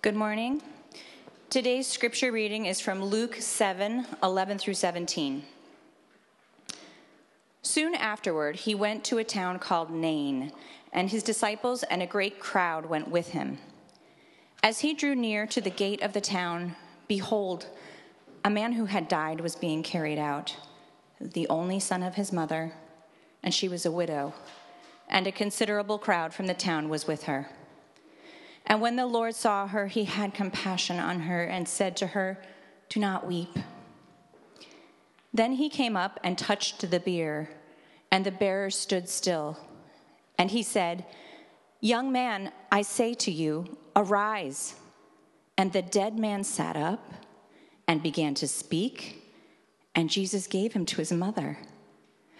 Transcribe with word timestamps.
Good 0.00 0.14
morning. 0.14 0.62
Today's 1.50 1.88
scripture 1.88 2.30
reading 2.30 2.66
is 2.66 2.80
from 2.80 3.04
Luke 3.04 3.34
7 3.34 4.06
11 4.22 4.58
through 4.58 4.74
17. 4.74 5.42
Soon 7.62 7.96
afterward, 7.96 8.54
he 8.54 8.76
went 8.76 9.02
to 9.02 9.18
a 9.18 9.24
town 9.24 9.58
called 9.58 9.90
Nain, 9.90 10.52
and 10.92 11.10
his 11.10 11.24
disciples 11.24 11.82
and 11.82 12.00
a 12.00 12.06
great 12.06 12.38
crowd 12.38 12.86
went 12.86 13.08
with 13.08 13.30
him. 13.30 13.58
As 14.62 14.78
he 14.80 14.94
drew 14.94 15.16
near 15.16 15.48
to 15.48 15.60
the 15.60 15.68
gate 15.68 16.00
of 16.00 16.12
the 16.12 16.20
town, 16.20 16.76
behold, 17.08 17.66
a 18.44 18.50
man 18.50 18.74
who 18.74 18.84
had 18.84 19.08
died 19.08 19.40
was 19.40 19.56
being 19.56 19.82
carried 19.82 20.18
out, 20.18 20.56
the 21.20 21.48
only 21.48 21.80
son 21.80 22.04
of 22.04 22.14
his 22.14 22.32
mother, 22.32 22.72
and 23.42 23.52
she 23.52 23.68
was 23.68 23.84
a 23.84 23.90
widow, 23.90 24.32
and 25.08 25.26
a 25.26 25.32
considerable 25.32 25.98
crowd 25.98 26.32
from 26.32 26.46
the 26.46 26.54
town 26.54 26.88
was 26.88 27.08
with 27.08 27.24
her. 27.24 27.48
And 28.68 28.82
when 28.82 28.96
the 28.96 29.06
Lord 29.06 29.34
saw 29.34 29.66
her, 29.66 29.86
he 29.86 30.04
had 30.04 30.34
compassion 30.34 30.98
on 30.98 31.20
her 31.20 31.42
and 31.42 31.66
said 31.66 31.96
to 31.96 32.08
her, 32.08 32.38
Do 32.90 33.00
not 33.00 33.26
weep. 33.26 33.58
Then 35.32 35.52
he 35.52 35.70
came 35.70 35.96
up 35.96 36.20
and 36.22 36.36
touched 36.36 36.88
the 36.90 37.00
bier, 37.00 37.48
and 38.12 38.26
the 38.26 38.30
bearer 38.30 38.70
stood 38.70 39.08
still. 39.08 39.58
And 40.38 40.50
he 40.50 40.62
said, 40.62 41.06
Young 41.80 42.12
man, 42.12 42.52
I 42.70 42.82
say 42.82 43.14
to 43.14 43.30
you, 43.30 43.78
arise. 43.96 44.74
And 45.56 45.72
the 45.72 45.82
dead 45.82 46.18
man 46.18 46.44
sat 46.44 46.76
up 46.76 47.14
and 47.86 48.02
began 48.02 48.34
to 48.34 48.46
speak, 48.46 49.24
and 49.94 50.10
Jesus 50.10 50.46
gave 50.46 50.74
him 50.74 50.84
to 50.86 50.96
his 50.96 51.10
mother. 51.10 51.58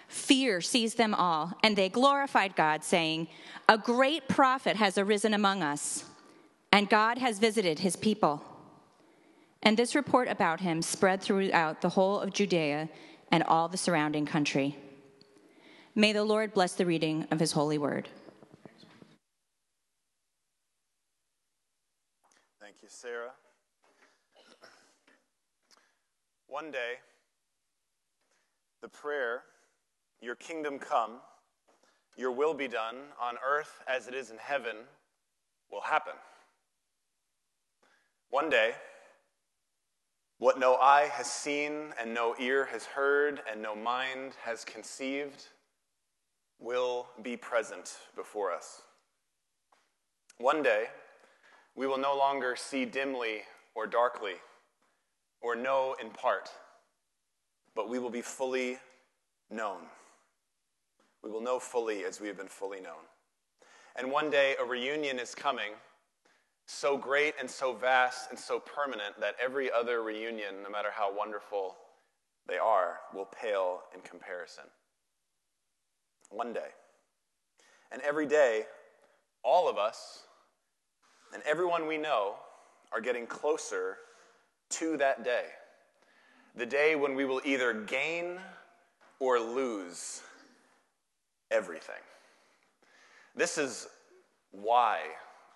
Fear 0.08 0.60
seized 0.60 0.98
them 0.98 1.14
all, 1.14 1.54
and 1.62 1.74
they 1.74 1.88
glorified 1.88 2.54
God, 2.54 2.84
saying, 2.84 3.28
A 3.68 3.78
great 3.78 4.28
prophet 4.28 4.76
has 4.76 4.98
arisen 4.98 5.34
among 5.34 5.62
us 5.62 6.04
and 6.72 6.88
God 6.88 7.18
has 7.18 7.38
visited 7.38 7.80
his 7.80 7.96
people. 7.96 8.42
And 9.62 9.76
this 9.76 9.94
report 9.94 10.28
about 10.28 10.60
him 10.60 10.82
spread 10.82 11.20
throughout 11.20 11.80
the 11.80 11.88
whole 11.90 12.20
of 12.20 12.32
Judea 12.32 12.88
and 13.30 13.42
all 13.42 13.68
the 13.68 13.76
surrounding 13.76 14.26
country. 14.26 14.76
May 15.94 16.12
the 16.12 16.24
Lord 16.24 16.54
bless 16.54 16.74
the 16.74 16.86
reading 16.86 17.26
of 17.30 17.40
his 17.40 17.52
holy 17.52 17.78
word. 17.78 18.08
Thank 22.60 22.76
you, 22.82 22.88
Sarah. 22.88 23.32
One 26.46 26.70
day, 26.70 26.94
the 28.80 28.88
prayer, 28.88 29.42
Your 30.20 30.34
kingdom 30.34 30.78
come, 30.78 31.20
your 32.16 32.32
will 32.32 32.54
be 32.54 32.66
done 32.68 32.96
on 33.20 33.36
earth 33.46 33.82
as 33.86 34.08
it 34.08 34.14
is 34.14 34.30
in 34.30 34.38
heaven, 34.38 34.76
will 35.70 35.80
happen. 35.80 36.14
One 38.30 38.50
day, 38.50 38.72
what 40.38 40.60
no 40.60 40.76
eye 40.76 41.08
has 41.12 41.26
seen, 41.30 41.94
and 42.00 42.12
no 42.12 42.34
ear 42.38 42.66
has 42.66 42.84
heard, 42.84 43.40
and 43.50 43.62
no 43.62 43.74
mind 43.74 44.34
has 44.44 44.64
conceived, 44.64 45.46
will 46.58 47.06
be 47.22 47.36
present 47.36 47.96
before 48.14 48.52
us. 48.52 48.82
One 50.36 50.62
day, 50.62 50.86
we 51.74 51.86
will 51.86 51.98
no 51.98 52.16
longer 52.16 52.54
see 52.54 52.84
dimly 52.84 53.42
or 53.74 53.86
darkly, 53.86 54.34
or 55.40 55.56
know 55.56 55.96
in 56.00 56.10
part, 56.10 56.50
but 57.74 57.88
we 57.88 57.98
will 57.98 58.10
be 58.10 58.22
fully 58.22 58.78
known. 59.50 59.78
We 61.22 61.30
will 61.30 61.40
know 61.40 61.58
fully 61.58 62.04
as 62.04 62.20
we 62.20 62.28
have 62.28 62.36
been 62.36 62.46
fully 62.46 62.80
known. 62.80 63.06
And 63.96 64.12
one 64.12 64.28
day, 64.30 64.54
a 64.60 64.64
reunion 64.64 65.18
is 65.18 65.34
coming 65.34 65.72
so 66.70 66.98
great 66.98 67.32
and 67.40 67.50
so 67.50 67.72
vast 67.72 68.28
and 68.28 68.38
so 68.38 68.60
permanent 68.60 69.18
that 69.18 69.34
every 69.42 69.72
other 69.72 70.02
reunion, 70.02 70.62
no 70.62 70.68
matter 70.68 70.90
how 70.92 71.10
wonderful 71.16 71.74
they 72.46 72.58
are, 72.58 72.98
will 73.14 73.24
pale 73.24 73.80
in 73.94 74.02
comparison. 74.02 74.64
One 76.28 76.52
day. 76.52 76.68
And 77.90 78.02
every 78.02 78.26
day, 78.26 78.66
all 79.42 79.66
of 79.66 79.78
us 79.78 80.24
and 81.32 81.42
everyone 81.44 81.86
we 81.86 81.96
know 81.96 82.34
are 82.92 83.00
getting 83.00 83.26
closer 83.26 83.96
to 84.70 84.98
that 84.98 85.24
day. 85.24 85.46
The 86.54 86.66
day 86.66 86.96
when 86.96 87.14
we 87.14 87.24
will 87.24 87.40
either 87.46 87.72
gain 87.72 88.38
or 89.20 89.40
lose 89.40 90.20
everything. 91.50 92.02
This 93.34 93.56
is 93.56 93.88
why 94.50 95.00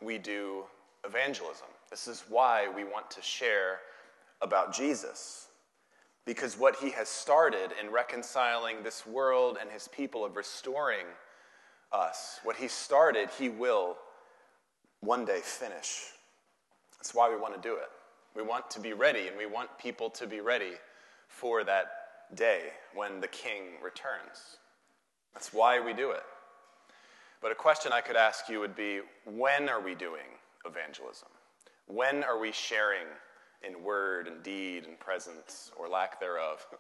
we 0.01 0.17
do 0.17 0.65
evangelism. 1.05 1.67
This 1.91 2.07
is 2.09 2.25
why 2.29 2.69
we 2.75 2.85
want 2.85 3.11
to 3.11 3.23
share 3.23 3.81
about 4.41 4.75
Jesus. 4.75 5.49
Because 6.25 6.57
what 6.57 6.77
he 6.77 6.91
has 6.91 7.09
started 7.09 7.71
in 7.81 7.91
reconciling 7.91 8.83
this 8.83 9.07
world 9.07 9.59
and 9.61 9.71
his 9.71 9.89
people, 9.89 10.25
of 10.25 10.37
restoring 10.37 11.07
us, 11.93 12.39
what 12.45 12.57
he 12.57 12.69
started, 12.69 13.29
he 13.39 13.49
will 13.49 13.97
one 15.01 15.25
day 15.25 15.41
finish. 15.43 16.05
That's 16.99 17.15
why 17.15 17.29
we 17.29 17.37
want 17.37 17.61
to 17.61 17.69
do 17.69 17.75
it. 17.75 17.91
We 18.37 18.43
want 18.43 18.71
to 18.71 18.81
be 18.81 18.93
ready, 18.93 19.27
and 19.27 19.37
we 19.37 19.47
want 19.47 19.77
people 19.79 20.09
to 20.11 20.27
be 20.27 20.41
ready 20.41 20.73
for 21.27 21.65
that 21.65 21.87
day 22.35 22.69
when 22.95 23.21
the 23.21 23.29
king 23.29 23.63
returns. 23.83 24.59
That's 25.35 25.53
why 25.53 25.81
we 25.81 25.93
do 25.93 26.13
it. 26.13 26.23
But 27.41 27.51
a 27.51 27.57
question 27.57 27.93
I 27.93 28.01
could 28.01 28.17
ask 28.17 28.49
you 28.49 28.61
would 28.61 28.77
be 28.77 29.01
when 29.25 29.69
are 29.69 29.81
we 29.81 29.95
doing 29.97 30.39
evangelism? 30.67 31.29
When 31.87 32.25
are 32.25 32.39
we 32.39 32.53
sharing 32.53 33.07
in 33.63 33.83
word 33.83 34.27
and 34.29 34.43
deed 34.43 34.87
and 34.87 34.99
presence 34.99 35.71
or 35.77 35.89
lack 35.89 36.21
thereof? 36.21 36.67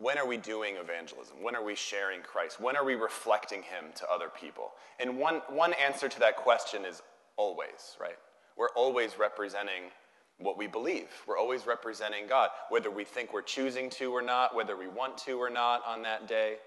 When 0.00 0.16
are 0.16 0.28
we 0.28 0.36
doing 0.36 0.76
evangelism? 0.76 1.42
When 1.42 1.56
are 1.56 1.64
we 1.64 1.74
sharing 1.74 2.20
Christ? 2.20 2.60
When 2.60 2.76
are 2.76 2.84
we 2.84 2.94
reflecting 2.94 3.62
Him 3.62 3.86
to 3.96 4.08
other 4.08 4.28
people? 4.28 4.70
And 5.00 5.18
one, 5.18 5.42
one 5.48 5.72
answer 5.72 6.08
to 6.08 6.20
that 6.20 6.36
question 6.36 6.84
is 6.84 7.02
always, 7.36 7.96
right? 8.00 8.16
We're 8.56 8.70
always 8.76 9.18
representing 9.18 9.90
what 10.38 10.56
we 10.56 10.68
believe. 10.68 11.08
We're 11.26 11.36
always 11.36 11.66
representing 11.66 12.28
God. 12.28 12.50
Whether 12.68 12.90
we 12.92 13.04
think 13.04 13.32
we're 13.32 13.42
choosing 13.42 13.90
to 13.90 14.12
or 14.12 14.22
not, 14.22 14.54
whether 14.54 14.76
we 14.76 14.86
want 14.86 15.18
to 15.18 15.32
or 15.32 15.50
not 15.50 15.82
on 15.84 16.02
that 16.02 16.28
day, 16.28 16.58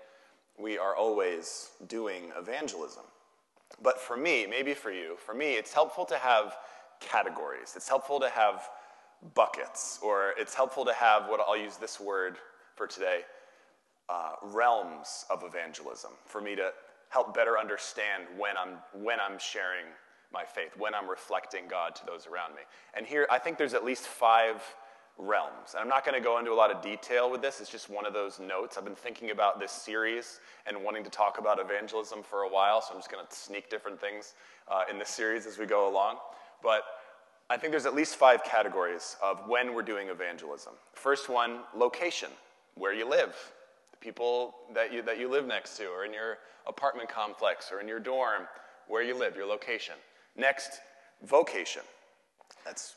we 0.60 0.78
are 0.78 0.96
always 0.96 1.72
doing 1.88 2.32
evangelism. 2.38 3.04
But 3.82 4.00
for 4.00 4.18
me, 4.18 4.46
maybe 4.48 4.74
for 4.74 4.92
you, 4.92 5.16
for 5.26 5.34
me, 5.34 5.54
it's 5.54 5.74
helpful 5.74 6.06
to 6.06 6.18
have 6.18 6.58
categories. 7.00 7.74
It's 7.76 7.90
helpful 7.90 8.20
to 8.20 8.30
have 8.30 8.70
buckets, 9.34 10.00
or 10.02 10.34
it's 10.38 10.54
helpful 10.54 10.86
to 10.86 10.94
have 10.94 11.28
what 11.28 11.40
I'll 11.40 11.58
use 11.58 11.78
this 11.78 12.00
word 12.00 12.38
for 12.76 12.88
today 12.88 13.22
uh, 14.10 14.34
realms 14.44 15.26
of 15.30 15.44
evangelism 15.44 16.12
for 16.26 16.42
me 16.42 16.56
to 16.56 16.72
help 17.10 17.34
better 17.34 17.58
understand 17.60 18.24
when 18.38 18.58
I'm, 18.58 18.78
when 18.94 19.20
I'm 19.20 19.38
sharing 19.38 19.86
my 20.34 20.44
faith, 20.44 20.76
when 20.78 20.96
I'm 20.96 21.10
reflecting 21.10 21.64
God 21.70 21.96
to 21.96 22.06
those 22.06 22.26
around 22.28 22.56
me. 22.56 22.62
And 22.94 23.06
here, 23.06 23.28
I 23.30 23.38
think 23.38 23.58
there's 23.58 23.74
at 23.74 23.84
least 23.84 24.08
five 24.08 24.64
realms. 25.18 25.74
And 25.74 25.82
I'm 25.82 25.88
not 25.88 26.06
going 26.06 26.20
to 26.20 26.24
go 26.24 26.40
into 26.40 26.52
a 26.52 26.56
lot 26.56 26.72
of 26.72 26.82
detail 26.82 27.30
with 27.30 27.42
this, 27.42 27.62
it's 27.62 27.70
just 27.70 27.90
one 27.90 28.06
of 28.06 28.14
those 28.14 28.40
notes. 28.40 28.78
I've 28.78 28.86
been 28.86 28.96
thinking 28.96 29.32
about 29.32 29.60
this 29.60 29.72
series 29.72 30.40
and 30.66 30.84
wanting 30.84 31.04
to 31.04 31.10
talk 31.10 31.38
about 31.38 31.60
evangelism 31.60 32.24
for 32.24 32.44
a 32.44 32.50
while, 32.50 32.82
so 32.82 32.94
I'm 32.94 33.00
just 33.00 33.12
going 33.12 33.26
to 33.26 33.36
sneak 33.36 33.70
different 33.70 34.00
things 34.00 34.34
uh, 34.68 34.84
in 34.90 34.98
this 34.98 35.10
series 35.10 35.46
as 35.46 35.58
we 35.58 35.66
go 35.66 35.90
along. 35.90 36.18
But 36.64 36.84
I 37.50 37.58
think 37.58 37.72
there's 37.72 37.86
at 37.86 37.94
least 37.94 38.16
five 38.16 38.44
categories 38.44 39.18
of 39.22 39.42
when 39.48 39.74
we're 39.74 39.82
doing 39.82 40.08
evangelism. 40.08 40.74
First 40.94 41.30
one, 41.30 41.60
location, 41.76 42.30
where 42.76 42.94
you 42.94 43.08
live, 43.10 43.36
the 43.92 43.98
people 43.98 44.56
that 44.74 44.94
you, 44.94 45.02
that 45.02 45.20
you 45.20 45.30
live 45.30 45.46
next 45.46 45.76
to, 45.78 45.88
or 45.88 46.06
in 46.06 46.14
your 46.14 46.38
apartment 46.66 47.10
complex, 47.10 47.70
or 47.72 47.82
in 47.82 47.88
your 47.88 48.00
dorm, 48.00 48.44
where 48.88 49.04
you 49.04 49.18
live, 49.18 49.36
your 49.36 49.46
location. 49.46 49.96
Next, 50.38 50.80
vocation. 51.24 51.82
That's 52.66 52.96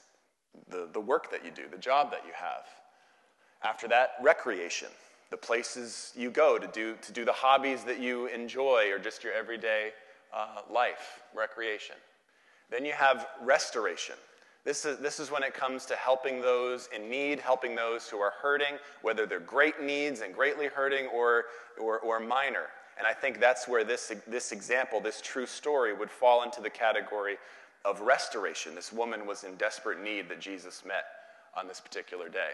the, 0.68 0.88
the 0.92 1.00
work 1.00 1.30
that 1.30 1.44
you 1.44 1.50
do, 1.50 1.62
the 1.70 1.78
job 1.78 2.10
that 2.10 2.22
you 2.26 2.32
have. 2.34 2.66
After 3.62 3.88
that, 3.88 4.12
recreation, 4.22 4.88
the 5.30 5.36
places 5.36 6.12
you 6.16 6.30
go 6.30 6.58
to 6.58 6.66
do, 6.66 6.96
to 7.02 7.12
do 7.12 7.24
the 7.24 7.32
hobbies 7.32 7.84
that 7.84 7.98
you 7.98 8.26
enjoy 8.26 8.90
or 8.92 8.98
just 8.98 9.24
your 9.24 9.32
everyday 9.32 9.90
uh, 10.34 10.60
life, 10.70 11.22
recreation. 11.34 11.96
Then 12.70 12.84
you 12.84 12.92
have 12.92 13.26
restoration. 13.42 14.16
This 14.64 14.84
is, 14.84 14.98
this 14.98 15.20
is 15.20 15.30
when 15.30 15.42
it 15.42 15.54
comes 15.54 15.84
to 15.86 15.96
helping 15.96 16.40
those 16.40 16.88
in 16.94 17.10
need, 17.10 17.38
helping 17.38 17.74
those 17.74 18.08
who 18.08 18.18
are 18.18 18.32
hurting, 18.40 18.78
whether 19.02 19.26
they're 19.26 19.40
great 19.40 19.82
needs 19.82 20.20
and 20.20 20.34
greatly 20.34 20.66
hurting 20.66 21.06
or, 21.08 21.44
or, 21.80 21.98
or 22.00 22.18
minor. 22.18 22.66
And 22.96 23.06
I 23.06 23.12
think 23.12 23.40
that's 23.40 23.68
where 23.68 23.84
this, 23.84 24.12
this 24.26 24.52
example, 24.52 25.00
this 25.00 25.20
true 25.20 25.46
story, 25.46 25.92
would 25.92 26.10
fall 26.10 26.44
into 26.44 26.60
the 26.60 26.70
category 26.70 27.36
of 27.84 28.00
restoration. 28.00 28.74
This 28.74 28.92
woman 28.92 29.26
was 29.26 29.44
in 29.44 29.54
desperate 29.56 30.02
need 30.02 30.28
that 30.28 30.40
Jesus 30.40 30.84
met 30.86 31.04
on 31.56 31.68
this 31.68 31.80
particular 31.80 32.28
day. 32.28 32.50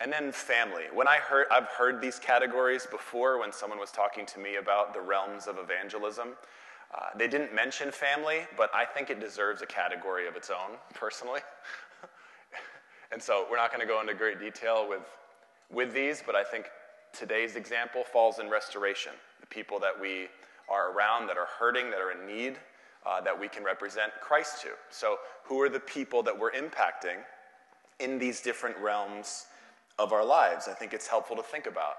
And 0.00 0.10
then 0.10 0.32
family. 0.32 0.84
When 0.94 1.06
I 1.06 1.16
heard, 1.16 1.46
I've 1.50 1.66
heard 1.66 2.00
these 2.00 2.18
categories 2.18 2.86
before 2.90 3.38
when 3.38 3.52
someone 3.52 3.78
was 3.78 3.92
talking 3.92 4.24
to 4.26 4.38
me 4.38 4.56
about 4.56 4.94
the 4.94 5.00
realms 5.00 5.46
of 5.46 5.58
evangelism. 5.58 6.30
Uh, 6.94 7.06
they 7.16 7.28
didn't 7.28 7.54
mention 7.54 7.92
family, 7.92 8.40
but 8.56 8.74
I 8.74 8.84
think 8.84 9.10
it 9.10 9.20
deserves 9.20 9.62
a 9.62 9.66
category 9.66 10.26
of 10.26 10.36
its 10.36 10.50
own, 10.50 10.76
personally. 10.94 11.40
and 13.12 13.22
so 13.22 13.46
we're 13.50 13.58
not 13.58 13.70
going 13.70 13.86
to 13.86 13.86
go 13.86 14.00
into 14.00 14.14
great 14.14 14.40
detail 14.40 14.88
with, 14.88 15.02
with 15.70 15.92
these, 15.92 16.22
but 16.24 16.34
I 16.34 16.42
think 16.42 16.70
today's 17.12 17.56
example 17.56 18.02
falls 18.02 18.38
in 18.38 18.48
restoration. 18.48 19.12
The 19.40 19.46
people 19.46 19.78
that 19.80 20.00
we 20.00 20.28
are 20.68 20.92
around 20.92 21.26
that 21.26 21.36
are 21.36 21.48
hurting, 21.58 21.90
that 21.90 22.00
are 22.00 22.12
in 22.12 22.26
need, 22.26 22.56
uh, 23.06 23.20
that 23.20 23.38
we 23.38 23.48
can 23.48 23.64
represent 23.64 24.12
Christ 24.20 24.62
to. 24.62 24.68
So, 24.90 25.18
who 25.44 25.60
are 25.62 25.68
the 25.68 25.80
people 25.80 26.22
that 26.22 26.38
we're 26.38 26.52
impacting 26.52 27.16
in 27.98 28.18
these 28.18 28.40
different 28.40 28.76
realms 28.78 29.46
of 29.98 30.12
our 30.12 30.24
lives? 30.24 30.68
I 30.68 30.74
think 30.74 30.92
it's 30.92 31.06
helpful 31.06 31.36
to 31.36 31.42
think 31.42 31.66
about. 31.66 31.96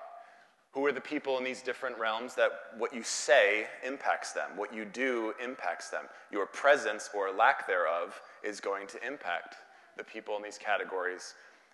Who 0.74 0.86
are 0.86 0.92
the 0.94 1.02
people 1.02 1.38
in 1.38 1.44
these 1.44 1.62
different 1.62 1.98
realms 1.98 2.34
that 2.36 2.52
what 2.78 2.94
you 2.94 3.04
say 3.04 3.68
impacts 3.86 4.32
them, 4.32 4.52
what 4.56 4.74
you 4.74 4.86
do 4.86 5.34
impacts 5.44 5.90
them? 5.90 6.06
Your 6.32 6.46
presence 6.46 7.10
or 7.14 7.32
lack 7.32 7.68
thereof 7.68 8.22
is 8.42 8.62
going 8.62 8.88
to 8.88 9.06
impact 9.06 9.56
the 9.98 10.04
people 10.04 10.38
in 10.38 10.44
these 10.44 10.58
categories 10.58 11.34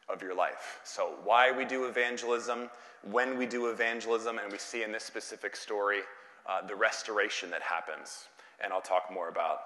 of 0.10 0.22
your 0.22 0.34
life. 0.34 0.80
So, 0.84 1.16
why 1.24 1.52
we 1.52 1.66
do 1.66 1.86
evangelism, 1.86 2.70
when 3.12 3.38
we 3.38 3.46
do 3.46 3.68
evangelism, 3.68 4.40
and 4.40 4.52
we 4.52 4.58
see 4.58 4.84
in 4.84 4.92
this 4.92 5.04
specific 5.04 5.56
story 5.56 6.00
uh, 6.48 6.66
the 6.66 6.76
restoration 6.76 7.52
that 7.52 7.62
happens. 7.62 8.28
And 8.64 8.74
I'll 8.74 8.82
talk 8.82 9.12
more 9.12 9.30
about, 9.30 9.60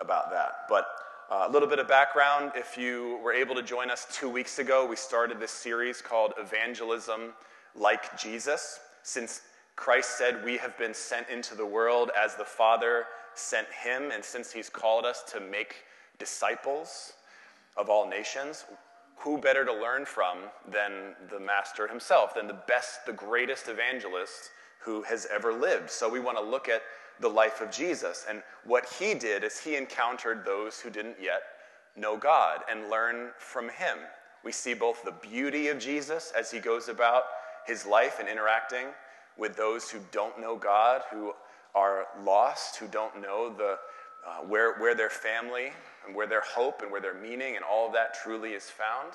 about 0.00 0.30
that. 0.30 0.66
But 0.68 0.86
uh, 1.30 1.46
a 1.48 1.50
little 1.50 1.68
bit 1.68 1.78
of 1.78 1.88
background 1.88 2.52
if 2.54 2.76
you 2.76 3.18
were 3.22 3.32
able 3.32 3.54
to 3.54 3.62
join 3.62 3.90
us 3.90 4.06
two 4.12 4.28
weeks 4.28 4.58
ago, 4.58 4.86
we 4.86 4.96
started 4.96 5.40
this 5.40 5.50
series 5.50 6.00
called 6.00 6.34
Evangelism 6.38 7.32
like 7.74 8.18
Jesus. 8.18 8.80
Since 9.02 9.42
Christ 9.74 10.18
said 10.18 10.44
we 10.44 10.56
have 10.56 10.76
been 10.78 10.94
sent 10.94 11.28
into 11.28 11.54
the 11.54 11.66
world 11.66 12.10
as 12.16 12.36
the 12.36 12.44
Father 12.44 13.06
sent 13.34 13.68
him, 13.68 14.10
and 14.10 14.24
since 14.24 14.52
he's 14.52 14.70
called 14.70 15.04
us 15.04 15.22
to 15.32 15.40
make 15.40 15.84
disciples 16.18 17.12
of 17.76 17.90
all 17.90 18.08
nations, 18.08 18.64
who 19.16 19.38
better 19.38 19.64
to 19.64 19.72
learn 19.72 20.04
from 20.04 20.38
than 20.70 21.14
the 21.30 21.40
Master 21.40 21.88
himself, 21.88 22.34
than 22.34 22.46
the 22.46 22.60
best, 22.68 23.04
the 23.06 23.12
greatest 23.12 23.68
evangelist 23.68 24.50
who 24.80 25.02
has 25.02 25.26
ever 25.32 25.52
lived? 25.52 25.90
So 25.90 26.08
we 26.08 26.20
want 26.20 26.38
to 26.38 26.44
look 26.44 26.68
at 26.68 26.82
the 27.20 27.28
life 27.28 27.60
of 27.60 27.70
Jesus. 27.70 28.26
And 28.28 28.42
what 28.64 28.86
he 28.98 29.14
did 29.14 29.44
is 29.44 29.58
he 29.58 29.76
encountered 29.76 30.44
those 30.44 30.80
who 30.80 30.90
didn't 30.90 31.16
yet 31.20 31.42
know 31.96 32.16
God 32.16 32.60
and 32.70 32.90
learn 32.90 33.30
from 33.38 33.68
him. 33.68 33.98
We 34.44 34.52
see 34.52 34.74
both 34.74 35.02
the 35.02 35.12
beauty 35.12 35.68
of 35.68 35.78
Jesus 35.78 36.32
as 36.36 36.50
he 36.50 36.58
goes 36.58 36.88
about 36.88 37.24
his 37.66 37.86
life 37.86 38.18
and 38.20 38.28
interacting 38.28 38.86
with 39.36 39.56
those 39.56 39.90
who 39.90 39.98
don't 40.12 40.40
know 40.40 40.56
God, 40.56 41.02
who 41.10 41.32
are 41.74 42.06
lost, 42.24 42.76
who 42.76 42.86
don't 42.86 43.20
know 43.20 43.52
the, 43.52 43.78
uh, 44.26 44.38
where, 44.46 44.74
where 44.78 44.94
their 44.94 45.10
family 45.10 45.72
and 46.06 46.14
where 46.14 46.26
their 46.26 46.42
hope 46.42 46.82
and 46.82 46.90
where 46.90 47.00
their 47.00 47.14
meaning 47.14 47.56
and 47.56 47.64
all 47.64 47.86
of 47.86 47.92
that 47.92 48.14
truly 48.14 48.50
is 48.50 48.64
found. 48.64 49.12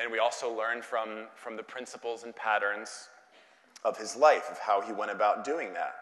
And 0.00 0.12
we 0.12 0.18
also 0.18 0.52
learn 0.54 0.82
from, 0.82 1.26
from 1.34 1.56
the 1.56 1.62
principles 1.62 2.22
and 2.24 2.34
patterns 2.36 3.08
of 3.84 3.96
his 3.98 4.16
life, 4.16 4.48
of 4.50 4.58
how 4.58 4.80
he 4.80 4.92
went 4.92 5.10
about 5.10 5.44
doing 5.44 5.72
that. 5.74 5.94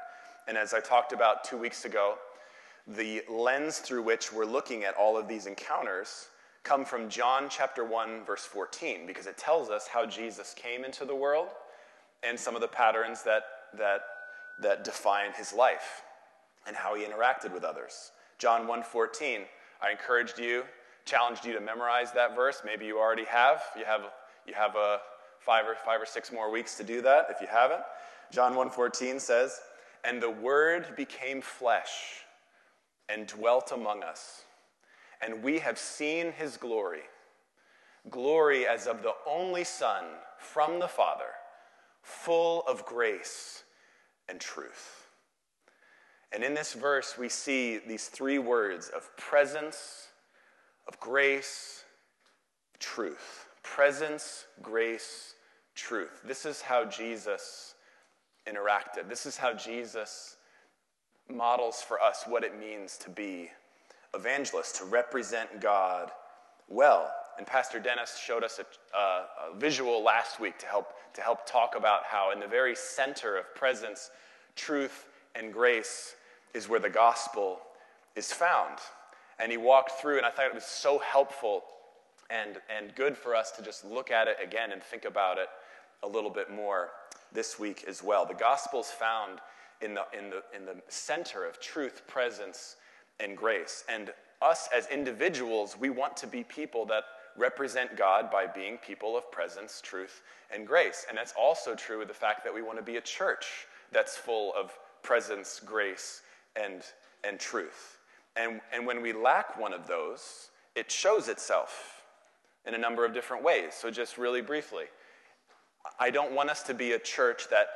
And 0.46 0.56
as 0.56 0.75
I 0.75 0.81
talked 0.81 1.12
about 1.12 1.44
two 1.44 1.56
weeks 1.56 1.85
ago, 1.85 2.17
the 2.87 3.23
lens 3.31 3.79
through 3.79 4.02
which 4.02 4.32
we're 4.32 4.44
looking 4.44 4.85
at 4.85 4.94
all 4.94 5.17
of 5.17 5.26
these 5.26 5.46
encounters 5.46 6.29
come 6.62 6.85
from 6.85 7.08
John 7.08 7.49
chapter 7.49 7.85
1 7.85 8.25
verse 8.25 8.44
14 8.44 9.06
because 9.06 9.26
it 9.26 9.38
tells 9.38 9.70
us 9.70 9.87
how 9.87 10.05
Jesus 10.05 10.55
came 10.55 10.85
into 10.85 11.05
the 11.05 11.14
world 11.14 11.49
and 12.23 12.38
some 12.38 12.55
of 12.55 12.61
the 12.61 12.69
patterns 12.69 13.23
that 13.23 13.44
that 13.79 14.00
that 14.61 14.85
define 14.85 15.32
his 15.32 15.52
life 15.52 16.02
and 16.67 16.76
how 16.76 16.94
he 16.94 17.05
interacted 17.05 17.52
with 17.52 17.64
others. 17.64 18.12
John 18.38 18.67
1:14, 18.67 19.46
I 19.82 19.91
encouraged 19.91 20.38
you, 20.38 20.64
challenged 21.05 21.44
you 21.44 21.52
to 21.52 21.61
memorize 21.61 22.12
that 22.12 22.35
verse. 22.35 22.62
Maybe 22.64 22.87
you 22.87 22.99
already 22.99 23.25
have. 23.25 23.62
You 23.76 23.85
have 23.85 24.11
you 24.46 24.55
have 24.55 24.76
a 24.76 25.00
5 25.41 25.67
or 25.67 25.75
5 25.75 26.02
or 26.02 26.06
6 26.06 26.32
more 26.32 26.50
weeks 26.50 26.76
to 26.76 26.85
do 26.85 27.02
that 27.02 27.26
if 27.31 27.41
you 27.41 27.46
haven't. 27.46 27.82
John 28.31 28.55
1:14 28.55 29.20
says, 29.20 29.61
"And 30.05 30.23
the 30.23 30.31
word 30.31 30.95
became 30.97 31.41
flesh 31.41 32.25
and 33.09 33.27
dwelt 33.27 33.73
among 33.73 34.03
us." 34.03 34.45
and 35.21 35.43
we 35.43 35.59
have 35.59 35.79
seen 35.79 36.33
his 36.33 36.56
glory 36.59 37.05
glory 38.11 38.67
as 38.67 38.87
of 38.87 39.03
the 39.03 39.15
only 39.27 39.65
Son 39.65 40.05
from 40.39 40.79
the 40.79 40.89
Father, 40.89 41.33
full 42.03 42.62
of 42.67 42.85
grace 42.85 43.65
and 44.29 44.41
truth. 44.41 45.06
And 46.33 46.43
in 46.43 46.55
this 46.55 46.75
verse, 46.75 47.17
we 47.17 47.29
see 47.29 47.79
these 47.79 48.09
three 48.09 48.39
words 48.39 48.89
of 48.89 49.17
presence, 49.17 50.09
of 50.87 50.99
grace, 51.01 51.85
truth. 52.79 53.47
Presence, 53.62 54.47
grace, 54.61 55.35
truth. 55.75 56.21
This 56.25 56.45
is 56.45 56.61
how 56.61 56.85
Jesus 56.85 57.74
interacted. 58.49 59.08
This 59.08 59.26
is 59.26 59.37
how 59.37 59.52
Jesus 59.55 60.37
models 61.29 61.81
for 61.81 62.00
us 62.00 62.25
what 62.26 62.44
it 62.44 62.58
means 62.58 62.99
to 62.99 63.11
be 63.11 63.50
evangelists 64.14 64.79
to 64.79 64.85
represent 64.85 65.61
God 65.61 66.11
well. 66.69 67.11
And 67.37 67.46
Pastor 67.46 67.81
Dennis 67.81 68.19
showed 68.19 68.44
us 68.44 68.61
a, 68.61 68.96
a, 68.96 69.00
a, 69.00 69.56
visual 69.56 70.05
last 70.05 70.38
week 70.38 70.58
to 70.58 70.67
help, 70.67 70.93
to 71.14 71.20
help 71.20 71.46
talk 71.46 71.75
about 71.76 72.02
how, 72.05 72.31
in 72.31 72.38
the 72.38 72.46
very 72.46 72.76
center 72.76 73.37
of 73.37 73.52
presence, 73.55 74.11
truth, 74.55 75.06
and 75.35 75.52
grace, 75.52 76.14
is 76.55 76.69
where 76.69 76.79
the 76.79 76.91
gospel 76.91 77.61
is 78.14 78.32
found. 78.32 78.79
And 79.41 79.50
he 79.50 79.58
walked 79.58 79.93
through, 80.00 80.19
and 80.19 80.26
I 80.26 80.31
thought 80.31 80.46
it 80.46 80.55
was 80.55 80.64
so 80.64 80.99
helpful 80.99 81.64
and, 82.31 82.58
and 82.75 82.94
good 82.94 83.17
for 83.17 83.35
us 83.35 83.50
to 83.52 83.62
just 83.62 83.85
look 83.85 84.12
at 84.12 84.29
it 84.29 84.37
again 84.43 84.70
and 84.70 84.82
think 84.82 85.05
about 85.05 85.38
it 85.38 85.49
a 86.05 86.08
little 86.08 86.31
bit 86.31 86.50
more 86.50 86.91
this 87.34 87.58
week 87.58 87.84
as 87.86 88.02
well. 88.02 88.25
The 88.25 88.34
gospel's 88.34 88.90
found 88.90 89.40
in 89.82 89.94
the, 89.94 90.04
in 90.16 90.31
the, 90.31 90.42
in 90.56 90.64
the 90.64 90.76
center 90.88 91.44
of 91.44 91.60
truth, 91.60 92.02
presence, 92.06 92.76
and 93.20 93.36
grace. 93.36 93.84
And 93.88 94.10
us 94.40 94.69
as 94.75 94.86
individuals, 94.86 95.76
we 95.78 95.90
want 95.90 96.16
to 96.19 96.26
be 96.26 96.44
people 96.44 96.86
that 96.86 97.04
represent 97.36 97.96
God 97.96 98.31
by 98.31 98.46
being 98.46 98.78
people 98.78 99.16
of 99.16 99.31
presence, 99.31 99.81
truth, 99.81 100.22
and 100.52 100.66
grace. 100.66 101.04
And 101.08 101.19
that's 101.19 101.34
also 101.38 101.75
true 101.75 102.02
of 102.02 102.08
the 102.08 102.14
fact 102.14 102.44
that 102.44 102.54
we 102.54 102.62
want 102.62 102.78
to 102.78 102.84
be 102.84 102.96
a 102.96 103.00
church 103.00 103.66
that's 103.92 104.16
full 104.16 104.52
of 104.56 104.72
presence, 105.02 105.60
grace, 105.64 106.22
and, 106.56 106.82
and 107.25 107.38
truth. 107.38 107.98
And, 108.36 108.60
and 108.72 108.86
when 108.86 109.02
we 109.02 109.12
lack 109.12 109.58
one 109.58 109.72
of 109.72 109.86
those, 109.86 110.50
it 110.75 110.90
shows 110.90 111.28
itself 111.28 112.02
in 112.66 112.75
a 112.75 112.78
number 112.78 113.05
of 113.05 113.12
different 113.12 113.44
ways. 113.44 113.74
So, 113.74 113.91
just 113.91 114.19
really 114.19 114.41
briefly, 114.41 114.84
I 115.98 116.10
don't 116.10 116.32
want 116.32 116.50
us 116.50 116.62
to 116.64 116.74
be 116.74 116.93
a 116.93 116.98
church 116.98 117.48
that 117.50 117.69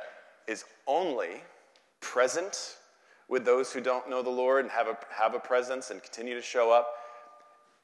is 0.47 0.65
only 0.87 1.41
present 2.01 2.77
with 3.27 3.45
those 3.45 3.71
who 3.71 3.81
don't 3.81 4.09
know 4.09 4.21
the 4.21 4.29
Lord 4.29 4.65
and 4.65 4.71
have 4.71 4.87
a, 4.87 4.97
have 5.11 5.35
a 5.35 5.39
presence 5.39 5.91
and 5.91 6.01
continue 6.01 6.33
to 6.33 6.41
show 6.41 6.71
up 6.71 6.95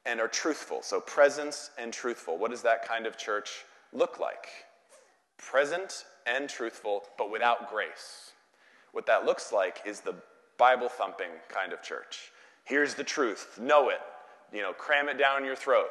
and 0.05 0.20
are 0.20 0.27
truthful. 0.27 0.82
So, 0.82 1.00
presence 1.00 1.72
and 1.77 1.94
truthful. 1.94 2.38
What 2.38 2.51
does 2.51 2.62
that 2.63 2.88
kind 2.88 3.05
of 3.05 3.17
church 3.17 3.65
look 3.94 4.20
like? 4.20 4.48
Present 5.38 6.05
and 6.25 6.50
truthful, 6.50 7.03
but 7.17 7.32
without 7.32 7.70
grace. 7.70 8.32
What 8.91 9.05
that 9.08 9.25
looks 9.25 9.51
like 9.51 9.82
is 9.86 10.00
the 10.00 10.15
Bible 10.58 10.89
thumping 10.89 11.32
kind 11.50 11.74
of 11.74 11.82
church. 11.82 12.32
Here's 12.63 12.96
the 12.96 13.03
truth, 13.03 13.60
know 13.62 13.89
it, 13.89 14.00
you 14.51 14.62
know, 14.62 14.74
cram 14.74 15.10
it 15.10 15.20
down 15.20 15.46
your 15.46 15.55
throat. 15.55 15.88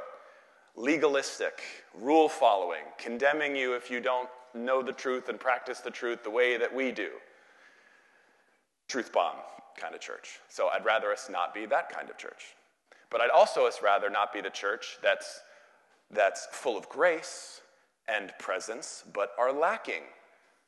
Legalistic, 0.76 1.62
rule 1.94 2.28
following, 2.28 2.82
condemning 2.98 3.54
you 3.54 3.74
if 3.74 3.90
you 3.90 4.00
don't 4.00 4.28
know 4.54 4.82
the 4.82 4.92
truth 4.92 5.28
and 5.28 5.38
practice 5.38 5.80
the 5.80 5.90
truth 5.90 6.24
the 6.24 6.30
way 6.30 6.56
that 6.56 6.74
we 6.74 6.90
do 6.90 7.10
truth 8.88 9.12
bomb 9.12 9.36
kind 9.76 9.94
of 9.94 10.00
church. 10.00 10.40
So 10.48 10.68
I'd 10.68 10.84
rather 10.84 11.10
us 11.10 11.28
not 11.30 11.54
be 11.54 11.66
that 11.66 11.88
kind 11.88 12.10
of 12.10 12.18
church. 12.18 12.54
But 13.10 13.20
I'd 13.20 13.30
also 13.30 13.66
us 13.66 13.80
rather 13.82 14.10
not 14.10 14.32
be 14.32 14.40
the 14.40 14.50
church 14.50 14.98
that's, 15.02 15.40
that's 16.10 16.46
full 16.52 16.76
of 16.76 16.88
grace 16.88 17.60
and 18.08 18.32
presence, 18.38 19.04
but 19.12 19.30
are 19.38 19.52
lacking 19.52 20.02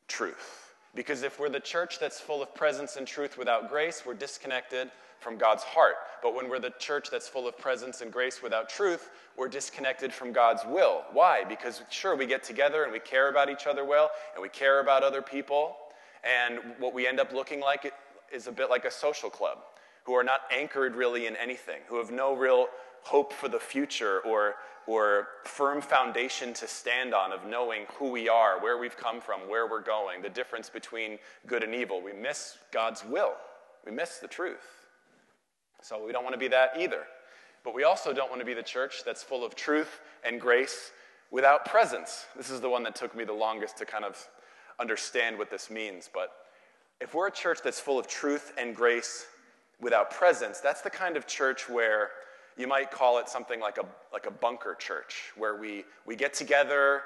truth. 0.08 0.74
Because 0.94 1.22
if 1.22 1.38
we're 1.38 1.50
the 1.50 1.60
church 1.60 1.98
that's 1.98 2.18
full 2.18 2.42
of 2.42 2.54
presence 2.54 2.96
and 2.96 3.06
truth 3.06 3.36
without 3.36 3.68
grace, 3.68 4.04
we're 4.06 4.14
disconnected 4.14 4.90
from 5.20 5.36
God's 5.36 5.62
heart. 5.62 5.94
But 6.22 6.34
when 6.34 6.48
we're 6.48 6.58
the 6.58 6.72
church 6.78 7.08
that's 7.10 7.28
full 7.28 7.46
of 7.48 7.58
presence 7.58 8.00
and 8.00 8.12
grace 8.12 8.42
without 8.42 8.68
truth, 8.68 9.10
we're 9.36 9.48
disconnected 9.48 10.12
from 10.12 10.32
God's 10.32 10.62
will. 10.66 11.04
Why? 11.12 11.44
Because 11.44 11.82
sure, 11.90 12.16
we 12.16 12.26
get 12.26 12.42
together 12.42 12.84
and 12.84 12.92
we 12.92 13.00
care 13.00 13.28
about 13.28 13.50
each 13.50 13.66
other 13.66 13.84
well, 13.84 14.10
and 14.34 14.42
we 14.42 14.48
care 14.48 14.80
about 14.80 15.02
other 15.02 15.22
people, 15.22 15.76
and 16.24 16.58
what 16.78 16.94
we 16.94 17.06
end 17.06 17.20
up 17.20 17.32
looking 17.32 17.60
like 17.60 17.92
is 18.32 18.46
a 18.46 18.52
bit 18.52 18.70
like 18.70 18.84
a 18.84 18.90
social 18.90 19.30
club 19.30 19.58
who 20.04 20.14
are 20.14 20.24
not 20.24 20.42
anchored 20.50 20.94
really 20.94 21.26
in 21.26 21.36
anything, 21.36 21.80
who 21.88 21.98
have 21.98 22.10
no 22.10 22.34
real 22.34 22.68
hope 23.02 23.32
for 23.32 23.48
the 23.48 23.58
future 23.58 24.20
or, 24.20 24.56
or 24.86 25.28
firm 25.44 25.80
foundation 25.80 26.52
to 26.54 26.66
stand 26.66 27.14
on 27.14 27.32
of 27.32 27.44
knowing 27.46 27.82
who 27.94 28.10
we 28.10 28.28
are, 28.28 28.60
where 28.60 28.78
we've 28.78 28.96
come 28.96 29.20
from, 29.20 29.40
where 29.48 29.68
we're 29.68 29.82
going, 29.82 30.22
the 30.22 30.28
difference 30.28 30.68
between 30.70 31.18
good 31.46 31.62
and 31.62 31.74
evil. 31.74 32.00
We 32.00 32.12
miss 32.12 32.58
God's 32.72 33.04
will. 33.04 33.34
We 33.84 33.92
miss 33.92 34.18
the 34.18 34.28
truth. 34.28 34.75
So 35.86 36.04
we 36.04 36.10
don't 36.10 36.24
want 36.24 36.34
to 36.34 36.38
be 36.38 36.48
that 36.48 36.72
either. 36.76 37.04
But 37.62 37.72
we 37.72 37.84
also 37.84 38.12
don't 38.12 38.28
want 38.28 38.40
to 38.40 38.44
be 38.44 38.54
the 38.54 38.62
church 38.62 39.02
that's 39.04 39.22
full 39.22 39.44
of 39.44 39.54
truth 39.54 40.00
and 40.24 40.40
grace 40.40 40.90
without 41.30 41.64
presence. 41.64 42.26
This 42.36 42.50
is 42.50 42.60
the 42.60 42.68
one 42.68 42.82
that 42.82 42.96
took 42.96 43.14
me 43.14 43.22
the 43.22 43.32
longest 43.32 43.76
to 43.78 43.86
kind 43.86 44.04
of 44.04 44.18
understand 44.80 45.38
what 45.38 45.48
this 45.48 45.70
means. 45.70 46.10
But 46.12 46.32
if 47.00 47.14
we're 47.14 47.28
a 47.28 47.32
church 47.32 47.60
that's 47.62 47.78
full 47.78 48.00
of 48.00 48.08
truth 48.08 48.52
and 48.58 48.74
grace 48.74 49.26
without 49.80 50.10
presence, 50.10 50.58
that's 50.58 50.80
the 50.80 50.90
kind 50.90 51.16
of 51.16 51.28
church 51.28 51.68
where 51.68 52.10
you 52.56 52.66
might 52.66 52.90
call 52.90 53.18
it 53.20 53.28
something 53.28 53.60
like 53.60 53.78
a, 53.78 53.84
like 54.12 54.26
a 54.26 54.30
bunker 54.32 54.74
church, 54.74 55.30
where 55.36 55.56
we, 55.56 55.84
we 56.04 56.16
get 56.16 56.34
together, 56.34 57.02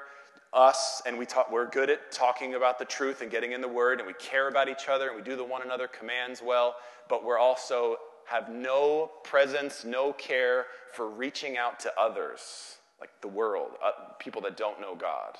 us, 0.53 1.03
and 1.05 1.19
we 1.19 1.27
talk, 1.27 1.51
we're 1.51 1.69
good 1.69 1.91
at 1.91 2.11
talking 2.11 2.55
about 2.55 2.79
the 2.79 2.85
truth 2.85 3.21
and 3.21 3.29
getting 3.29 3.51
in 3.51 3.61
the 3.61 3.67
word, 3.67 3.99
and 3.99 4.07
we 4.07 4.13
care 4.13 4.47
about 4.47 4.69
each 4.69 4.89
other, 4.89 5.09
and 5.09 5.15
we 5.15 5.21
do 5.21 5.35
the 5.35 5.43
one 5.43 5.61
another 5.61 5.87
commands 5.87 6.41
well, 6.43 6.77
but 7.09 7.23
we're 7.23 7.37
also 7.37 7.97
have 8.31 8.49
no 8.49 9.11
presence, 9.23 9.83
no 9.83 10.13
care 10.13 10.65
for 10.93 11.09
reaching 11.09 11.57
out 11.57 11.81
to 11.81 11.91
others, 11.99 12.77
like 12.99 13.09
the 13.21 13.27
world, 13.27 13.71
uh, 13.85 14.13
people 14.19 14.41
that 14.41 14.55
don't 14.55 14.79
know 14.79 14.95
God. 14.95 15.35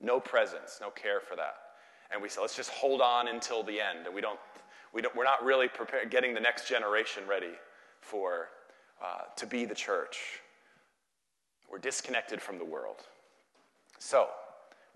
No 0.00 0.18
presence, 0.18 0.78
no 0.80 0.90
care 0.90 1.20
for 1.20 1.36
that. 1.36 1.54
And 2.12 2.20
we 2.20 2.28
say, 2.28 2.40
let's 2.40 2.56
just 2.56 2.70
hold 2.70 3.00
on 3.00 3.28
until 3.28 3.62
the 3.62 3.80
end. 3.80 4.06
And 4.06 4.14
we 4.14 4.20
don't, 4.20 4.38
we 4.92 5.02
don't, 5.02 5.14
we're 5.14 5.24
not 5.24 5.44
really 5.44 5.68
prepared, 5.68 6.10
getting 6.10 6.34
the 6.34 6.40
next 6.40 6.68
generation 6.68 7.22
ready 7.28 7.54
for, 8.00 8.48
uh, 9.02 9.32
to 9.36 9.46
be 9.46 9.64
the 9.64 9.74
church. 9.74 10.40
We're 11.70 11.78
disconnected 11.78 12.42
from 12.42 12.58
the 12.58 12.64
world. 12.64 12.96
So, 13.98 14.28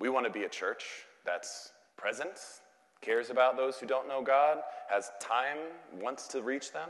we 0.00 0.08
want 0.08 0.26
to 0.26 0.32
be 0.32 0.44
a 0.44 0.48
church 0.48 0.84
that's 1.24 1.70
present, 1.96 2.40
cares 3.00 3.30
about 3.30 3.56
those 3.56 3.78
who 3.78 3.86
don't 3.86 4.08
know 4.08 4.22
God, 4.22 4.58
has 4.88 5.10
time, 5.20 5.58
wants 6.00 6.26
to 6.28 6.42
reach 6.42 6.72
them, 6.72 6.88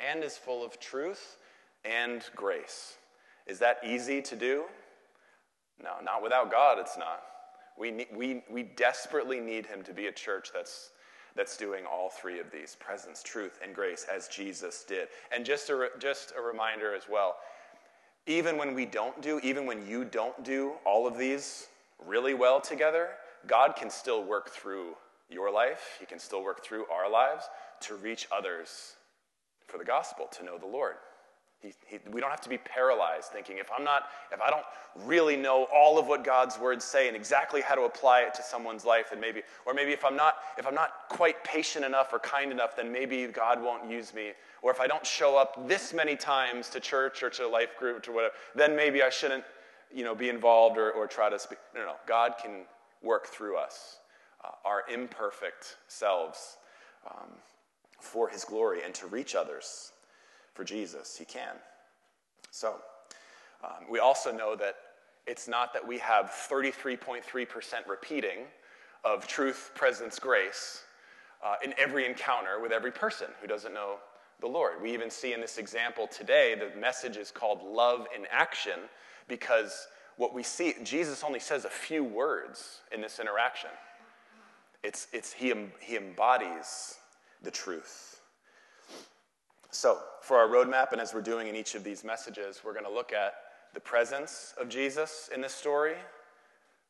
and 0.00 0.22
is 0.22 0.36
full 0.36 0.64
of 0.64 0.78
truth 0.78 1.38
and 1.84 2.22
grace. 2.34 2.96
Is 3.46 3.58
that 3.60 3.78
easy 3.84 4.20
to 4.22 4.36
do? 4.36 4.64
No, 5.82 5.92
not 6.02 6.22
without 6.22 6.50
God, 6.50 6.78
it's 6.78 6.96
not. 6.98 7.22
We, 7.78 8.06
we, 8.14 8.42
we 8.50 8.62
desperately 8.62 9.40
need 9.40 9.66
Him 9.66 9.82
to 9.82 9.92
be 9.92 10.06
a 10.06 10.12
church 10.12 10.50
that's, 10.54 10.90
that's 11.34 11.56
doing 11.56 11.84
all 11.84 12.08
three 12.08 12.40
of 12.40 12.50
these 12.50 12.76
presence, 12.80 13.22
truth, 13.22 13.60
and 13.62 13.74
grace 13.74 14.06
as 14.12 14.28
Jesus 14.28 14.84
did. 14.88 15.08
And 15.34 15.44
just 15.44 15.68
a, 15.68 15.90
just 15.98 16.32
a 16.36 16.40
reminder 16.40 16.94
as 16.94 17.04
well 17.10 17.36
even 18.26 18.58
when 18.58 18.74
we 18.74 18.84
don't 18.84 19.22
do, 19.22 19.40
even 19.42 19.66
when 19.66 19.86
you 19.86 20.04
don't 20.04 20.44
do 20.44 20.72
all 20.84 21.06
of 21.06 21.16
these 21.16 21.68
really 22.04 22.34
well 22.34 22.60
together, 22.60 23.10
God 23.46 23.76
can 23.76 23.88
still 23.88 24.24
work 24.24 24.50
through 24.50 24.96
your 25.30 25.50
life. 25.50 25.96
He 26.00 26.06
can 26.06 26.18
still 26.18 26.42
work 26.42 26.64
through 26.64 26.86
our 26.86 27.10
lives 27.10 27.44
to 27.82 27.94
reach 27.94 28.26
others 28.32 28.96
for 29.66 29.78
the 29.78 29.84
gospel, 29.84 30.26
to 30.32 30.44
know 30.44 30.58
the 30.58 30.66
Lord. 30.66 30.94
He, 31.60 31.72
he, 31.86 31.98
we 32.10 32.20
don't 32.20 32.30
have 32.30 32.42
to 32.42 32.50
be 32.50 32.58
paralyzed 32.58 33.30
thinking 33.32 33.56
if 33.58 33.70
I'm 33.76 33.82
not, 33.82 34.04
if 34.30 34.40
I 34.40 34.50
don't 34.50 34.64
really 35.06 35.36
know 35.36 35.66
all 35.74 35.98
of 35.98 36.06
what 36.06 36.22
God's 36.22 36.58
words 36.58 36.84
say 36.84 37.08
and 37.08 37.16
exactly 37.16 37.62
how 37.62 37.74
to 37.74 37.82
apply 37.82 38.20
it 38.20 38.34
to 38.34 38.42
someone's 38.42 38.84
life, 38.84 39.10
and 39.10 39.20
maybe, 39.20 39.42
or 39.64 39.72
maybe 39.72 39.92
if 39.92 40.04
I'm 40.04 40.16
not, 40.16 40.36
if 40.58 40.66
I'm 40.66 40.74
not 40.74 41.08
quite 41.08 41.42
patient 41.44 41.84
enough 41.84 42.12
or 42.12 42.18
kind 42.18 42.52
enough, 42.52 42.76
then 42.76 42.92
maybe 42.92 43.26
God 43.26 43.62
won't 43.62 43.90
use 43.90 44.12
me. 44.12 44.32
Or 44.62 44.70
if 44.70 44.80
I 44.80 44.86
don't 44.86 45.06
show 45.06 45.36
up 45.36 45.66
this 45.66 45.94
many 45.94 46.14
times 46.14 46.68
to 46.70 46.80
church 46.80 47.22
or 47.22 47.30
to 47.30 47.48
life 47.48 47.76
group 47.78 48.06
or 48.06 48.12
whatever, 48.12 48.34
then 48.54 48.76
maybe 48.76 49.02
I 49.02 49.08
shouldn't, 49.08 49.44
you 49.92 50.04
know, 50.04 50.14
be 50.14 50.28
involved 50.28 50.76
or, 50.76 50.90
or 50.92 51.06
try 51.06 51.30
to 51.30 51.38
speak. 51.38 51.58
No, 51.74 51.80
no, 51.80 51.86
no. 51.86 51.94
God 52.06 52.34
can 52.40 52.66
work 53.02 53.28
through 53.28 53.56
us, 53.56 53.98
uh, 54.44 54.50
our 54.64 54.84
imperfect 54.92 55.78
selves, 55.88 56.58
um, 57.10 57.30
for 58.06 58.28
His 58.28 58.44
glory 58.44 58.80
and 58.84 58.94
to 58.94 59.06
reach 59.06 59.34
others 59.34 59.92
for 60.54 60.64
Jesus. 60.64 61.16
He 61.16 61.24
can. 61.24 61.56
So, 62.50 62.76
um, 63.62 63.90
we 63.90 63.98
also 63.98 64.32
know 64.32 64.56
that 64.56 64.76
it's 65.26 65.48
not 65.48 65.72
that 65.74 65.86
we 65.86 65.98
have 65.98 66.26
33.3% 66.26 67.22
repeating 67.88 68.38
of 69.04 69.26
truth, 69.26 69.72
presence, 69.74 70.18
grace 70.18 70.84
uh, 71.44 71.56
in 71.64 71.74
every 71.78 72.06
encounter 72.06 72.60
with 72.60 72.72
every 72.72 72.92
person 72.92 73.28
who 73.40 73.46
doesn't 73.46 73.74
know 73.74 73.96
the 74.40 74.46
Lord. 74.46 74.80
We 74.82 74.92
even 74.92 75.10
see 75.10 75.32
in 75.32 75.40
this 75.40 75.58
example 75.58 76.06
today 76.06 76.54
the 76.54 76.78
message 76.78 77.16
is 77.16 77.30
called 77.30 77.62
love 77.62 78.06
in 78.16 78.26
action 78.30 78.80
because 79.28 79.88
what 80.16 80.34
we 80.34 80.42
see, 80.42 80.74
Jesus 80.82 81.22
only 81.24 81.40
says 81.40 81.64
a 81.64 81.70
few 81.70 82.04
words 82.04 82.80
in 82.92 83.00
this 83.00 83.18
interaction. 83.18 83.70
It's, 84.82 85.08
it's, 85.12 85.32
he, 85.32 85.52
he 85.80 85.96
embodies 85.96 86.98
the 87.42 87.50
truth. 87.50 88.20
So, 89.70 89.98
for 90.22 90.38
our 90.38 90.48
roadmap, 90.48 90.92
and 90.92 91.00
as 91.00 91.12
we're 91.12 91.20
doing 91.20 91.48
in 91.48 91.56
each 91.56 91.74
of 91.74 91.84
these 91.84 92.02
messages, 92.02 92.62
we're 92.64 92.72
going 92.72 92.86
to 92.86 92.90
look 92.90 93.12
at 93.12 93.34
the 93.74 93.80
presence 93.80 94.54
of 94.60 94.68
Jesus 94.68 95.28
in 95.34 95.40
this 95.40 95.52
story, 95.52 95.94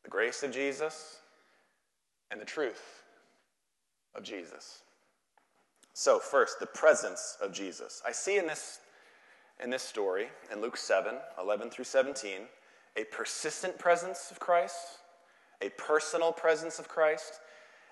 the 0.04 0.10
grace 0.10 0.42
of 0.42 0.52
Jesus, 0.52 1.18
and 2.30 2.40
the 2.40 2.44
truth 2.44 3.02
of 4.14 4.22
Jesus. 4.22 4.82
So, 5.94 6.18
first, 6.18 6.60
the 6.60 6.66
presence 6.66 7.36
of 7.42 7.52
Jesus. 7.52 8.02
I 8.06 8.12
see 8.12 8.38
in 8.38 8.46
this, 8.46 8.80
in 9.62 9.70
this 9.70 9.82
story, 9.82 10.28
in 10.52 10.60
Luke 10.60 10.76
7 10.76 11.14
11 11.40 11.70
through 11.70 11.86
17, 11.86 12.42
a 12.96 13.04
persistent 13.04 13.78
presence 13.78 14.30
of 14.30 14.38
Christ, 14.38 15.00
a 15.60 15.70
personal 15.70 16.32
presence 16.32 16.78
of 16.78 16.86
Christ, 16.86 17.40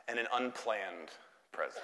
and 0.06 0.18
an 0.18 0.26
unplanned 0.32 1.11
presence. 1.52 1.80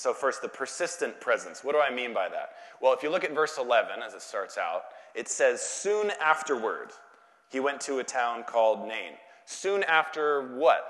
So, 0.00 0.14
first, 0.14 0.40
the 0.40 0.48
persistent 0.48 1.20
presence. 1.20 1.62
What 1.62 1.72
do 1.72 1.78
I 1.78 1.94
mean 1.94 2.14
by 2.14 2.30
that? 2.30 2.52
Well, 2.80 2.94
if 2.94 3.02
you 3.02 3.10
look 3.10 3.22
at 3.22 3.34
verse 3.34 3.58
11 3.58 4.02
as 4.02 4.14
it 4.14 4.22
starts 4.22 4.56
out, 4.56 4.84
it 5.14 5.28
says, 5.28 5.60
Soon 5.60 6.10
afterward, 6.22 6.92
he 7.50 7.60
went 7.60 7.82
to 7.82 7.98
a 7.98 8.02
town 8.02 8.44
called 8.44 8.88
Nain. 8.88 9.12
Soon 9.44 9.82
after 9.82 10.56
what? 10.56 10.86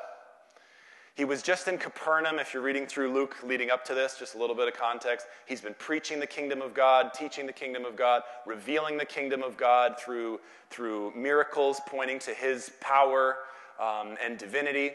He 1.16 1.24
was 1.24 1.42
just 1.42 1.66
in 1.66 1.76
Capernaum, 1.76 2.38
if 2.38 2.54
you're 2.54 2.62
reading 2.62 2.86
through 2.86 3.12
Luke 3.12 3.34
leading 3.42 3.68
up 3.68 3.84
to 3.86 3.94
this, 3.94 4.16
just 4.16 4.36
a 4.36 4.38
little 4.38 4.54
bit 4.54 4.68
of 4.68 4.74
context. 4.74 5.26
He's 5.44 5.60
been 5.60 5.74
preaching 5.76 6.20
the 6.20 6.26
kingdom 6.28 6.62
of 6.62 6.72
God, 6.72 7.12
teaching 7.12 7.46
the 7.46 7.52
kingdom 7.52 7.84
of 7.84 7.96
God, 7.96 8.22
revealing 8.46 8.96
the 8.96 9.04
kingdom 9.04 9.42
of 9.42 9.56
God 9.56 9.98
through, 9.98 10.38
through 10.70 11.12
miracles 11.16 11.80
pointing 11.84 12.20
to 12.20 12.30
his 12.30 12.70
power 12.80 13.38
um, 13.80 14.16
and 14.24 14.38
divinity 14.38 14.92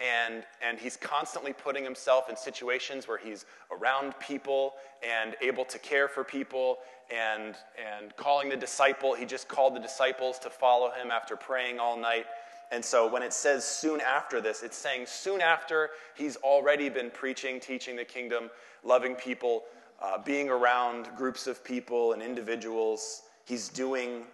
and, 0.00 0.44
and 0.62 0.78
he's 0.78 0.96
constantly 0.96 1.52
putting 1.52 1.82
himself 1.82 2.28
in 2.28 2.36
situations 2.36 3.08
where 3.08 3.18
he's 3.18 3.46
around 3.70 4.14
people 4.20 4.74
and 5.02 5.36
able 5.40 5.64
to 5.64 5.78
care 5.78 6.06
for 6.06 6.22
people 6.22 6.78
and, 7.10 7.54
and 7.78 8.14
calling 8.16 8.48
the 8.48 8.56
disciple 8.56 9.14
he 9.14 9.24
just 9.24 9.48
called 9.48 9.74
the 9.74 9.80
disciples 9.80 10.38
to 10.40 10.50
follow 10.50 10.90
him 10.90 11.10
after 11.10 11.36
praying 11.36 11.78
all 11.78 11.98
night. 11.98 12.26
And 12.70 12.84
so 12.84 13.10
when 13.10 13.22
it 13.22 13.32
says 13.32 13.64
soon 13.64 14.00
after 14.00 14.40
this 14.40 14.62
it's 14.62 14.76
saying 14.76 15.06
soon 15.06 15.40
after 15.40 15.90
he's 16.14 16.36
already 16.36 16.88
been 16.88 17.10
preaching 17.10 17.58
teaching 17.58 17.96
the 17.96 18.04
kingdom 18.04 18.50
loving 18.84 19.14
people 19.14 19.64
uh, 20.02 20.18
being 20.18 20.50
around 20.50 21.08
groups 21.16 21.46
of 21.46 21.64
people 21.64 22.12
and 22.12 22.22
individuals. 22.22 23.22
He's 23.46 23.68
doing 23.68 24.24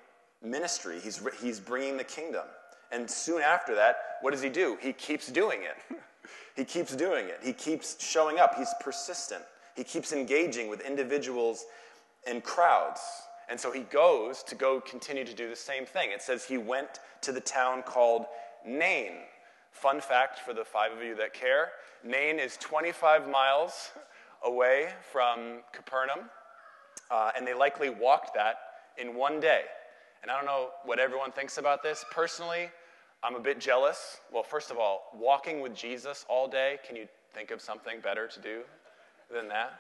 ministry. 0.43 0.99
He's, 1.01 1.23
he's 1.41 1.61
bringing 1.61 1.97
the 1.97 2.05
kingdom 2.05 2.47
and 2.93 3.11
soon 3.11 3.43
after 3.43 3.75
that, 3.75 3.97
what 4.21 4.33
does 4.33 4.43
he 4.43 4.51
do? 4.51 4.77
He 4.81 4.93
keeps 4.93 5.29
doing 5.29 5.61
it. 5.63 5.99
he 6.57 6.65
keeps 6.65 6.95
doing 6.95 7.27
it. 7.27 7.41
He 7.43 7.53
keeps 7.53 8.03
showing 8.05 8.39
up. 8.39 8.55
He's 8.57 8.73
persistent. 8.81 9.43
He 9.75 9.85
keeps 9.85 10.13
engaging 10.13 10.69
with 10.69 10.87
individuals 10.87 11.65
and 12.27 12.43
crowds. 12.43 13.01
And 13.49 13.59
so 13.59 13.73
he 13.73 13.81
goes 13.81 14.43
to 14.45 14.55
go 14.55 14.81
continue 14.81 15.25
to 15.25 15.35
do 15.35 15.49
the 15.49 15.57
same 15.57 15.85
thing. 15.85 16.11
It 16.13 16.23
says 16.23 16.45
he 16.45 16.59
went 16.59 17.01
to 17.23 17.33
the 17.33 17.41
town 17.41 17.83
called 17.83 18.27
Nain. 18.67 19.13
Fun 19.73 20.01
fact 20.01 20.39
for 20.39 20.53
the 20.53 20.65
five 20.65 20.93
of 20.93 21.03
you 21.03 21.15
that 21.17 21.33
care 21.33 21.71
Nain 22.05 22.41
is 22.41 22.57
25 22.57 23.29
miles 23.29 23.93
away 24.45 24.89
from 25.13 25.61
Capernaum, 25.73 26.31
uh, 27.11 27.31
and 27.37 27.47
they 27.47 27.55
likely 27.55 27.91
walked 27.91 28.35
that 28.35 28.57
in 28.99 29.15
one 29.15 29.39
day. 29.39 29.63
And 30.23 30.31
I 30.31 30.37
don't 30.37 30.47
know 30.47 30.71
what 30.85 30.99
everyone 30.99 31.31
thinks 31.31 31.59
about 31.59 31.83
this. 31.83 32.05
Personally, 32.11 32.71
I'm 33.25 33.37
a 33.37 33.41
bit 33.41 33.61
jealous. 33.61 34.19
Well, 34.33 34.43
first 34.43 34.71
of 34.71 34.79
all, 34.79 35.05
walking 35.15 35.61
with 35.61 35.75
Jesus 35.75 36.27
all 36.29 36.49
day, 36.49 36.79
can 36.87 36.97
you 36.97 37.07
think 37.33 37.53
of 37.53 37.61
something 37.61 38.01
better 38.01 38.27
to 38.27 38.41
do 38.41 38.63
than 39.33 39.47
that? 39.49 39.75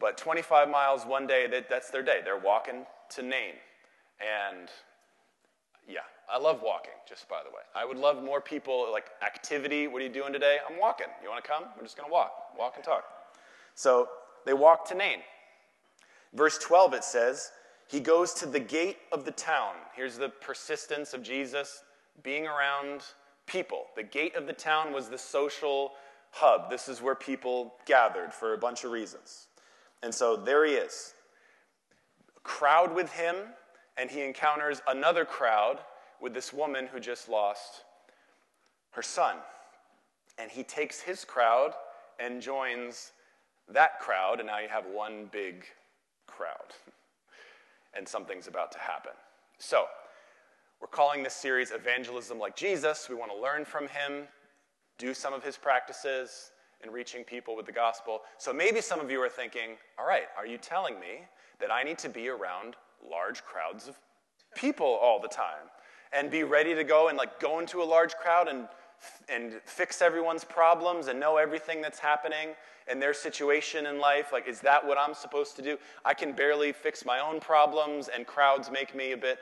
But 0.00 0.18
25 0.18 0.68
miles 0.68 1.04
one 1.06 1.26
day, 1.26 1.46
that's 1.68 1.90
their 1.90 2.02
day. 2.02 2.20
They're 2.24 2.38
walking 2.38 2.86
to 3.10 3.22
Nain. 3.22 3.54
And 4.20 4.68
yeah, 5.88 6.00
I 6.32 6.38
love 6.38 6.60
walking, 6.64 6.92
just 7.08 7.28
by 7.28 7.40
the 7.44 7.50
way. 7.50 7.62
I 7.74 7.84
would 7.84 7.96
love 7.96 8.22
more 8.22 8.40
people, 8.40 8.88
like 8.90 9.06
activity. 9.22 9.86
What 9.86 10.02
are 10.02 10.04
you 10.04 10.12
doing 10.12 10.32
today? 10.32 10.58
I'm 10.68 10.78
walking. 10.78 11.06
You 11.22 11.28
want 11.28 11.44
to 11.44 11.48
come? 11.48 11.64
We're 11.76 11.84
just 11.84 11.96
going 11.96 12.08
to 12.08 12.12
walk, 12.12 12.32
walk 12.58 12.74
and 12.74 12.84
talk. 12.84 13.04
So 13.76 14.08
they 14.44 14.54
walk 14.54 14.88
to 14.88 14.96
Nain. 14.96 15.18
Verse 16.34 16.58
12, 16.58 16.94
it 16.94 17.04
says, 17.04 17.52
He 17.86 18.00
goes 18.00 18.34
to 18.34 18.46
the 18.46 18.60
gate 18.60 18.98
of 19.12 19.24
the 19.24 19.32
town. 19.32 19.74
Here's 19.94 20.16
the 20.16 20.28
persistence 20.28 21.14
of 21.14 21.22
Jesus 21.22 21.82
being 22.22 22.46
around 22.46 23.02
people. 23.46 23.86
The 23.96 24.02
gate 24.02 24.36
of 24.36 24.46
the 24.46 24.52
town 24.52 24.92
was 24.92 25.08
the 25.08 25.18
social 25.18 25.92
hub. 26.30 26.70
This 26.70 26.88
is 26.88 27.02
where 27.02 27.14
people 27.14 27.74
gathered 27.86 28.32
for 28.32 28.54
a 28.54 28.58
bunch 28.58 28.84
of 28.84 28.92
reasons. 28.92 29.48
And 30.02 30.14
so 30.14 30.36
there 30.36 30.64
he 30.64 30.74
is. 30.74 31.14
A 32.36 32.40
crowd 32.40 32.94
with 32.94 33.12
him, 33.12 33.36
and 33.96 34.10
he 34.10 34.22
encounters 34.22 34.80
another 34.88 35.24
crowd 35.24 35.78
with 36.20 36.34
this 36.34 36.52
woman 36.52 36.86
who 36.86 37.00
just 37.00 37.28
lost 37.28 37.84
her 38.92 39.02
son. 39.02 39.36
And 40.38 40.50
he 40.50 40.62
takes 40.62 41.00
his 41.00 41.24
crowd 41.24 41.72
and 42.18 42.40
joins 42.40 43.12
that 43.68 44.00
crowd, 44.00 44.40
and 44.40 44.46
now 44.46 44.58
you 44.58 44.68
have 44.68 44.84
one 44.86 45.28
big 45.32 45.64
crowd. 46.26 46.74
and 47.94 48.06
something's 48.06 48.46
about 48.46 48.72
to 48.72 48.78
happen. 48.78 49.12
So, 49.58 49.86
we're 50.80 50.86
calling 50.86 51.22
this 51.22 51.34
series 51.34 51.72
Evangelism 51.72 52.38
Like 52.38 52.56
Jesus. 52.56 53.08
We 53.08 53.14
want 53.14 53.30
to 53.30 53.38
learn 53.38 53.66
from 53.66 53.86
him, 53.88 54.26
do 54.98 55.12
some 55.12 55.34
of 55.34 55.44
his 55.44 55.58
practices 55.58 56.52
in 56.82 56.90
reaching 56.90 57.22
people 57.22 57.54
with 57.54 57.66
the 57.66 57.72
gospel. 57.72 58.20
So 58.38 58.52
maybe 58.52 58.80
some 58.80 58.98
of 58.98 59.10
you 59.10 59.20
are 59.20 59.28
thinking, 59.28 59.76
all 59.98 60.06
right, 60.06 60.24
are 60.38 60.46
you 60.46 60.56
telling 60.56 60.98
me 60.98 61.26
that 61.60 61.70
I 61.70 61.82
need 61.82 61.98
to 61.98 62.08
be 62.08 62.28
around 62.28 62.76
large 63.08 63.44
crowds 63.44 63.88
of 63.88 63.98
people 64.56 64.86
all 64.86 65.20
the 65.20 65.28
time 65.28 65.68
and 66.14 66.30
be 66.30 66.44
ready 66.44 66.74
to 66.74 66.82
go 66.82 67.08
and 67.08 67.18
like 67.18 67.38
go 67.40 67.58
into 67.58 67.82
a 67.82 67.84
large 67.84 68.14
crowd 68.14 68.48
and 68.48 68.66
and 69.30 69.54
fix 69.64 70.02
everyone's 70.02 70.44
problems 70.44 71.06
and 71.06 71.18
know 71.18 71.38
everything 71.38 71.80
that's 71.80 71.98
happening 71.98 72.50
and 72.86 73.00
their 73.00 73.14
situation 73.14 73.86
in 73.86 73.98
life 73.98 74.30
like 74.30 74.46
is 74.46 74.60
that 74.60 74.86
what 74.86 74.98
i'm 74.98 75.14
supposed 75.14 75.56
to 75.56 75.62
do 75.62 75.78
i 76.04 76.12
can 76.12 76.32
barely 76.32 76.70
fix 76.70 77.02
my 77.06 77.18
own 77.18 77.40
problems 77.40 78.08
and 78.08 78.26
crowds 78.26 78.70
make 78.70 78.94
me 78.94 79.12
a 79.12 79.16
bit 79.16 79.38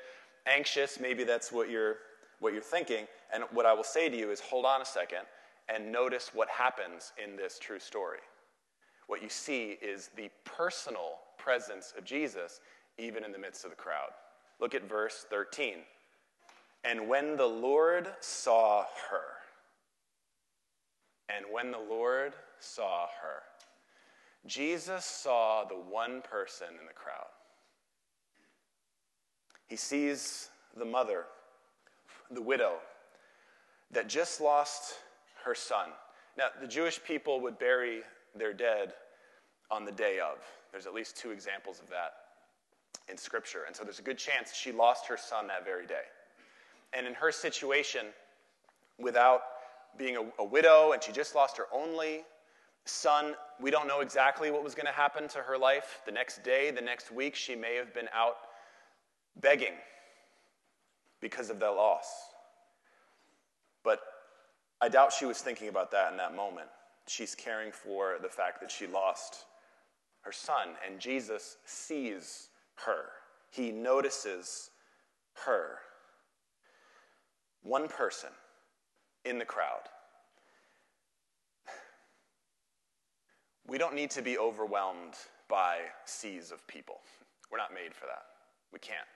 anxious 0.48 0.98
maybe 1.00 1.24
that's 1.24 1.52
what 1.52 1.70
you're 1.70 1.96
what 2.40 2.52
you're 2.52 2.62
thinking 2.62 3.06
and 3.32 3.44
what 3.52 3.66
i 3.66 3.72
will 3.72 3.84
say 3.84 4.08
to 4.08 4.16
you 4.16 4.30
is 4.30 4.40
hold 4.40 4.64
on 4.64 4.80
a 4.80 4.84
second 4.84 5.24
and 5.68 5.92
notice 5.92 6.30
what 6.32 6.48
happens 6.48 7.12
in 7.22 7.36
this 7.36 7.58
true 7.58 7.78
story. 7.78 8.20
What 9.06 9.22
you 9.22 9.28
see 9.28 9.78
is 9.82 10.10
the 10.16 10.30
personal 10.44 11.18
presence 11.36 11.94
of 11.96 12.04
jesus 12.04 12.60
even 12.98 13.24
in 13.24 13.32
the 13.32 13.38
midst 13.38 13.64
of 13.64 13.70
the 13.70 13.76
crowd. 13.76 14.10
Look 14.60 14.74
at 14.74 14.88
verse 14.88 15.24
13 15.30 15.74
and 16.84 17.08
when 17.08 17.36
the 17.36 17.46
lord 17.46 18.08
saw 18.20 18.84
her 19.10 19.22
and 21.28 21.44
when 21.50 21.70
the 21.70 21.78
lord 21.78 22.34
saw 22.60 23.06
her 23.20 23.42
jesus 24.46 25.04
saw 25.04 25.64
the 25.64 25.74
one 25.74 26.22
person 26.22 26.68
in 26.68 26.86
the 26.86 26.92
crowd 26.92 27.26
he 29.68 29.76
sees 29.76 30.48
the 30.76 30.84
mother, 30.84 31.24
the 32.30 32.42
widow, 32.42 32.76
that 33.90 34.08
just 34.08 34.40
lost 34.40 34.94
her 35.44 35.54
son. 35.54 35.90
Now, 36.36 36.46
the 36.60 36.66
Jewish 36.66 37.02
people 37.02 37.40
would 37.40 37.58
bury 37.58 38.00
their 38.34 38.52
dead 38.52 38.94
on 39.70 39.84
the 39.84 39.92
day 39.92 40.18
of. 40.20 40.38
There's 40.72 40.86
at 40.86 40.94
least 40.94 41.16
two 41.16 41.30
examples 41.30 41.80
of 41.80 41.88
that 41.90 42.12
in 43.08 43.16
Scripture. 43.16 43.60
And 43.66 43.74
so 43.74 43.84
there's 43.84 43.98
a 43.98 44.02
good 44.02 44.18
chance 44.18 44.54
she 44.54 44.72
lost 44.72 45.06
her 45.06 45.16
son 45.16 45.46
that 45.48 45.64
very 45.64 45.86
day. 45.86 46.04
And 46.92 47.06
in 47.06 47.14
her 47.14 47.32
situation, 47.32 48.06
without 48.98 49.42
being 49.96 50.16
a, 50.16 50.42
a 50.42 50.44
widow 50.44 50.92
and 50.92 51.02
she 51.02 51.12
just 51.12 51.34
lost 51.34 51.56
her 51.56 51.66
only 51.72 52.22
son, 52.84 53.34
we 53.60 53.70
don't 53.70 53.86
know 53.86 54.00
exactly 54.00 54.50
what 54.50 54.64
was 54.64 54.74
going 54.74 54.86
to 54.86 54.92
happen 54.92 55.28
to 55.28 55.38
her 55.38 55.58
life. 55.58 56.00
The 56.06 56.12
next 56.12 56.42
day, 56.42 56.70
the 56.70 56.80
next 56.80 57.12
week, 57.12 57.34
she 57.34 57.54
may 57.54 57.74
have 57.76 57.92
been 57.92 58.08
out 58.14 58.36
begging 59.40 59.74
because 61.20 61.50
of 61.50 61.58
their 61.60 61.72
loss. 61.72 62.06
But 63.84 64.00
I 64.80 64.88
doubt 64.88 65.12
she 65.12 65.24
was 65.24 65.38
thinking 65.38 65.68
about 65.68 65.90
that 65.92 66.10
in 66.12 66.18
that 66.18 66.34
moment. 66.34 66.68
She's 67.06 67.34
caring 67.34 67.72
for 67.72 68.16
the 68.22 68.28
fact 68.28 68.60
that 68.60 68.70
she 68.70 68.86
lost 68.86 69.44
her 70.22 70.32
son, 70.32 70.70
and 70.86 71.00
Jesus 71.00 71.56
sees 71.64 72.48
her. 72.86 73.06
He 73.50 73.70
notices 73.70 74.70
her. 75.46 75.78
One 77.62 77.88
person 77.88 78.30
in 79.24 79.38
the 79.38 79.44
crowd. 79.44 79.88
We 83.66 83.78
don't 83.78 83.94
need 83.94 84.10
to 84.12 84.22
be 84.22 84.38
overwhelmed 84.38 85.14
by 85.48 85.78
seas 86.04 86.50
of 86.52 86.66
people. 86.66 87.00
We're 87.50 87.58
not 87.58 87.74
made 87.74 87.94
for 87.94 88.06
that. 88.06 88.24
We 88.72 88.78
can't. 88.78 89.06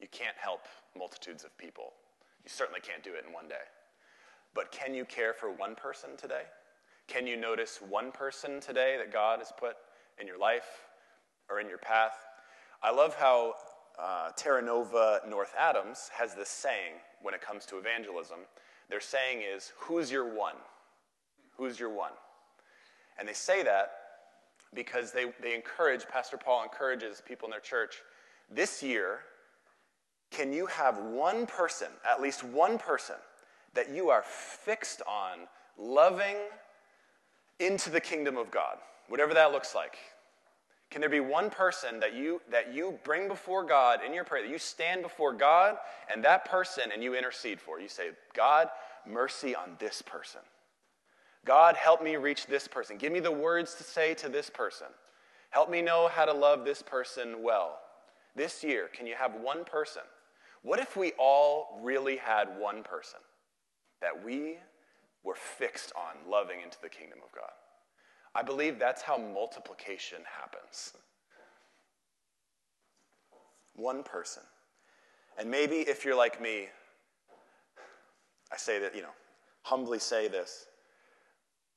You 0.00 0.08
can't 0.10 0.36
help 0.36 0.62
multitudes 0.96 1.44
of 1.44 1.56
people. 1.58 1.92
You 2.44 2.50
certainly 2.50 2.80
can't 2.80 3.02
do 3.02 3.14
it 3.14 3.24
in 3.26 3.32
one 3.32 3.48
day. 3.48 3.66
But 4.54 4.72
can 4.72 4.94
you 4.94 5.04
care 5.04 5.32
for 5.32 5.50
one 5.50 5.74
person 5.74 6.10
today? 6.16 6.42
Can 7.08 7.26
you 7.26 7.36
notice 7.36 7.80
one 7.86 8.10
person 8.10 8.60
today 8.60 8.96
that 8.98 9.12
God 9.12 9.38
has 9.38 9.52
put 9.58 9.76
in 10.20 10.26
your 10.26 10.38
life 10.38 10.86
or 11.50 11.60
in 11.60 11.68
your 11.68 11.78
path? 11.78 12.12
I 12.82 12.90
love 12.90 13.14
how 13.14 13.54
uh, 13.98 14.30
Terra 14.36 14.62
Nova 14.62 15.20
North 15.28 15.54
Adams 15.58 16.10
has 16.12 16.34
this 16.34 16.48
saying 16.48 16.94
when 17.22 17.34
it 17.34 17.40
comes 17.40 17.64
to 17.66 17.78
evangelism. 17.78 18.40
Their 18.88 19.00
saying 19.00 19.42
is, 19.42 19.72
Who's 19.76 20.10
your 20.10 20.34
one? 20.34 20.56
Who's 21.56 21.78
your 21.80 21.90
one? 21.90 22.12
And 23.18 23.28
they 23.28 23.32
say 23.32 23.62
that 23.62 23.92
because 24.74 25.12
they, 25.12 25.26
they 25.42 25.54
encourage, 25.54 26.06
Pastor 26.06 26.36
Paul 26.36 26.62
encourages 26.62 27.22
people 27.26 27.46
in 27.46 27.50
their 27.50 27.60
church 27.60 28.02
this 28.50 28.82
year 28.82 29.20
can 30.30 30.52
you 30.52 30.66
have 30.66 30.98
one 30.98 31.46
person, 31.46 31.88
at 32.08 32.20
least 32.20 32.44
one 32.44 32.78
person, 32.78 33.16
that 33.74 33.90
you 33.90 34.10
are 34.10 34.22
fixed 34.22 35.02
on 35.06 35.40
loving 35.78 36.36
into 37.58 37.90
the 37.90 38.00
kingdom 38.00 38.36
of 38.36 38.50
God, 38.50 38.76
whatever 39.08 39.34
that 39.34 39.52
looks 39.52 39.74
like? 39.74 39.96
Can 40.90 41.00
there 41.00 41.10
be 41.10 41.20
one 41.20 41.50
person 41.50 41.98
that 42.00 42.14
you 42.14 42.40
that 42.50 42.72
you 42.72 42.98
bring 43.02 43.28
before 43.28 43.64
God 43.64 44.00
in 44.06 44.14
your 44.14 44.24
prayer, 44.24 44.42
that 44.42 44.50
you 44.50 44.58
stand 44.58 45.02
before 45.02 45.32
God 45.32 45.76
and 46.12 46.24
that 46.24 46.44
person 46.44 46.84
and 46.92 47.02
you 47.02 47.14
intercede 47.14 47.60
for? 47.60 47.80
You 47.80 47.88
say, 47.88 48.10
God, 48.34 48.68
mercy 49.04 49.54
on 49.54 49.76
this 49.78 50.00
person. 50.00 50.40
God, 51.44 51.76
help 51.76 52.02
me 52.02 52.16
reach 52.16 52.46
this 52.46 52.68
person. 52.68 52.98
Give 52.98 53.12
me 53.12 53.20
the 53.20 53.32
words 53.32 53.74
to 53.74 53.84
say 53.84 54.14
to 54.14 54.28
this 54.28 54.48
person. 54.48 54.88
Help 55.50 55.70
me 55.70 55.82
know 55.82 56.08
how 56.08 56.24
to 56.24 56.32
love 56.32 56.64
this 56.64 56.82
person 56.82 57.42
well. 57.42 57.78
This 58.34 58.62
year, 58.62 58.88
can 58.92 59.06
you 59.06 59.14
have 59.16 59.34
one 59.34 59.64
person 59.64 60.02
what 60.66 60.80
if 60.80 60.96
we 60.96 61.12
all 61.16 61.78
really 61.80 62.16
had 62.16 62.58
one 62.58 62.82
person 62.82 63.20
that 64.00 64.24
we 64.24 64.56
were 65.22 65.36
fixed 65.36 65.92
on 65.94 66.28
loving 66.28 66.56
into 66.60 66.76
the 66.82 66.88
kingdom 66.88 67.20
of 67.24 67.30
God? 67.30 67.52
I 68.34 68.42
believe 68.42 68.76
that's 68.76 69.00
how 69.00 69.16
multiplication 69.16 70.18
happens. 70.40 70.94
One 73.76 74.02
person. 74.02 74.42
And 75.38 75.48
maybe 75.48 75.76
if 75.76 76.04
you're 76.04 76.16
like 76.16 76.42
me, 76.42 76.66
I 78.52 78.56
say 78.56 78.80
that, 78.80 78.92
you 78.92 79.02
know, 79.02 79.14
humbly 79.62 80.00
say 80.00 80.26
this 80.26 80.66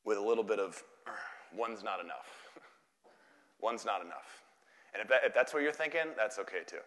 with 0.04 0.18
a 0.18 0.22
little 0.22 0.44
bit 0.44 0.58
of, 0.58 0.82
uh, 1.06 1.12
one's 1.56 1.84
not 1.84 2.00
enough. 2.00 2.50
one's 3.62 3.86
not 3.86 4.02
enough. 4.02 4.42
And 4.96 5.04
if, 5.04 5.10
that, 5.10 5.22
if 5.26 5.36
that's 5.36 5.54
what 5.54 5.62
you're 5.62 5.72
thinking, 5.72 6.08
that's 6.18 6.40
okay 6.40 6.64
too. 6.66 6.80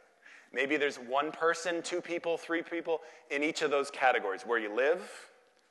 Maybe 0.53 0.77
there's 0.77 0.97
one 0.97 1.33
person, 1.33 1.83
two 1.83 2.01
people, 2.01 2.37
three 2.37 2.62
people 2.62 3.01
in 3.31 3.43
each 3.43 3.62
of 3.62 3.71
those 3.71 3.91
categories 3.91 4.43
where 4.43 4.59
you 4.59 4.75
live, 4.75 5.03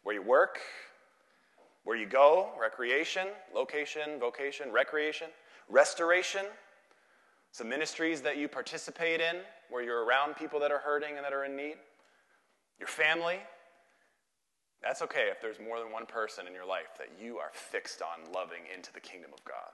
where 0.03 0.15
you 0.15 0.23
work, 0.23 0.59
where 1.83 1.95
you 1.95 2.07
go, 2.07 2.49
recreation, 2.59 3.27
location, 3.53 4.19
vocation, 4.19 4.71
recreation, 4.71 5.27
restoration, 5.69 6.45
some 7.51 7.69
ministries 7.69 8.21
that 8.21 8.37
you 8.37 8.47
participate 8.47 9.21
in 9.21 9.37
where 9.69 9.83
you're 9.83 10.05
around 10.05 10.35
people 10.35 10.59
that 10.59 10.71
are 10.71 10.79
hurting 10.79 11.15
and 11.15 11.25
that 11.25 11.33
are 11.33 11.45
in 11.45 11.55
need, 11.55 11.75
your 12.79 12.87
family. 12.87 13.39
That's 14.81 15.01
okay 15.03 15.27
if 15.29 15.41
there's 15.41 15.59
more 15.59 15.79
than 15.79 15.91
one 15.91 16.05
person 16.05 16.47
in 16.47 16.53
your 16.53 16.65
life 16.65 16.97
that 16.97 17.09
you 17.21 17.37
are 17.37 17.51
fixed 17.53 18.01
on 18.01 18.31
loving 18.33 18.61
into 18.75 18.91
the 18.93 18.99
kingdom 18.99 19.31
of 19.33 19.43
God. 19.43 19.69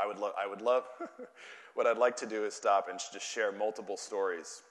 I 0.00 0.06
would, 0.06 0.18
lo- 0.18 0.32
I 0.38 0.46
would 0.46 0.62
love 0.62 0.84
what 1.74 1.86
I'd 1.86 1.98
like 1.98 2.16
to 2.16 2.26
do 2.26 2.44
is 2.44 2.54
stop 2.54 2.88
and 2.88 2.98
just 2.98 3.26
share 3.26 3.52
multiple 3.52 3.96
stories 3.96 4.62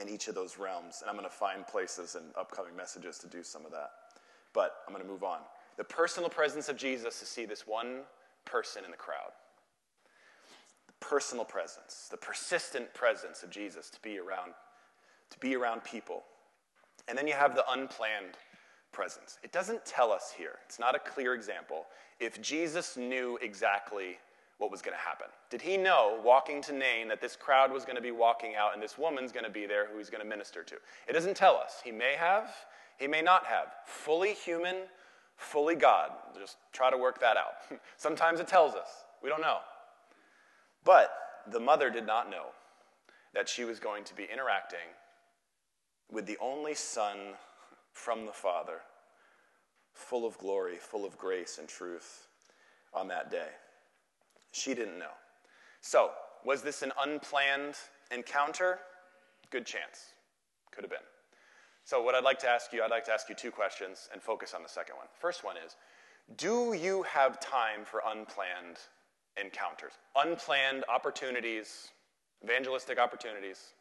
in 0.00 0.08
each 0.08 0.28
of 0.28 0.34
those 0.34 0.58
realms. 0.58 0.98
And 1.00 1.10
I'm 1.10 1.16
going 1.16 1.28
to 1.28 1.34
find 1.34 1.66
places 1.66 2.14
in 2.14 2.22
upcoming 2.38 2.76
messages 2.76 3.18
to 3.18 3.28
do 3.28 3.42
some 3.42 3.64
of 3.64 3.72
that. 3.72 3.90
But 4.52 4.76
I'm 4.86 4.94
going 4.94 5.04
to 5.04 5.10
move 5.10 5.24
on. 5.24 5.38
The 5.76 5.84
personal 5.84 6.30
presence 6.30 6.68
of 6.68 6.76
Jesus 6.76 7.18
to 7.20 7.26
see 7.26 7.44
this 7.44 7.66
one 7.66 8.00
person 8.44 8.84
in 8.84 8.90
the 8.90 8.96
crowd. 8.96 9.32
The 10.86 10.94
personal 11.00 11.44
presence, 11.44 12.08
the 12.10 12.16
persistent 12.16 12.92
presence 12.94 13.42
of 13.42 13.50
Jesus 13.50 13.90
to 13.90 14.00
be 14.00 14.18
around, 14.18 14.52
to 15.30 15.38
be 15.38 15.54
around 15.54 15.84
people. 15.84 16.22
And 17.08 17.16
then 17.16 17.26
you 17.26 17.34
have 17.34 17.54
the 17.54 17.64
unplanned 17.70 18.36
presence. 18.92 19.38
It 19.42 19.52
doesn't 19.52 19.84
tell 19.84 20.10
us 20.10 20.32
here, 20.36 20.54
it's 20.64 20.78
not 20.78 20.94
a 20.94 20.98
clear 20.98 21.34
example, 21.34 21.86
if 22.18 22.40
Jesus 22.40 22.96
knew 22.96 23.38
exactly 23.42 24.16
what 24.58 24.70
was 24.70 24.80
going 24.80 24.96
to 24.96 25.02
happen. 25.02 25.26
Did 25.50 25.60
he 25.60 25.76
know, 25.76 26.18
walking 26.24 26.62
to 26.62 26.72
Nain, 26.72 27.08
that 27.08 27.20
this 27.20 27.36
crowd 27.36 27.70
was 27.70 27.84
going 27.84 27.96
to 27.96 28.02
be 28.02 28.10
walking 28.10 28.54
out 28.56 28.72
and 28.72 28.82
this 28.82 28.96
woman's 28.96 29.32
going 29.32 29.44
to 29.44 29.50
be 29.50 29.66
there 29.66 29.86
who 29.86 29.98
he's 29.98 30.08
going 30.08 30.22
to 30.22 30.28
minister 30.28 30.62
to? 30.62 30.76
It 31.08 31.12
doesn't 31.12 31.36
tell 31.36 31.56
us. 31.56 31.80
He 31.84 31.92
may 31.92 32.14
have, 32.18 32.50
he 32.98 33.06
may 33.06 33.20
not 33.20 33.44
have. 33.44 33.66
Fully 33.84 34.32
human, 34.32 34.76
fully 35.36 35.74
God. 35.74 36.10
Just 36.38 36.56
try 36.72 36.90
to 36.90 36.96
work 36.96 37.20
that 37.20 37.36
out. 37.36 37.54
Sometimes 37.96 38.40
it 38.40 38.48
tells 38.48 38.74
us. 38.74 38.88
We 39.22 39.28
don't 39.28 39.42
know. 39.42 39.58
But 40.84 41.12
the 41.50 41.60
mother 41.60 41.90
did 41.90 42.06
not 42.06 42.30
know 42.30 42.46
that 43.34 43.48
she 43.48 43.64
was 43.64 43.78
going 43.78 44.04
to 44.04 44.14
be 44.14 44.26
interacting 44.32 44.78
with 46.10 46.26
the 46.26 46.38
only 46.40 46.74
Son 46.74 47.18
from 47.92 48.24
the 48.24 48.32
Father, 48.32 48.80
full 49.92 50.26
of 50.26 50.38
glory, 50.38 50.76
full 50.76 51.04
of 51.04 51.18
grace 51.18 51.58
and 51.58 51.68
truth 51.68 52.28
on 52.94 53.08
that 53.08 53.30
day. 53.30 53.48
She 54.56 54.72
didn't 54.72 54.98
know. 54.98 55.12
So, 55.82 56.12
was 56.42 56.62
this 56.62 56.80
an 56.80 56.90
unplanned 57.04 57.74
encounter? 58.10 58.78
Good 59.50 59.66
chance. 59.66 60.14
Could 60.70 60.82
have 60.82 60.90
been. 60.90 60.98
So, 61.84 62.02
what 62.02 62.14
I'd 62.14 62.24
like 62.24 62.38
to 62.38 62.48
ask 62.48 62.72
you, 62.72 62.82
I'd 62.82 62.90
like 62.90 63.04
to 63.04 63.12
ask 63.12 63.28
you 63.28 63.34
two 63.34 63.50
questions 63.50 64.08
and 64.14 64.22
focus 64.22 64.54
on 64.54 64.62
the 64.62 64.68
second 64.68 64.96
one. 64.96 65.08
First 65.20 65.44
one 65.44 65.56
is 65.58 65.76
Do 66.36 66.72
you 66.72 67.02
have 67.02 67.38
time 67.38 67.84
for 67.84 68.00
unplanned 68.06 68.78
encounters? 69.38 69.92
Unplanned 70.16 70.84
opportunities, 70.88 71.88
evangelistic 72.42 72.98
opportunities 72.98 73.74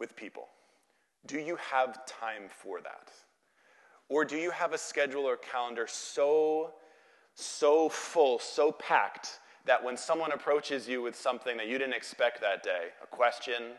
with 0.00 0.16
people? 0.16 0.48
Do 1.26 1.38
you 1.38 1.54
have 1.56 2.04
time 2.06 2.48
for 2.48 2.80
that? 2.80 3.12
Or 4.08 4.24
do 4.24 4.36
you 4.36 4.50
have 4.50 4.72
a 4.72 4.78
schedule 4.78 5.28
or 5.28 5.36
calendar 5.36 5.86
so, 5.86 6.72
so 7.34 7.88
full, 7.88 8.40
so 8.40 8.72
packed, 8.72 9.38
that 9.66 9.82
when 9.84 9.96
someone 9.96 10.32
approaches 10.32 10.88
you 10.88 11.02
with 11.02 11.14
something 11.14 11.56
that 11.56 11.68
you 11.68 11.78
didn't 11.78 11.94
expect 11.94 12.40
that 12.40 12.62
day, 12.62 12.88
a 13.02 13.06
question, 13.06 13.72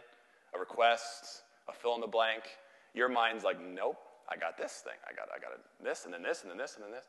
a 0.55 0.59
request, 0.59 1.43
a 1.67 1.73
fill 1.73 1.95
in 1.95 2.01
the 2.01 2.07
blank, 2.07 2.43
your 2.93 3.09
mind's 3.09 3.43
like, 3.43 3.57
nope, 3.61 3.97
I 4.29 4.37
got 4.37 4.57
this 4.57 4.81
thing. 4.83 4.93
I 5.09 5.13
got, 5.13 5.27
I 5.35 5.39
got 5.39 5.51
this, 5.83 6.05
and 6.05 6.13
then 6.13 6.21
this, 6.21 6.43
and 6.43 6.51
then 6.51 6.57
this, 6.57 6.75
and 6.75 6.83
then 6.83 6.91
this. 6.91 7.05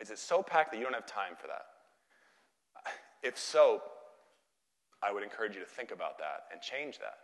Is 0.00 0.10
it 0.10 0.18
so 0.18 0.42
packed 0.42 0.72
that 0.72 0.78
you 0.78 0.84
don't 0.84 0.94
have 0.94 1.06
time 1.06 1.34
for 1.40 1.46
that? 1.48 1.66
If 3.22 3.38
so, 3.38 3.82
I 5.02 5.12
would 5.12 5.22
encourage 5.22 5.54
you 5.54 5.60
to 5.60 5.66
think 5.66 5.90
about 5.90 6.18
that 6.18 6.44
and 6.52 6.60
change 6.60 6.98
that. 6.98 7.18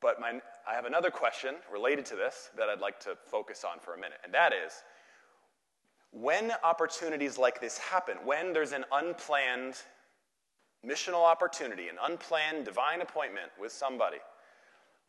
But 0.00 0.20
my, 0.20 0.40
I 0.68 0.74
have 0.74 0.84
another 0.84 1.10
question 1.10 1.54
related 1.72 2.04
to 2.06 2.16
this 2.16 2.50
that 2.56 2.68
I'd 2.68 2.80
like 2.80 2.98
to 3.00 3.16
focus 3.26 3.64
on 3.64 3.78
for 3.78 3.94
a 3.94 3.96
minute, 3.96 4.18
and 4.24 4.34
that 4.34 4.52
is 4.52 4.82
when 6.12 6.52
opportunities 6.62 7.38
like 7.38 7.60
this 7.60 7.78
happen, 7.78 8.18
when 8.24 8.52
there's 8.52 8.72
an 8.72 8.84
unplanned 8.92 9.76
missional 10.86 11.24
opportunity, 11.24 11.88
an 11.88 11.96
unplanned 12.02 12.64
divine 12.64 13.00
appointment 13.00 13.50
with 13.60 13.72
somebody, 13.72 14.18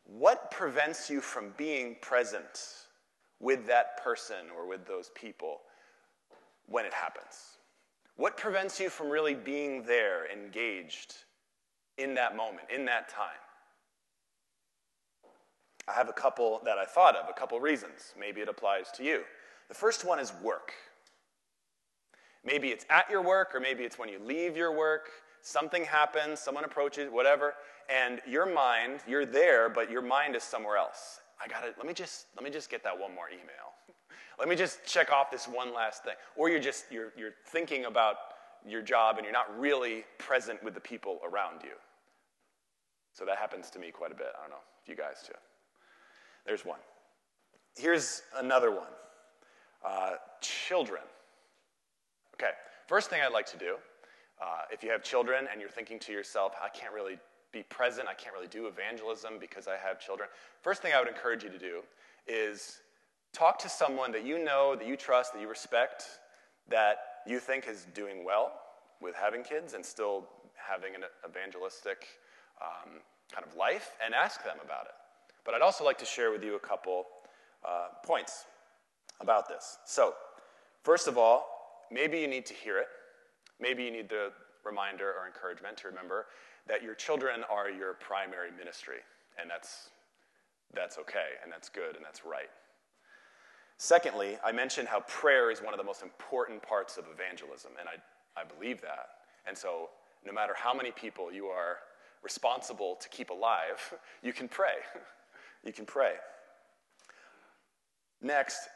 what 0.06 0.50
prevents 0.50 1.08
you 1.08 1.20
from 1.20 1.52
being 1.56 1.96
present 2.00 2.86
with 3.40 3.66
that 3.66 4.02
person 4.02 4.46
or 4.56 4.68
with 4.68 4.86
those 4.86 5.10
people 5.14 5.60
when 6.66 6.84
it 6.84 6.92
happens? 6.92 7.58
What 8.16 8.36
prevents 8.36 8.78
you 8.78 8.88
from 8.88 9.10
really 9.10 9.34
being 9.34 9.82
there, 9.82 10.30
engaged 10.30 11.14
in 11.98 12.14
that 12.14 12.36
moment, 12.36 12.68
in 12.72 12.84
that 12.84 13.08
time? 13.08 13.30
I 15.88 15.92
have 15.92 16.08
a 16.08 16.12
couple 16.12 16.60
that 16.64 16.78
I 16.78 16.84
thought 16.84 17.16
of, 17.16 17.28
a 17.28 17.32
couple 17.32 17.58
reasons. 17.60 18.14
Maybe 18.18 18.40
it 18.40 18.48
applies 18.48 18.90
to 18.92 19.04
you. 19.04 19.22
The 19.68 19.74
first 19.74 20.04
one 20.04 20.18
is 20.18 20.32
work. 20.42 20.72
Maybe 22.44 22.68
it's 22.68 22.86
at 22.88 23.10
your 23.10 23.22
work, 23.22 23.54
or 23.54 23.60
maybe 23.60 23.84
it's 23.84 23.98
when 23.98 24.08
you 24.08 24.18
leave 24.18 24.56
your 24.56 24.72
work. 24.72 25.10
Something 25.46 25.84
happens, 25.84 26.40
someone 26.40 26.64
approaches, 26.64 27.12
whatever, 27.12 27.52
and 27.90 28.22
your 28.26 28.46
mind, 28.46 29.00
you're 29.06 29.26
there, 29.26 29.68
but 29.68 29.90
your 29.90 30.00
mind 30.00 30.34
is 30.34 30.42
somewhere 30.42 30.78
else. 30.78 31.20
I 31.38 31.46
got 31.46 31.60
to 31.60 31.74
let 31.76 31.86
me 31.86 31.92
just 31.92 32.28
let 32.34 32.42
me 32.42 32.48
just 32.48 32.70
get 32.70 32.82
that 32.84 32.98
one 32.98 33.14
more 33.14 33.28
email. 33.28 33.74
let 34.38 34.48
me 34.48 34.56
just 34.56 34.86
check 34.86 35.12
off 35.12 35.30
this 35.30 35.46
one 35.46 35.74
last 35.74 36.02
thing. 36.02 36.14
Or 36.34 36.48
you're 36.48 36.60
just 36.60 36.86
you're 36.90 37.12
you're 37.14 37.34
thinking 37.48 37.84
about 37.84 38.16
your 38.66 38.80
job 38.80 39.18
and 39.18 39.24
you're 39.26 39.34
not 39.34 39.54
really 39.60 40.04
present 40.16 40.64
with 40.64 40.72
the 40.72 40.80
people 40.80 41.18
around 41.22 41.60
you. 41.62 41.74
So 43.12 43.26
that 43.26 43.36
happens 43.36 43.68
to 43.72 43.78
me 43.78 43.90
quite 43.90 44.12
a 44.12 44.14
bit. 44.14 44.28
I 44.38 44.40
don't 44.40 44.50
know 44.50 44.64
if 44.82 44.88
you 44.88 44.96
guys 44.96 45.16
too. 45.26 45.34
There's 46.46 46.64
one. 46.64 46.80
Here's 47.76 48.22
another 48.38 48.70
one 48.70 48.94
uh, 49.84 50.12
children. 50.40 51.02
Okay, 52.32 52.52
first 52.86 53.10
thing 53.10 53.20
I'd 53.20 53.34
like 53.34 53.46
to 53.46 53.58
do, 53.58 53.76
uh, 54.44 54.62
if 54.70 54.82
you 54.82 54.90
have 54.90 55.02
children 55.02 55.46
and 55.50 55.60
you're 55.60 55.70
thinking 55.70 55.98
to 56.00 56.12
yourself, 56.12 56.52
I 56.62 56.68
can't 56.68 56.92
really 56.92 57.18
be 57.52 57.62
present, 57.62 58.08
I 58.08 58.14
can't 58.14 58.34
really 58.34 58.48
do 58.48 58.66
evangelism 58.66 59.34
because 59.40 59.66
I 59.66 59.76
have 59.76 59.98
children, 59.98 60.28
first 60.60 60.82
thing 60.82 60.92
I 60.94 60.98
would 60.98 61.08
encourage 61.08 61.42
you 61.42 61.50
to 61.50 61.58
do 61.58 61.80
is 62.26 62.80
talk 63.32 63.58
to 63.60 63.68
someone 63.68 64.12
that 64.12 64.24
you 64.24 64.42
know, 64.44 64.76
that 64.76 64.86
you 64.86 64.96
trust, 64.96 65.32
that 65.32 65.40
you 65.40 65.48
respect, 65.48 66.04
that 66.68 66.96
you 67.26 67.38
think 67.38 67.66
is 67.68 67.86
doing 67.94 68.24
well 68.24 68.52
with 69.00 69.14
having 69.14 69.42
kids 69.42 69.74
and 69.74 69.84
still 69.84 70.28
having 70.54 70.94
an 70.94 71.02
evangelistic 71.28 72.06
um, 72.60 73.00
kind 73.32 73.46
of 73.46 73.56
life, 73.56 73.96
and 74.04 74.14
ask 74.14 74.44
them 74.44 74.56
about 74.64 74.86
it. 74.86 74.94
But 75.44 75.54
I'd 75.54 75.62
also 75.62 75.84
like 75.84 75.98
to 75.98 76.04
share 76.04 76.30
with 76.30 76.42
you 76.42 76.56
a 76.56 76.58
couple 76.60 77.04
uh, 77.66 77.88
points 78.04 78.44
about 79.20 79.48
this. 79.48 79.78
So, 79.84 80.14
first 80.82 81.08
of 81.08 81.18
all, 81.18 81.86
maybe 81.90 82.18
you 82.18 82.28
need 82.28 82.46
to 82.46 82.54
hear 82.54 82.78
it. 82.78 82.88
Maybe 83.60 83.84
you 83.84 83.90
need 83.90 84.08
the 84.08 84.32
reminder 84.64 85.12
or 85.12 85.26
encouragement 85.26 85.76
to 85.78 85.88
remember 85.88 86.26
that 86.66 86.82
your 86.82 86.94
children 86.94 87.42
are 87.50 87.70
your 87.70 87.94
primary 87.94 88.50
ministry, 88.56 88.98
and 89.40 89.50
that's, 89.50 89.90
that's 90.74 90.98
okay, 90.98 91.36
and 91.42 91.52
that's 91.52 91.68
good, 91.68 91.96
and 91.96 92.04
that's 92.04 92.24
right. 92.24 92.50
Secondly, 93.76 94.38
I 94.44 94.52
mentioned 94.52 94.88
how 94.88 95.00
prayer 95.00 95.50
is 95.50 95.60
one 95.60 95.74
of 95.74 95.78
the 95.78 95.84
most 95.84 96.02
important 96.02 96.62
parts 96.62 96.96
of 96.96 97.04
evangelism, 97.12 97.72
and 97.78 97.88
I, 97.88 98.40
I 98.40 98.44
believe 98.44 98.80
that. 98.82 99.08
And 99.46 99.56
so, 99.56 99.90
no 100.24 100.32
matter 100.32 100.54
how 100.56 100.72
many 100.72 100.90
people 100.90 101.32
you 101.32 101.46
are 101.46 101.78
responsible 102.22 102.96
to 103.00 103.08
keep 103.10 103.30
alive, 103.30 103.94
you 104.22 104.32
can 104.32 104.48
pray. 104.48 104.76
you 105.64 105.72
can 105.72 105.84
pray. 105.84 106.14
Next, 108.22 108.68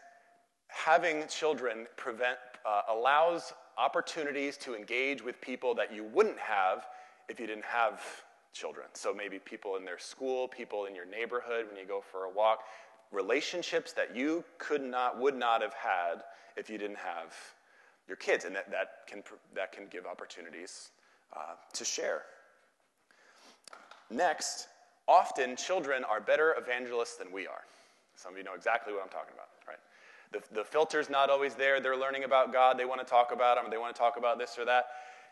having 0.69 1.27
children 1.29 1.87
prevent, 1.97 2.37
uh, 2.67 2.83
allows 2.91 3.55
opportunities 3.79 4.57
to 4.59 4.75
engage 4.75 5.23
with 5.23 5.41
people 5.41 5.75
that 5.77 5.95
you 5.95 6.05
wouldn't 6.05 6.39
have 6.39 6.87
if 7.29 7.39
you 7.39 7.47
didn't 7.47 7.65
have 7.65 8.03
children. 8.53 8.87
So 8.95 9.15
maybe 9.15 9.39
people 9.39 9.77
in 9.77 9.85
their 9.85 9.99
school, 9.99 10.49
people 10.49 10.87
in 10.87 10.95
your 10.95 11.07
neighborhood 11.07 11.67
when 11.69 11.79
you 11.79 11.87
go 11.87 12.01
for 12.01 12.25
a 12.25 12.31
walk, 12.31 12.61
relationships 13.13 13.93
that 13.93 14.17
you 14.17 14.45
could 14.59 14.83
not, 14.83 15.19
would 15.21 15.37
not 15.37 15.63
have 15.63 15.75
had 15.75 16.25
if 16.57 16.69
you 16.69 16.77
didn't 16.79 16.99
have 16.99 17.35
your 18.09 18.17
kids. 18.17 18.45
And 18.45 18.57
that, 18.57 18.71
that, 18.71 19.07
can, 19.07 19.23
that 19.55 19.73
can 19.73 19.85
give 19.91 20.07
opportunities 20.07 20.91
uh, 21.37 21.55
to 21.75 21.85
share. 21.85 22.23
Next, 24.11 24.69
often 25.07 25.55
children 25.55 26.03
are 26.05 26.21
better 26.21 26.55
evangelists 26.59 27.17
than 27.17 27.31
we 27.31 27.47
are. 27.47 27.63
Some 28.17 28.33
of 28.33 28.39
you 28.39 28.45
know 28.45 28.55
exactly 28.55 28.93
what 28.93 29.03
I'm 29.03 29.11
talking 29.11 29.35
about? 29.35 29.49
The, 30.33 30.43
the 30.53 30.65
filter's 30.65 31.09
not 31.09 31.31
always 31.31 31.55
there. 31.55 31.81
They're 31.81 31.97
learning 31.97 32.25
about 32.25 32.53
God. 32.53 32.79
They 32.79 32.85
want 32.85 33.01
to 33.01 33.07
talk 33.07 33.33
about 33.33 33.57
Him. 33.57 33.71
They 33.71 33.79
want 33.79 33.95
to 33.95 33.99
talk 33.99 34.17
about 34.17 34.39
this 34.39 34.59
or 34.59 34.65
that. 34.67 34.87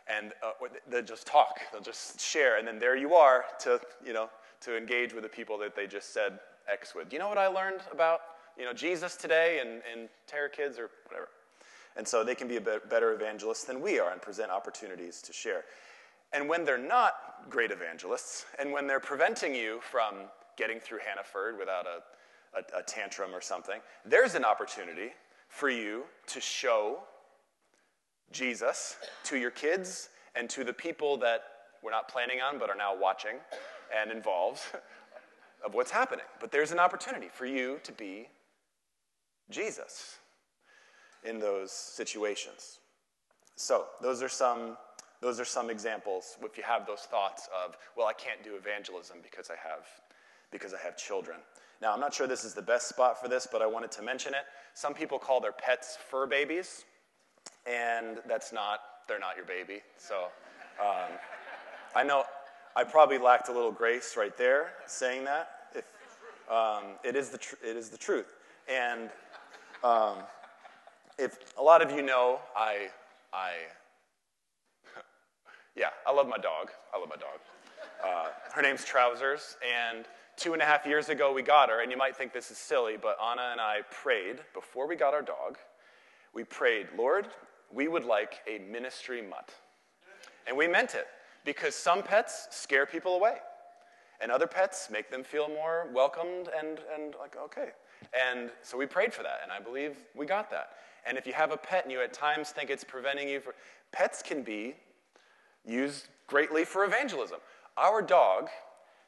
And 0.09 0.33
uh, 0.43 0.67
they'll 0.89 1.03
just 1.03 1.27
talk. 1.27 1.61
They'll 1.73 1.83
just 1.83 2.21
share. 2.21 2.59
And 2.59 2.67
then 2.67 2.79
there 2.79 2.97
you 2.97 3.15
are 3.15 3.45
to, 3.61 3.81
you 4.05 4.13
know, 4.13 4.31
to 4.61 4.77
engage 4.77 5.13
with 5.13 5.23
the 5.23 5.29
people 5.29 5.59
that 5.59 5.75
they 5.77 5.87
just 5.87 6.15
said 6.15 6.39
X 6.73 6.95
with. 6.95 7.09
Do 7.09 7.17
you 7.17 7.21
know 7.21 7.29
what 7.29 7.39
I 7.39 7.49
learned 7.49 7.81
about, 7.93 8.21
you 8.59 8.65
know, 8.65 8.73
Jesus 8.73 9.17
today 9.17 9.61
and, 9.61 9.83
and 9.93 10.09
Terra 10.27 10.49
Kids 10.49 10.79
or 10.79 10.91
whatever? 11.07 11.29
And 11.97 12.07
so 12.07 12.23
they 12.23 12.35
can 12.35 12.47
be 12.47 12.57
a 12.57 12.61
better 12.61 13.15
evangelists 13.15 13.65
than 13.65 13.81
we 13.81 13.99
are 13.99 14.13
and 14.13 14.21
present 14.21 14.51
opportunities 14.51 15.23
to 15.23 15.33
share. 15.33 15.65
And 16.33 16.49
when 16.49 16.65
they're 16.65 16.79
not 16.79 17.15
great 17.49 17.71
evangelists, 17.71 18.47
and 18.59 18.73
when 18.73 18.87
they're 18.87 19.01
preventing 19.01 19.55
you 19.55 19.81
from 19.81 20.15
getting 20.57 20.81
through 20.81 20.99
Hannaford 21.07 21.59
without 21.59 21.87
a, 21.87 22.03
a, 22.55 22.79
a 22.79 22.83
tantrum 22.83 23.35
or 23.35 23.41
something, 23.41 23.81
there's 24.05 24.35
an 24.35 24.45
opportunity 24.45 25.13
for 25.49 25.69
you 25.69 26.05
to 26.27 26.41
show 26.41 26.99
Jesus 28.33 28.97
to 29.25 29.37
your 29.37 29.51
kids 29.51 30.09
and 30.35 30.51
to 30.51 30.65
the 30.65 30.73
people 30.73 31.17
that 31.19 31.43
we're 31.83 31.91
not 31.91 32.09
planning 32.09 32.41
on 32.41 32.59
but 32.59 32.69
are 32.69 32.77
now 32.77 32.97
watching 32.99 33.37
and 33.97 34.11
involved 34.11 34.61
of 35.65 35.75
what's 35.75 35.91
happening. 35.91 36.25
But 36.41 36.51
there's 36.51 36.73
an 36.73 36.79
opportunity 36.79 37.29
for 37.33 37.47
you 37.47 37.79
to 37.85 37.93
be 37.93 38.29
Jesus 39.51 40.19
in 41.25 41.39
those 41.39 41.73
situations. 41.73 42.81
So, 43.55 43.87
those 44.03 44.23
are 44.23 44.29
some 44.29 44.77
those 45.21 45.41
are 45.41 45.45
some 45.45 45.71
examples 45.71 46.37
if 46.43 46.59
you 46.59 46.63
have 46.65 46.87
those 46.87 47.01
thoughts 47.01 47.49
of, 47.65 47.77
well, 47.97 48.07
I 48.07 48.13
can't 48.13 48.43
do 48.45 48.55
evangelism 48.55 49.19
because 49.23 49.51
I 49.51 49.55
have, 49.55 49.87
because 50.51 50.75
I 50.75 50.79
have 50.85 50.97
children. 50.97 51.39
Now, 51.83 51.93
I'm 51.93 52.01
not 52.01 52.15
sure 52.15 52.27
this 52.27 52.45
is 52.45 52.55
the 52.55 52.63
best 52.63 52.89
spot 52.89 53.21
for 53.21 53.29
this, 53.29 53.47
but 53.51 53.61
I 53.61 53.67
wanted 53.67 53.91
to 53.93 54.03
mention 54.03 54.33
it. 54.33 54.45
Some 54.75 54.95
people 54.95 55.19
call 55.19 55.41
their 55.41 55.53
pets 55.53 55.99
fur 56.11 56.27
babies, 56.27 56.85
and 57.67 58.19
that's 58.27 58.53
not, 58.53 58.81
they're 59.09 59.19
not 59.19 59.37
your 59.37 59.45
baby. 59.45 59.81
So 59.99 60.29
um, 60.81 61.11
I 61.95 62.03
know 62.03 62.25
I 62.75 62.85
probably 62.85 63.19
lacked 63.19 63.49
a 63.49 63.53
little 63.53 63.73
grace 63.73 64.17
right 64.17 64.37
there 64.37 64.71
saying 64.87 65.25
that. 65.25 65.49
If, 65.75 65.85
um, 66.51 66.85
it, 67.05 67.15
is 67.15 67.29
the 67.29 67.39
tr- 67.39 67.57
it 67.65 67.77
is 67.77 67.91
the 67.91 67.99
truth. 67.99 68.35
And 68.69 69.11
um, 69.85 70.19
if 71.19 71.39
a 71.59 71.63
lot 71.63 71.83
of 71.83 71.91
you 71.91 72.03
know, 72.03 72.41
I, 72.57 72.89
I, 73.33 73.53
yeah, 75.77 75.89
I 76.07 76.13
love 76.13 76.29
my 76.29 76.39
dog. 76.39 76.71
I 76.95 76.99
love 76.99 77.09
my 77.09 77.17
dog. 77.17 77.39
Uh, 78.05 78.29
her 78.55 78.63
name's 78.63 78.85
Trousers, 78.85 79.57
and 79.63 80.07
two 80.37 80.53
and 80.53 80.63
a 80.63 80.65
half 80.65 80.87
years 80.87 81.09
ago 81.09 81.33
we 81.33 81.43
got 81.43 81.71
her, 81.71 81.81
and 81.83 81.91
you 81.91 81.97
might 81.97 82.17
think 82.17 82.33
this 82.33 82.51
is 82.51 82.59
silly, 82.59 82.97
but 83.01 83.17
Anna 83.23 83.49
and 83.53 83.61
I 83.61 83.81
prayed 83.91 84.41
before 84.55 84.87
we 84.87 84.97
got 84.97 85.15
our 85.15 85.23
dog. 85.23 85.59
We 86.35 86.45
prayed, 86.45 86.89
Lord, 86.97 87.29
we 87.73 87.89
would 87.89 88.05
like 88.05 88.41
a 88.47 88.59
ministry 88.59 89.23
mutt. 89.23 89.55
And 90.47 90.57
we 90.57 90.69
meant 90.69 90.95
it 90.95 91.07
because 91.45 91.75
some 91.75 92.03
pets 92.03 92.49
scare 92.51 92.87
people 92.87 93.17
away, 93.17 93.37
and 94.21 94.31
other 94.31 94.47
pets 94.47 94.89
make 94.91 95.11
them 95.11 95.25
feel 95.25 95.49
more 95.49 95.89
welcomed 95.93 96.49
and, 96.59 96.81
and 96.95 97.15
like, 97.19 97.37
okay. 97.37 97.71
And 98.13 98.51
so 98.63 98.77
we 98.77 98.87
prayed 98.87 99.13
for 99.15 99.23
that, 99.23 99.41
and 99.43 99.51
I 99.51 99.61
believe 99.61 99.97
we 100.15 100.27
got 100.27 100.51
that. 100.51 100.71
And 101.07 101.17
if 101.17 101.27
you 101.27 101.33
have 101.33 101.53
a 101.53 101.57
pet 101.57 101.85
and 101.85 101.93
you 101.93 102.03
at 102.03 102.13
times 102.13 102.51
think 102.51 102.69
it's 102.69 102.85
preventing 102.85 103.29
you 103.29 103.41
from, 103.41 103.55
pets 103.93 104.23
can 104.23 104.43
be 104.43 104.75
used 105.65 106.09
greatly 106.27 106.65
for 106.65 106.85
evangelism. 106.85 107.39
Our 107.77 108.03
dog 108.03 108.49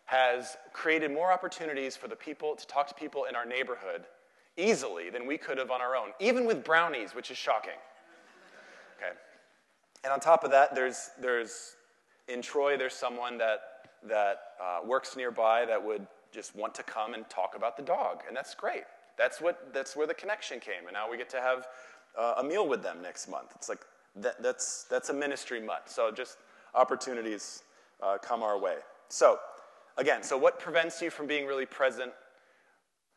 has 0.08 0.56
created 0.72 1.12
more 1.12 1.30
opportunities 1.30 1.94
for 1.94 2.08
the 2.08 2.16
people 2.16 2.56
to 2.56 2.66
talk 2.66 2.88
to 2.88 2.94
people 2.94 3.24
in 3.24 3.36
our 3.36 3.44
neighborhood 3.44 4.04
easily 4.56 5.10
than 5.10 5.26
we 5.26 5.36
could 5.36 5.58
have 5.58 5.70
on 5.70 5.82
our 5.82 5.94
own, 5.94 6.08
even 6.18 6.46
with 6.46 6.64
brownies, 6.64 7.14
which 7.14 7.30
is 7.30 7.36
shocking. 7.36 7.78
Okay. 8.96 9.12
And 10.04 10.10
on 10.10 10.18
top 10.18 10.44
of 10.44 10.50
that, 10.50 10.74
there's, 10.74 11.10
there's 11.20 11.76
in 12.26 12.40
Troy, 12.40 12.78
there's 12.78 12.94
someone 12.94 13.36
that, 13.36 13.60
that 14.08 14.40
uh, 14.58 14.78
works 14.82 15.14
nearby 15.14 15.66
that 15.66 15.84
would 15.84 16.06
just 16.32 16.56
want 16.56 16.74
to 16.76 16.82
come 16.84 17.12
and 17.12 17.28
talk 17.28 17.54
about 17.54 17.76
the 17.76 17.82
dog, 17.82 18.22
and 18.26 18.34
that's 18.34 18.54
great. 18.54 18.84
That's, 19.18 19.42
what, 19.42 19.74
that's 19.74 19.94
where 19.94 20.06
the 20.06 20.14
connection 20.14 20.58
came, 20.58 20.86
and 20.86 20.94
now 20.94 21.10
we 21.10 21.18
get 21.18 21.28
to 21.30 21.40
have 21.40 21.66
uh, 22.18 22.34
a 22.38 22.42
meal 22.42 22.66
with 22.66 22.82
them 22.82 23.02
next 23.02 23.28
month. 23.28 23.50
It's 23.56 23.68
like 23.68 23.84
that, 24.16 24.42
that's, 24.42 24.84
that's 24.84 25.10
a 25.10 25.14
ministry 25.14 25.60
mutt. 25.60 25.90
So 25.90 26.10
just 26.10 26.38
opportunities 26.74 27.62
uh, 28.02 28.16
come 28.16 28.42
our 28.42 28.58
way. 28.58 28.76
So, 29.10 29.38
again, 29.98 30.22
so 30.22 30.38
what 30.38 30.58
prevents 30.58 31.02
you 31.02 31.10
from 31.10 31.26
being 31.26 31.46
really 31.46 31.66
present 31.66 32.12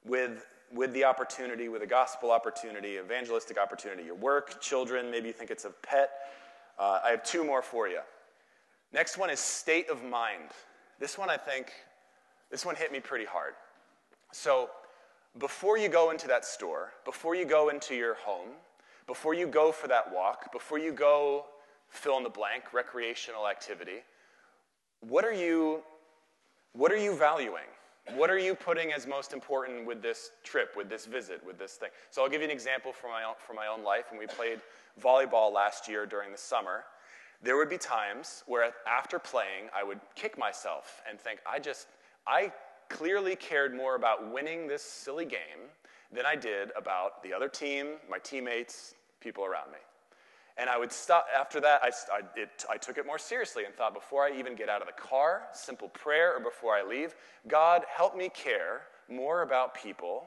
with, 0.04 0.46
with 0.74 0.94
the 0.94 1.06
opportunity, 1.06 1.70
with 1.70 1.84
a 1.84 1.88
gospel 1.88 2.32
opportunity, 2.32 2.98
evangelistic 2.98 3.58
opportunity? 3.58 4.04
Your 4.04 4.16
work, 4.16 4.60
children, 4.60 5.10
maybe 5.10 5.28
you 5.28 5.34
think 5.34 5.52
it's 5.52 5.66
a 5.66 5.70
pet. 5.70 6.10
Uh, 6.78 7.00
I 7.06 7.12
have 7.12 7.24
two 7.24 7.46
more 7.46 7.62
for 7.62 7.88
you. 7.88 8.00
Next 8.92 9.18
one 9.18 9.30
is 9.30 9.40
state 9.40 9.90
of 9.90 10.04
mind. 10.04 10.50
This 11.00 11.18
one, 11.18 11.30
I 11.30 11.38
think, 11.38 11.72
this 12.50 12.66
one 12.66 12.76
hit 12.76 12.92
me 12.92 13.00
pretty 13.00 13.26
hard. 13.26 13.54
So, 14.34 14.70
before 15.40 15.78
you 15.78 15.88
go 15.88 16.12
into 16.12 16.28
that 16.28 16.44
store, 16.44 16.92
before 17.06 17.36
you 17.36 17.46
go 17.46 17.70
into 17.70 17.96
your 17.96 18.16
home, 18.16 18.50
before 19.08 19.34
you 19.34 19.48
go 19.48 19.72
for 19.72 19.88
that 19.88 20.14
walk, 20.14 20.52
before 20.52 20.78
you 20.78 20.92
go 20.92 21.46
fill 21.88 22.18
in 22.18 22.24
the 22.24 22.30
blank, 22.30 22.74
recreational 22.74 23.48
activity, 23.48 24.04
what 25.00 25.24
are 25.24 25.34
you, 25.34 25.82
what 26.74 26.92
are 26.92 26.98
you 26.98 27.16
valuing? 27.16 27.68
What 28.16 28.30
are 28.30 28.40
you 28.40 28.56
putting 28.56 28.92
as 28.94 29.06
most 29.06 29.32
important 29.32 29.86
with 29.86 30.02
this 30.02 30.32
trip, 30.44 30.76
with 30.76 30.90
this 30.90 31.06
visit, 31.06 31.46
with 31.46 31.60
this 31.60 31.74
thing? 31.74 31.90
So 32.10 32.24
I'll 32.24 32.30
give 32.30 32.42
you 32.42 32.46
an 32.46 32.52
example 32.52 32.92
from 32.94 33.12
my 33.12 33.24
own, 33.24 33.36
from 33.38 33.56
my 33.56 33.68
own 33.68 33.84
life. 33.84 34.06
When 34.10 34.20
we 34.20 34.28
played 34.28 34.60
volleyball 35.02 35.54
last 35.54 35.88
year 35.88 36.06
during 36.06 36.32
the 36.32 36.38
summer, 36.38 36.86
there 37.44 37.58
would 37.58 37.70
be 37.70 37.78
times 37.78 38.44
where 38.48 38.72
after 38.88 39.20
playing, 39.20 39.70
I 39.76 39.84
would 39.84 40.00
kick 40.16 40.38
myself 40.38 41.02
and 41.10 41.20
think, 41.20 41.40
I 41.50 41.60
just, 41.60 41.88
I 42.28 42.52
clearly 42.90 43.36
cared 43.36 43.76
more 43.76 43.96
about 43.96 44.32
winning 44.32 44.68
this 44.68 44.84
silly 44.84 45.26
game 45.26 45.70
than 46.12 46.26
I 46.26 46.36
did 46.36 46.72
about 46.76 47.24
the 47.24 47.34
other 47.34 47.48
team, 47.48 47.96
my 48.10 48.18
teammates, 48.20 48.96
people 49.22 49.46
around 49.46 49.72
me. 49.72 49.78
And 50.62 50.70
I 50.70 50.78
would 50.78 50.92
stop, 50.92 51.26
after 51.36 51.60
that, 51.60 51.82
I, 51.82 51.88
I, 52.14 52.20
it, 52.40 52.66
I, 52.70 52.78
took 52.78 53.00
it 53.00 53.06
more 53.08 53.18
seriously 53.18 53.66
and 53.66 53.74
thought 53.74 53.96
before 53.96 54.24
I 54.24 54.38
even 54.38 54.54
get 54.54 54.70
out 54.70 54.80
of 54.80 54.86
the 54.86 54.94
car, 54.94 55.48
simple 55.54 55.90
prayer, 55.90 56.38
or 56.38 56.40
before 56.40 56.76
I 56.76 56.84
leave, 56.84 57.16
God, 57.48 57.82
help 57.92 58.16
me 58.16 58.30
care 58.30 58.82
more 59.10 59.42
about 59.42 59.74
people, 59.74 60.26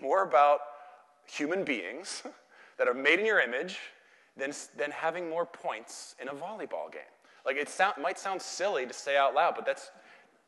more 0.00 0.22
about 0.22 0.60
human 1.26 1.64
beings 1.64 2.22
that 2.78 2.86
are 2.86 2.94
made 2.94 3.18
in 3.18 3.26
your 3.26 3.40
image 3.40 3.78
than, 4.36 4.52
than 4.76 4.92
having 4.92 5.28
more 5.28 5.44
points 5.44 6.14
in 6.22 6.28
a 6.28 6.32
volleyball 6.32 6.92
game. 6.92 7.02
Like 7.44 7.56
it 7.56 7.68
sound, 7.68 7.94
might 8.00 8.20
sound 8.20 8.40
silly 8.40 8.86
to 8.86 8.92
say 8.92 9.16
out 9.16 9.34
loud, 9.34 9.54
but 9.56 9.66
that's, 9.66 9.90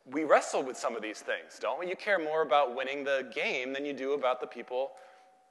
we 0.09 0.23
wrestle 0.23 0.63
with 0.63 0.77
some 0.77 0.95
of 0.95 1.03
these 1.03 1.19
things, 1.19 1.59
don't 1.61 1.81
we? 1.81 1.89
You 1.89 1.97
care 1.97 2.21
more 2.21 2.43
about 2.43 2.77
winning 2.77 3.03
the 3.03 3.29
game 3.35 3.73
than 3.73 3.85
you 3.85 3.95
do 3.95 4.13
about 4.13 4.41
the 4.41 4.47
people 4.47 4.93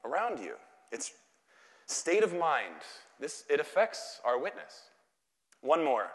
around 0.05 0.39
you. 0.39 0.53
It's 0.93 1.11
state 1.87 2.23
of 2.23 2.33
mind. 2.37 2.75
This, 3.19 3.43
it 3.49 3.59
affects 3.59 4.21
our 4.23 4.39
witness. 4.39 4.83
One 5.61 5.83
more. 5.83 6.07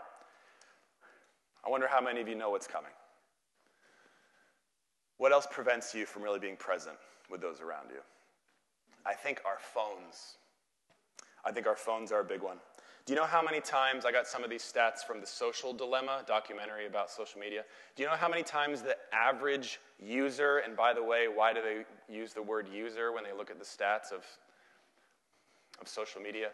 I 1.67 1.71
wonder 1.71 1.89
how 1.89 2.01
many 2.01 2.21
of 2.21 2.29
you 2.29 2.35
know 2.35 2.51
what's 2.51 2.67
coming. 2.67 2.91
What 5.19 5.33
else 5.33 5.47
prevents 5.51 5.95
you 5.95 6.07
from 6.07 6.23
really 6.23 6.39
being 6.39 6.57
present 6.57 6.97
with 7.31 7.41
those 7.41 7.61
around 7.61 7.91
you? 7.91 8.01
I 9.05 9.15
think 9.15 9.41
our 9.45 9.59
phones. 9.59 10.37
I 11.45 11.53
think 11.53 11.67
our 11.67 11.77
phones 11.77 12.13
are 12.13 12.21
a 12.21 12.25
big 12.25 12.43
one. 12.43 12.59
Do 13.05 13.13
you 13.13 13.19
know 13.19 13.27
how 13.27 13.43
many 13.43 13.61
times 13.61 14.05
I 14.05 14.13
got 14.13 14.29
some 14.29 14.45
of 14.45 14.51
these 14.51 14.63
stats 14.63 15.05
from 15.05 15.21
the 15.21 15.27
Social 15.27 15.73
Dilemma 15.73 16.23
documentary 16.25 16.87
about 16.87 17.11
social 17.11 17.41
media? 17.41 17.65
Do 17.97 18.03
you 18.05 18.09
know 18.09 18.15
how 18.15 18.29
many 18.29 18.45
times 18.45 18.81
the 18.81 18.97
average 19.13 19.81
user, 20.01 20.59
and 20.59 20.77
by 20.77 20.95
the 20.95 21.03
way, 21.03 21.27
why 21.33 21.53
do 21.53 21.61
they 21.61 21.85
use 22.13 22.33
the 22.33 22.43
word 22.43 22.69
user 22.73 23.11
when 23.11 23.25
they 23.25 23.33
look 23.33 23.51
at 23.51 23.59
the 23.59 23.65
stats 23.65 24.13
of, 24.13 24.25
of 25.83 25.89
social 25.89 26.23
media? 26.23 26.49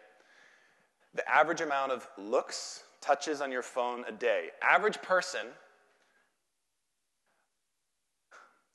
The 1.13 1.25
average 1.29 1.61
amount 1.61 1.93
of 1.93 2.05
looks, 2.17 2.83
touches 3.01 3.39
on 3.39 3.51
your 3.51 3.61
phone 3.61 4.03
a 4.07 4.11
day. 4.11 4.47
Average 4.61 5.01
person, 5.01 5.47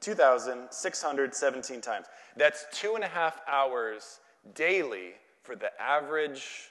2,617 0.00 1.80
times. 1.80 2.06
That's 2.36 2.66
two 2.72 2.94
and 2.94 3.04
a 3.04 3.08
half 3.08 3.40
hours 3.48 4.20
daily 4.54 5.14
for 5.42 5.56
the 5.56 5.70
average 5.80 6.70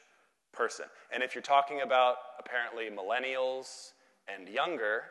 person. 0.51 0.85
And 1.11 1.23
if 1.23 1.33
you're 1.33 1.41
talking 1.41 1.81
about 1.81 2.17
apparently 2.39 2.89
millennials 2.89 3.93
and 4.27 4.47
younger, 4.47 5.05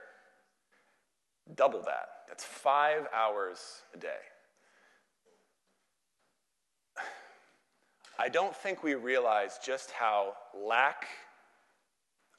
double 1.55 1.81
that. 1.83 2.09
That's 2.29 2.45
five 2.45 3.07
hours 3.15 3.83
a 3.95 3.99
day. 3.99 4.21
I 8.19 8.29
don't 8.29 8.55
think 8.55 8.83
we 8.83 8.95
realize 8.95 9.59
just 9.65 9.91
how 9.91 10.35
lack 10.55 11.07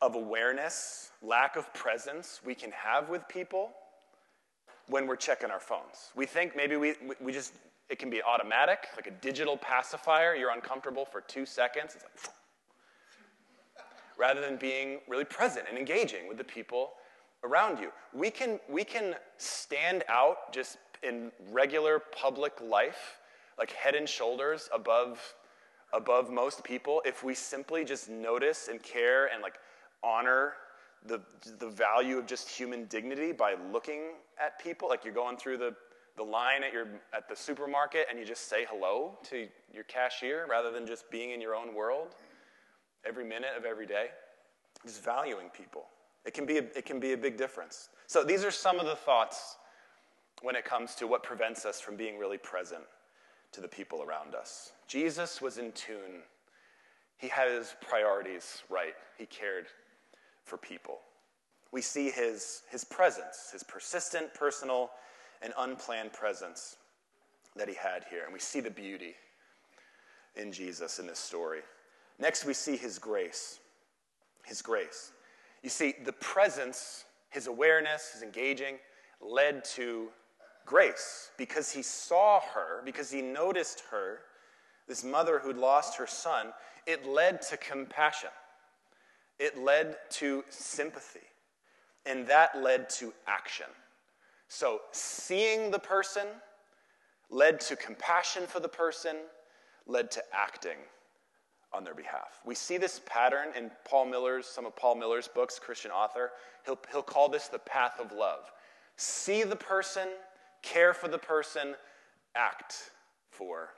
of 0.01 0.15
awareness, 0.15 1.11
lack 1.21 1.55
of 1.55 1.73
presence 1.73 2.41
we 2.45 2.55
can 2.55 2.71
have 2.71 3.09
with 3.09 3.27
people 3.27 3.71
when 4.87 5.07
we're 5.07 5.15
checking 5.15 5.49
our 5.49 5.59
phones. 5.59 6.11
We 6.15 6.25
think 6.25 6.55
maybe 6.55 6.75
we, 6.75 6.93
we 7.21 7.31
just, 7.31 7.53
it 7.89 7.99
can 7.99 8.09
be 8.09 8.21
automatic, 8.21 8.87
like 8.95 9.07
a 9.07 9.11
digital 9.11 9.57
pacifier. 9.57 10.35
You're 10.35 10.51
uncomfortable 10.51 11.05
for 11.05 11.21
two 11.21 11.45
seconds. 11.45 11.95
It's 11.95 12.03
like, 12.03 12.33
rather 14.17 14.41
than 14.41 14.57
being 14.57 14.99
really 15.07 15.25
present 15.25 15.65
and 15.69 15.77
engaging 15.77 16.27
with 16.27 16.37
the 16.37 16.43
people 16.43 16.91
around 17.43 17.79
you. 17.79 17.91
We 18.13 18.29
can, 18.29 18.59
we 18.69 18.83
can 18.83 19.15
stand 19.37 20.03
out 20.07 20.53
just 20.53 20.77
in 21.01 21.31
regular 21.51 21.99
public 21.99 22.53
life, 22.61 23.17
like 23.57 23.71
head 23.71 23.95
and 23.95 24.07
shoulders 24.07 24.69
above, 24.73 25.19
above 25.93 26.31
most 26.31 26.63
people, 26.63 27.01
if 27.05 27.23
we 27.23 27.35
simply 27.35 27.83
just 27.83 28.09
notice 28.09 28.69
and 28.69 28.81
care 28.81 29.27
and 29.27 29.41
like 29.41 29.55
honor 30.03 30.53
the, 31.05 31.21
the 31.59 31.69
value 31.69 32.17
of 32.17 32.25
just 32.25 32.49
human 32.49 32.85
dignity 32.85 33.31
by 33.31 33.55
looking 33.71 34.13
at 34.43 34.59
people. 34.59 34.89
Like 34.89 35.03
you're 35.03 35.13
going 35.13 35.37
through 35.37 35.57
the, 35.57 35.75
the 36.15 36.23
line 36.23 36.63
at, 36.63 36.71
your, 36.71 36.87
at 37.15 37.27
the 37.27 37.35
supermarket 37.35 38.07
and 38.09 38.17
you 38.17 38.25
just 38.25 38.47
say 38.49 38.65
hello 38.69 39.17
to 39.29 39.47
your 39.73 39.83
cashier 39.83 40.47
rather 40.49 40.71
than 40.71 40.87
just 40.87 41.09
being 41.11 41.31
in 41.31 41.41
your 41.41 41.55
own 41.55 41.75
world 41.75 42.15
every 43.05 43.25
minute 43.25 43.51
of 43.57 43.65
every 43.65 43.85
day. 43.85 44.07
Just 44.85 45.03
valuing 45.03 45.49
people. 45.49 45.85
It 46.25 46.33
can 46.33 46.45
be 46.45 46.57
a, 46.57 46.63
it 46.75 46.85
can 46.85 46.99
be 46.99 47.13
a 47.13 47.17
big 47.17 47.37
difference. 47.37 47.89
So 48.07 48.23
these 48.23 48.43
are 48.43 48.51
some 48.51 48.79
of 48.79 48.85
the 48.85 48.95
thoughts 48.95 49.57
when 50.41 50.55
it 50.55 50.65
comes 50.65 50.95
to 50.95 51.07
what 51.07 51.23
prevents 51.23 51.65
us 51.65 51.79
from 51.79 51.95
being 51.95 52.17
really 52.17 52.37
present 52.37 52.83
to 53.51 53.61
the 53.61 53.67
people 53.67 54.03
around 54.03 54.35
us. 54.35 54.73
Jesus 54.87 55.41
was 55.41 55.57
in 55.57 55.71
tune. 55.71 56.23
He 57.17 57.27
had 57.27 57.49
his 57.49 57.75
priorities 57.81 58.63
right. 58.69 58.93
He 59.17 59.25
cared 59.25 59.67
for 60.43 60.57
people. 60.57 60.99
We 61.71 61.81
see 61.81 62.09
his, 62.09 62.63
his 62.69 62.83
presence, 62.83 63.49
his 63.51 63.63
persistent, 63.63 64.33
personal, 64.33 64.91
and 65.41 65.53
unplanned 65.57 66.13
presence 66.13 66.77
that 67.55 67.67
he 67.67 67.75
had 67.75 68.05
here. 68.09 68.23
And 68.23 68.33
we 68.33 68.39
see 68.39 68.59
the 68.59 68.69
beauty 68.69 69.15
in 70.35 70.51
Jesus 70.51 70.99
in 70.99 71.07
this 71.07 71.19
story. 71.19 71.61
Next, 72.19 72.45
we 72.45 72.53
see 72.53 72.77
his 72.77 72.99
grace. 72.99 73.59
His 74.45 74.61
grace. 74.61 75.11
You 75.63 75.69
see, 75.69 75.95
the 76.03 76.13
presence, 76.13 77.05
his 77.29 77.47
awareness, 77.47 78.11
his 78.11 78.21
engaging, 78.21 78.75
led 79.21 79.63
to 79.63 80.09
grace 80.65 81.31
because 81.37 81.71
he 81.71 81.81
saw 81.81 82.41
her, 82.53 82.81
because 82.83 83.09
he 83.09 83.21
noticed 83.21 83.83
her, 83.89 84.19
this 84.87 85.03
mother 85.03 85.39
who'd 85.39 85.57
lost 85.57 85.97
her 85.97 86.05
son, 86.05 86.47
it 86.85 87.07
led 87.07 87.41
to 87.43 87.55
compassion. 87.55 88.29
It 89.39 89.57
led 89.57 89.95
to 90.11 90.43
sympathy. 90.49 91.21
And 92.05 92.27
that 92.27 92.61
led 92.61 92.89
to 92.91 93.13
action. 93.25 93.67
So, 94.49 94.81
seeing 94.91 95.71
the 95.71 95.79
person 95.79 96.27
led 97.29 97.61
to 97.61 97.77
compassion 97.77 98.43
for 98.45 98.59
the 98.59 98.67
person, 98.67 99.15
led 99.87 100.11
to 100.11 100.23
acting 100.33 100.77
on 101.73 101.83
their 101.83 101.93
behalf. 101.93 102.39
We 102.45 102.55
see 102.55 102.77
this 102.77 103.01
pattern 103.05 103.49
in 103.57 103.71
Paul 103.85 104.05
Miller's, 104.05 104.45
some 104.45 104.65
of 104.65 104.75
Paul 104.75 104.95
Miller's 104.95 105.27
books, 105.27 105.59
Christian 105.59 105.91
author. 105.91 106.31
He'll, 106.65 106.79
he'll 106.91 107.01
call 107.01 107.29
this 107.29 107.47
the 107.47 107.59
path 107.59 107.99
of 107.99 108.11
love. 108.11 108.51
See 108.97 109.43
the 109.43 109.55
person, 109.55 110.07
care 110.61 110.93
for 110.93 111.07
the 111.07 111.17
person, 111.17 111.75
act 112.35 112.91
for 113.31 113.69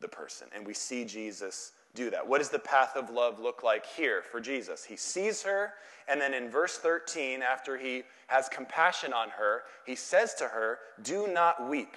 the 0.00 0.08
person. 0.08 0.48
And 0.54 0.66
we 0.66 0.74
see 0.74 1.04
Jesus 1.04 1.72
do 1.94 2.10
that. 2.10 2.26
What 2.26 2.38
does 2.38 2.50
the 2.50 2.58
path 2.58 2.96
of 2.96 3.10
love 3.10 3.40
look 3.40 3.62
like 3.62 3.84
here 3.84 4.22
for 4.22 4.40
Jesus? 4.40 4.84
He 4.84 4.96
sees 4.96 5.42
her, 5.42 5.72
and 6.08 6.20
then 6.20 6.34
in 6.34 6.48
verse 6.48 6.78
13, 6.78 7.42
after 7.42 7.76
he 7.76 8.02
has 8.28 8.48
compassion 8.48 9.12
on 9.12 9.30
her, 9.30 9.62
he 9.84 9.96
says 9.96 10.34
to 10.34 10.44
her, 10.44 10.78
Do 11.02 11.26
not 11.26 11.68
weep. 11.68 11.96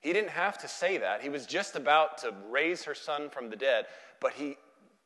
He 0.00 0.12
didn't 0.12 0.30
have 0.30 0.58
to 0.58 0.68
say 0.68 0.96
that. 0.98 1.20
He 1.22 1.28
was 1.28 1.46
just 1.46 1.76
about 1.76 2.18
to 2.18 2.34
raise 2.48 2.84
her 2.84 2.94
son 2.94 3.28
from 3.28 3.50
the 3.50 3.56
dead, 3.56 3.86
but 4.20 4.32
he 4.34 4.56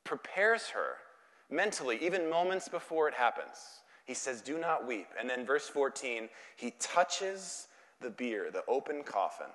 prepares 0.05 0.69
her 0.69 0.97
mentally, 1.51 1.99
even 2.03 2.29
moments 2.29 2.69
before 2.69 3.09
it 3.09 3.15
happens. 3.15 3.83
He 4.05 4.15
says, 4.15 4.43
Do 4.43 4.59
not 4.59 4.87
weep. 4.87 5.07
And 5.19 5.29
then, 5.29 5.47
verse 5.47 5.69
14, 5.69 6.29
he 6.57 6.73
touches 6.79 7.69
the 8.01 8.11
bier, 8.11 8.51
the 8.51 8.65
open 8.69 9.03
coffin, 9.03 9.47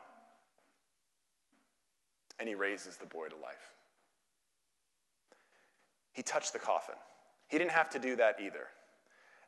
and 2.39 2.47
he 2.47 2.55
raises 2.55 2.97
the 2.97 3.05
boy 3.05 3.27
to 3.27 3.35
life. 3.35 3.73
He 6.13 6.23
touched 6.23 6.53
the 6.53 6.59
coffin. 6.59 6.95
He 7.47 7.57
didn't 7.57 7.71
have 7.71 7.89
to 7.91 7.99
do 7.99 8.15
that 8.15 8.37
either. 8.41 8.67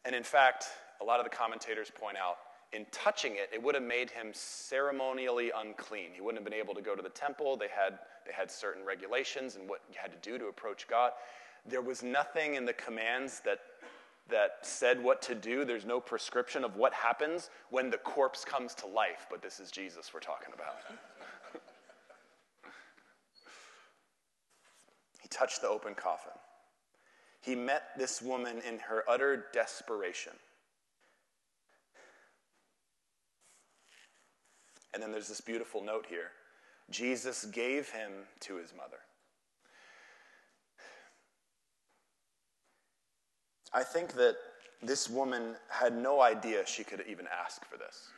And 0.06 0.16
in 0.16 0.24
fact, 0.24 0.66
a 1.02 1.04
lot 1.04 1.20
of 1.20 1.26
the 1.26 1.36
commentators 1.36 1.92
point 1.92 2.18
out 2.18 2.38
in 2.74 2.86
touching 2.92 3.34
it, 3.34 3.50
it 3.54 3.62
would 3.62 3.76
have 3.76 3.84
made 3.84 4.10
him 4.10 4.30
ceremonially 4.34 5.52
unclean. 5.56 6.12
He 6.14 6.22
wouldn't 6.22 6.42
have 6.42 6.50
been 6.50 6.58
able 6.60 6.74
to 6.74 6.82
go 6.82 6.96
to 6.96 7.02
the 7.02 7.10
temple. 7.10 7.58
They 7.58 7.68
had, 7.68 8.00
they 8.26 8.32
had 8.32 8.50
certain 8.50 8.86
regulations 8.86 9.58
and 9.58 9.70
what 9.70 9.82
you 9.90 9.98
had 10.02 10.12
to 10.12 10.30
do 10.30 10.38
to 10.38 10.46
approach 10.48 10.88
God. 10.88 11.12
There 11.66 11.82
was 11.82 12.02
nothing 12.02 12.56
in 12.56 12.66
the 12.66 12.74
commands 12.74 13.42
that, 13.42 13.60
that 14.30 14.60
said 14.62 15.04
what 15.04 15.22
to 15.24 15.36
do. 15.36 15.66
There's 15.66 15.86
no 15.86 16.00
prescription 16.00 16.64
of 16.64 16.78
what 16.78 16.94
happens 16.94 17.50
when 17.70 17.90
the 17.90 17.98
corpse 17.98 18.46
comes 18.46 18.74
to 18.76 18.88
life, 18.88 19.28
but 19.30 19.42
this 19.42 19.60
is 19.60 19.70
Jesus 19.70 20.14
we're 20.14 20.22
talking 20.22 20.54
about. 20.54 20.76
he 25.22 25.28
touched 25.28 25.62
the 25.62 25.68
open 25.68 25.94
coffin. 25.94 26.32
He 27.42 27.54
met 27.54 27.90
this 27.98 28.22
woman 28.22 28.62
in 28.68 28.80
her 28.80 29.04
utter 29.10 29.48
desperation. 29.52 30.34
And 34.94 35.02
then 35.02 35.12
there's 35.12 35.28
this 35.28 35.42
beautiful 35.42 35.84
note 35.84 36.06
here 36.08 36.32
Jesus 36.90 37.46
gave 37.46 37.90
him 37.90 38.12
to 38.42 38.58
his 38.58 38.74
mother. 38.76 38.98
I 43.74 43.84
think 43.84 44.14
that 44.14 44.36
this 44.82 45.10
woman 45.10 45.56
had 45.70 45.96
no 45.96 46.22
idea 46.22 46.66
she 46.66 46.84
could 46.84 47.04
even 47.08 47.26
ask 47.28 47.64
for 47.64 47.78
this. 47.78 48.10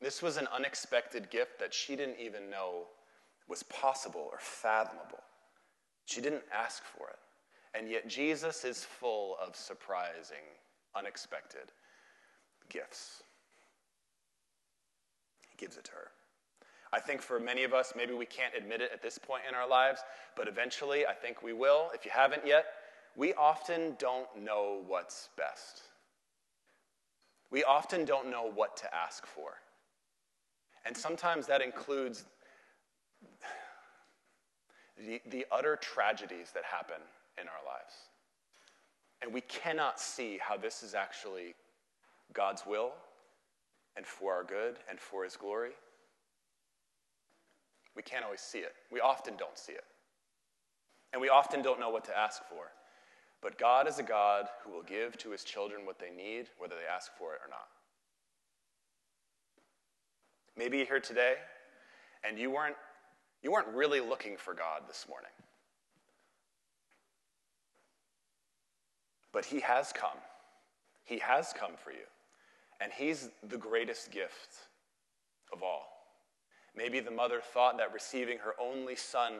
This 0.00 0.20
was 0.20 0.36
an 0.36 0.48
unexpected 0.52 1.30
gift 1.30 1.60
that 1.60 1.72
she 1.72 1.94
didn't 1.94 2.18
even 2.18 2.50
know 2.50 2.86
was 3.48 3.62
possible 3.64 4.28
or 4.32 4.38
fathomable. 4.40 5.20
She 6.06 6.20
didn't 6.20 6.42
ask 6.52 6.82
for 6.82 7.08
it. 7.08 7.18
And 7.78 7.88
yet, 7.88 8.08
Jesus 8.08 8.64
is 8.64 8.84
full 8.84 9.36
of 9.40 9.54
surprising, 9.54 10.42
unexpected 10.96 11.70
gifts 12.68 13.22
gives 15.62 15.76
it 15.76 15.84
to 15.84 15.92
her. 15.92 16.08
I 16.92 16.98
think 16.98 17.22
for 17.22 17.38
many 17.38 17.62
of 17.62 17.72
us, 17.72 17.94
maybe 17.96 18.12
we 18.12 18.26
can't 18.26 18.52
admit 18.54 18.82
it 18.82 18.90
at 18.92 19.00
this 19.00 19.16
point 19.16 19.44
in 19.48 19.54
our 19.54 19.66
lives, 19.66 20.00
but 20.36 20.48
eventually 20.48 21.06
I 21.06 21.14
think 21.14 21.42
we 21.42 21.52
will. 21.52 21.90
If 21.94 22.04
you 22.04 22.10
haven't 22.12 22.44
yet, 22.44 22.66
we 23.16 23.32
often 23.34 23.94
don't 23.98 24.28
know 24.42 24.82
what's 24.86 25.28
best. 25.38 25.82
We 27.50 27.62
often 27.62 28.04
don't 28.04 28.28
know 28.28 28.50
what 28.52 28.76
to 28.78 28.92
ask 28.94 29.24
for. 29.24 29.52
And 30.84 30.96
sometimes 30.96 31.46
that 31.46 31.62
includes 31.62 32.24
the, 34.98 35.20
the 35.30 35.46
utter 35.52 35.76
tragedies 35.76 36.50
that 36.54 36.64
happen 36.64 37.00
in 37.40 37.46
our 37.46 37.64
lives. 37.64 37.94
And 39.22 39.32
we 39.32 39.42
cannot 39.42 40.00
see 40.00 40.38
how 40.42 40.56
this 40.56 40.82
is 40.82 40.94
actually 40.94 41.54
God's 42.32 42.66
will 42.66 42.92
and 43.96 44.06
for 44.06 44.32
our 44.32 44.44
good 44.44 44.78
and 44.88 44.98
for 44.98 45.24
His 45.24 45.36
glory? 45.36 45.72
We 47.94 48.02
can't 48.02 48.24
always 48.24 48.40
see 48.40 48.58
it. 48.58 48.74
We 48.90 49.00
often 49.00 49.36
don't 49.36 49.58
see 49.58 49.72
it. 49.72 49.84
And 51.12 51.20
we 51.20 51.28
often 51.28 51.62
don't 51.62 51.78
know 51.78 51.90
what 51.90 52.04
to 52.06 52.18
ask 52.18 52.42
for. 52.48 52.72
But 53.42 53.58
God 53.58 53.88
is 53.88 53.98
a 53.98 54.02
God 54.02 54.46
who 54.64 54.72
will 54.72 54.82
give 54.82 55.18
to 55.18 55.30
His 55.30 55.44
children 55.44 55.84
what 55.84 55.98
they 55.98 56.10
need, 56.10 56.46
whether 56.58 56.74
they 56.74 56.86
ask 56.92 57.10
for 57.18 57.34
it 57.34 57.40
or 57.44 57.50
not. 57.50 57.68
Maybe 60.56 60.78
you're 60.78 60.86
here 60.86 61.00
today 61.00 61.34
and 62.26 62.38
you 62.38 62.50
weren't, 62.50 62.76
you 63.42 63.50
weren't 63.50 63.68
really 63.68 64.00
looking 64.00 64.36
for 64.36 64.54
God 64.54 64.82
this 64.88 65.06
morning. 65.08 65.30
But 69.32 69.44
He 69.44 69.60
has 69.60 69.92
come. 69.92 70.18
He 71.04 71.18
has 71.18 71.52
come 71.52 71.72
for 71.76 71.90
you. 71.90 72.06
And 72.82 72.92
he's 72.92 73.28
the 73.48 73.56
greatest 73.56 74.10
gift 74.10 74.54
of 75.52 75.62
all. 75.62 75.86
Maybe 76.74 76.98
the 76.98 77.12
mother 77.12 77.40
thought 77.40 77.78
that 77.78 77.92
receiving 77.92 78.38
her 78.38 78.54
only 78.60 78.96
son 78.96 79.34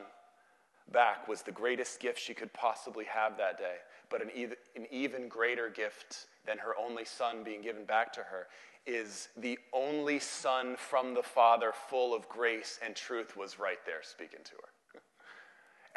back 0.92 1.26
was 1.26 1.42
the 1.42 1.50
greatest 1.50 1.98
gift 1.98 2.20
she 2.20 2.34
could 2.34 2.52
possibly 2.52 3.04
have 3.06 3.36
that 3.38 3.58
day. 3.58 3.76
But 4.10 4.22
an 4.22 4.30
even, 4.34 4.56
an 4.76 4.86
even 4.92 5.28
greater 5.28 5.68
gift 5.68 6.26
than 6.46 6.58
her 6.58 6.74
only 6.78 7.04
son 7.04 7.42
being 7.42 7.62
given 7.62 7.84
back 7.84 8.12
to 8.12 8.20
her 8.20 8.46
is 8.86 9.28
the 9.36 9.58
only 9.72 10.20
son 10.20 10.76
from 10.76 11.14
the 11.14 11.22
Father, 11.22 11.72
full 11.88 12.14
of 12.14 12.28
grace 12.28 12.78
and 12.84 12.94
truth, 12.94 13.36
was 13.36 13.58
right 13.58 13.78
there 13.86 14.02
speaking 14.02 14.40
to 14.44 14.52
her. 14.52 15.00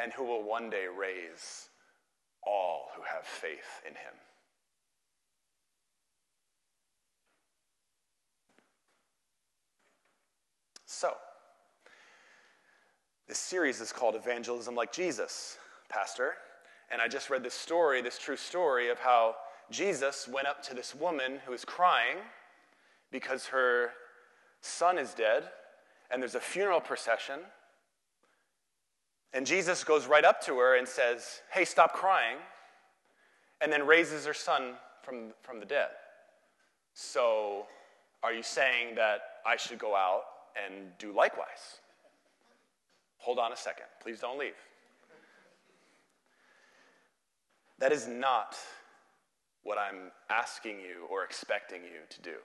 and 0.00 0.12
who 0.12 0.24
will 0.24 0.42
one 0.42 0.68
day 0.68 0.86
raise 0.86 1.68
all 2.44 2.88
who 2.96 3.02
have 3.02 3.24
faith 3.24 3.82
in 3.86 3.92
him. 3.92 4.14
So, 10.96 11.12
this 13.28 13.38
series 13.38 13.80
is 13.80 13.92
called 13.92 14.14
Evangelism 14.14 14.74
Like 14.74 14.92
Jesus, 14.92 15.58
Pastor. 15.88 16.34
And 16.90 17.02
I 17.02 17.08
just 17.08 17.30
read 17.30 17.42
this 17.42 17.54
story, 17.54 18.00
this 18.00 18.18
true 18.18 18.36
story 18.36 18.90
of 18.90 18.98
how 18.98 19.34
Jesus 19.70 20.28
went 20.28 20.46
up 20.46 20.62
to 20.64 20.74
this 20.74 20.94
woman 20.94 21.40
who 21.44 21.52
is 21.52 21.64
crying 21.64 22.18
because 23.10 23.46
her 23.46 23.90
son 24.60 24.98
is 24.98 25.12
dead, 25.14 25.44
and 26.10 26.22
there's 26.22 26.34
a 26.34 26.40
funeral 26.40 26.80
procession. 26.80 27.40
And 29.32 29.44
Jesus 29.44 29.82
goes 29.82 30.06
right 30.06 30.24
up 30.24 30.40
to 30.42 30.58
her 30.58 30.76
and 30.78 30.86
says, 30.86 31.40
Hey, 31.50 31.64
stop 31.64 31.94
crying, 31.94 32.36
and 33.60 33.72
then 33.72 33.86
raises 33.86 34.24
her 34.26 34.34
son 34.34 34.74
from, 35.02 35.32
from 35.42 35.58
the 35.60 35.66
dead. 35.66 35.88
So, 36.94 37.66
are 38.22 38.32
you 38.32 38.42
saying 38.42 38.94
that 38.96 39.20
I 39.44 39.56
should 39.56 39.78
go 39.78 39.94
out 39.94 40.22
and 40.56 40.86
do 40.98 41.12
likewise. 41.12 41.80
Hold 43.26 43.40
on 43.40 43.52
a 43.52 43.56
second. 43.56 43.86
Please 44.00 44.20
don't 44.20 44.38
leave. 44.38 44.54
That 47.80 47.90
is 47.90 48.06
not 48.06 48.56
what 49.64 49.78
I'm 49.78 50.12
asking 50.30 50.76
you 50.76 51.06
or 51.10 51.24
expecting 51.24 51.82
you 51.82 52.06
to 52.08 52.22
do. 52.22 52.36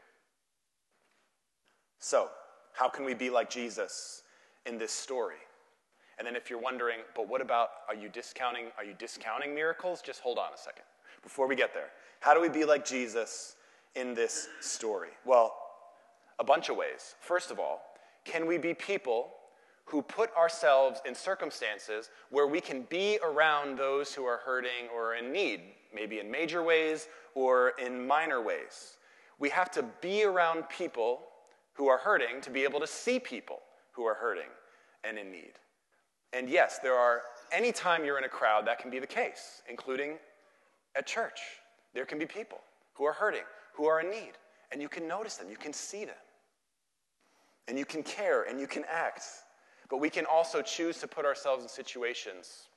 So, 2.00 2.30
how 2.74 2.90
can 2.90 3.06
we 3.06 3.14
be 3.14 3.30
like 3.30 3.48
Jesus 3.48 4.24
in 4.66 4.80
this 4.80 4.92
story? 4.92 5.36
And 6.18 6.26
then 6.26 6.36
if 6.36 6.50
you're 6.50 6.60
wondering, 6.60 7.02
but 7.16 7.30
what 7.30 7.42
about 7.42 7.70
are 7.88 7.94
you 7.94 8.10
discounting 8.10 8.66
are 8.76 8.84
you 8.84 8.96
discounting 8.98 9.54
miracles? 9.54 10.02
Just 10.02 10.22
hold 10.22 10.40
on 10.40 10.52
a 10.52 10.58
second. 10.58 10.86
Before 11.22 11.48
we 11.48 11.56
get 11.56 11.76
there. 11.76 11.92
How 12.22 12.34
do 12.34 12.42
we 12.42 12.50
be 12.50 12.66
like 12.66 12.84
Jesus 12.84 13.56
in 13.94 14.16
this 14.16 14.48
story? 14.62 15.10
Well, 15.26 15.56
a 16.40 16.44
bunch 16.44 16.70
of 16.70 16.76
ways. 16.76 17.14
First 17.20 17.52
of 17.52 17.60
all, 17.60 17.84
can 18.26 18.48
we 18.48 18.58
be 18.58 18.74
people 18.74 19.34
who 19.86 20.02
put 20.02 20.34
ourselves 20.36 21.02
in 21.06 21.14
circumstances 21.14 22.10
where 22.30 22.48
we 22.48 22.62
can 22.62 22.84
be 22.84 23.20
around 23.24 23.78
those 23.78 24.14
who 24.14 24.24
are 24.24 24.38
hurting 24.38 24.90
or 24.96 25.16
in 25.16 25.32
need, 25.32 25.62
maybe 25.94 26.20
in 26.20 26.32
major 26.32 26.64
ways 26.64 27.08
or 27.36 27.74
in 27.84 28.08
minor 28.08 28.42
ways? 28.42 28.98
We 29.40 29.50
have 29.50 29.72
to 29.72 29.84
be 30.02 30.24
around 30.24 30.70
people 30.70 31.22
who 31.74 31.88
are 31.88 31.98
hurting 31.98 32.42
to 32.42 32.50
be 32.50 32.64
able 32.64 32.80
to 32.80 32.88
see 32.88 33.20
people 33.20 33.60
who 33.92 34.04
are 34.04 34.14
hurting 34.14 34.50
and 35.04 35.18
in 35.18 35.32
need. 35.32 35.54
And 36.34 36.50
yes, 36.50 36.80
there 36.82 36.96
are, 36.96 37.24
anytime 37.52 38.06
you're 38.06 38.18
in 38.18 38.24
a 38.24 38.30
crowd, 38.30 38.66
that 38.68 38.80
can 38.80 38.90
be 38.90 39.00
the 39.00 39.08
case, 39.08 39.62
including 39.70 40.18
at 40.96 41.06
church. 41.06 41.40
There 41.94 42.06
can 42.06 42.20
be 42.20 42.26
people 42.26 42.60
who 42.94 43.04
are 43.04 43.14
hurting, 43.14 43.44
who 43.74 43.86
are 43.86 44.00
in 44.00 44.10
need, 44.10 44.34
and 44.72 44.82
you 44.82 44.88
can 44.88 45.08
notice 45.08 45.36
them, 45.36 45.50
you 45.50 45.58
can 45.58 45.74
see 45.74 46.06
them, 46.06 46.16
and 47.68 47.78
you 47.78 47.86
can 47.86 48.04
care 48.04 48.44
and 48.44 48.60
you 48.60 48.68
can 48.68 48.84
act. 48.90 49.24
But 49.92 50.00
we 50.00 50.10
can 50.10 50.26
also 50.26 50.62
choose 50.62 51.00
to 51.00 51.08
put 51.08 51.26
ourselves 51.26 51.64
in 51.64 51.70
situations 51.70 52.70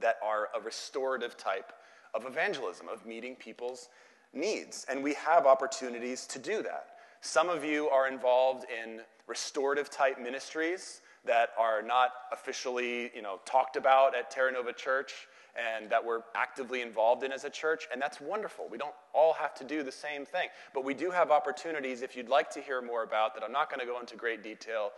that 0.00 0.16
are 0.24 0.48
a 0.56 0.60
restorative 0.60 1.36
type 1.36 1.74
of 2.14 2.24
evangelism, 2.24 2.88
of 2.88 3.04
meeting 3.04 3.36
people's 3.36 3.90
needs. 4.32 4.86
And 4.88 5.04
we 5.04 5.12
have 5.12 5.46
opportunities 5.46 6.26
to 6.28 6.38
do 6.38 6.62
that. 6.62 6.86
Some 7.20 7.50
of 7.50 7.64
you 7.64 7.88
are 7.90 8.08
involved 8.08 8.64
in 8.82 9.02
restorative 9.26 9.90
type 9.90 10.18
ministries 10.18 11.02
that 11.24 11.50
are 11.58 11.82
not 11.82 12.10
officially 12.32 13.12
you 13.14 13.22
know, 13.22 13.38
talked 13.44 13.76
about 13.76 14.16
at 14.16 14.30
Terra 14.30 14.52
Nova 14.52 14.72
Church 14.72 15.12
and 15.54 15.90
that 15.90 16.02
we're 16.02 16.22
actively 16.34 16.80
involved 16.80 17.24
in 17.24 17.30
as 17.30 17.44
a 17.44 17.50
church, 17.50 17.86
and 17.92 18.00
that's 18.00 18.22
wonderful. 18.22 18.66
We 18.70 18.78
don't 18.78 18.94
all 19.12 19.34
have 19.34 19.54
to 19.56 19.64
do 19.64 19.82
the 19.82 19.92
same 19.92 20.24
thing, 20.24 20.48
but 20.72 20.82
we 20.82 20.94
do 20.94 21.10
have 21.10 21.30
opportunities 21.30 22.00
if 22.00 22.16
you'd 22.16 22.30
like 22.30 22.48
to 22.52 22.60
hear 22.60 22.80
more 22.80 23.02
about 23.02 23.34
that. 23.34 23.44
I'm 23.44 23.52
not 23.52 23.68
going 23.68 23.80
to 23.80 23.86
go 23.86 24.00
into 24.00 24.16
great 24.16 24.42
detail 24.42 24.92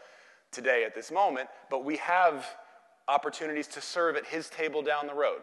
today 0.55 0.85
at 0.85 0.95
this 0.95 1.11
moment, 1.11 1.49
but 1.71 1.85
we 1.85 1.97
have 1.99 2.47
opportunities 3.09 3.67
to 3.69 3.81
serve 3.81 4.17
at 4.17 4.27
his 4.27 4.49
table 4.49 4.83
down 4.83 5.07
the 5.07 5.15
road. 5.15 5.41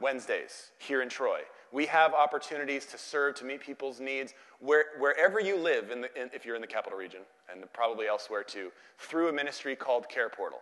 Wednesdays 0.00 0.70
here 0.78 1.02
in 1.02 1.08
Troy. 1.08 1.40
We 1.72 1.86
have 1.86 2.14
opportunities 2.14 2.86
to 2.86 2.98
serve, 2.98 3.34
to 3.36 3.44
meet 3.44 3.60
people's 3.60 4.00
needs 4.00 4.34
where, 4.60 4.84
wherever 4.98 5.40
you 5.40 5.56
live, 5.56 5.90
in 5.90 6.02
the, 6.02 6.20
in, 6.20 6.30
if 6.32 6.44
you're 6.44 6.54
in 6.54 6.60
the 6.60 6.66
capital 6.66 6.98
region, 6.98 7.20
and 7.50 7.70
probably 7.72 8.06
elsewhere 8.06 8.42
too, 8.42 8.70
through 8.98 9.28
a 9.28 9.32
ministry 9.32 9.74
called 9.74 10.08
Care 10.08 10.28
Portal. 10.28 10.60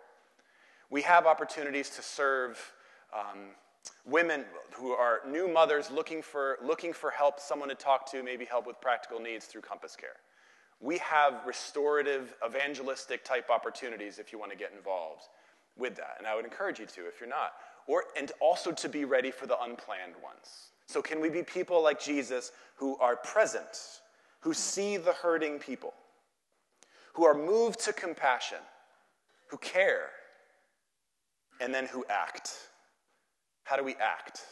We 0.91 1.03
have 1.03 1.27
opportunities 1.27 1.91
to 1.91 2.03
serve 2.03 2.73
um, 3.13 3.51
women 4.07 4.45
who 4.73 4.93
are 4.93 5.21
new 5.29 5.49
mothers 5.49 5.91
looking 5.91 6.23
for, 6.23 6.59
looking 6.63 6.93
for 6.93 7.11
help, 7.11 7.41
someone 7.41 7.69
to 7.69 7.75
talk 7.75 8.11
to, 8.13 8.23
maybe 8.23 8.45
help 8.45 8.67
with 8.67 8.81
practical 8.81 9.21
needs 9.21 9.47
through 9.47 9.63
Compass 9.63 9.97
Care. 9.97 10.17
We 10.85 10.99
have 10.99 11.47
restorative, 11.47 12.35
evangelistic 12.47 13.25
type 13.25 13.49
opportunities 13.49 14.19
if 14.19 14.35
you 14.35 14.39
want 14.39 14.53
to 14.53 14.59
get 14.59 14.71
involved 14.77 15.23
with 15.79 15.97
that. 15.97 16.17
And 16.19 16.27
I 16.27 16.37
would 16.37 16.45
encourage 16.45 16.79
you 16.79 16.85
to 16.85 17.09
if 17.09 17.21
you're 17.21 17.29
not. 17.29 17.55
Or, 17.87 18.05
and 18.19 18.31
also 18.39 18.71
to 18.71 18.89
be 18.91 19.07
ready 19.07 19.31
for 19.31 19.47
the 19.47 19.59
unplanned 19.63 20.13
ones. 20.23 20.73
So, 20.85 21.01
can 21.01 21.23
we 21.23 21.31
be 21.31 21.43
people 21.43 21.83
like 21.83 21.99
Jesus 21.99 22.53
who 22.77 22.99
are 22.99 23.17
present, 23.17 24.03
who 24.41 24.53
see 24.53 24.99
the 24.99 25.15
hurting 25.15 25.59
people, 25.59 25.95
who 27.15 27.25
are 27.25 27.35
moved 27.35 27.81
to 27.81 27.95
compassion, 27.95 28.59
who 29.49 29.57
care, 29.57 30.11
and 31.63 31.73
then 31.73 31.87
who 31.87 32.05
act? 32.11 32.51
How 33.63 33.77
do 33.77 33.85
we 33.85 33.95
act? 33.95 34.43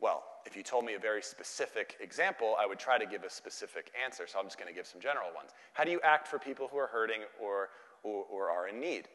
Well, 0.00 0.24
if 0.44 0.56
you 0.56 0.62
told 0.62 0.84
me 0.84 0.94
a 0.94 0.98
very 0.98 1.22
specific 1.22 1.96
example, 2.00 2.54
I 2.58 2.66
would 2.66 2.78
try 2.78 2.98
to 2.98 3.06
give 3.06 3.24
a 3.24 3.30
specific 3.30 3.90
answer. 4.04 4.26
So 4.26 4.38
I'm 4.38 4.44
just 4.44 4.58
going 4.58 4.68
to 4.68 4.74
give 4.74 4.86
some 4.86 5.00
general 5.00 5.28
ones. 5.34 5.50
How 5.72 5.84
do 5.84 5.90
you 5.90 6.00
act 6.04 6.28
for 6.28 6.38
people 6.38 6.68
who 6.70 6.78
are 6.78 6.86
hurting 6.86 7.22
or, 7.40 7.70
or, 8.02 8.24
or 8.30 8.50
are 8.50 8.68
in 8.68 8.78
need? 8.78 9.08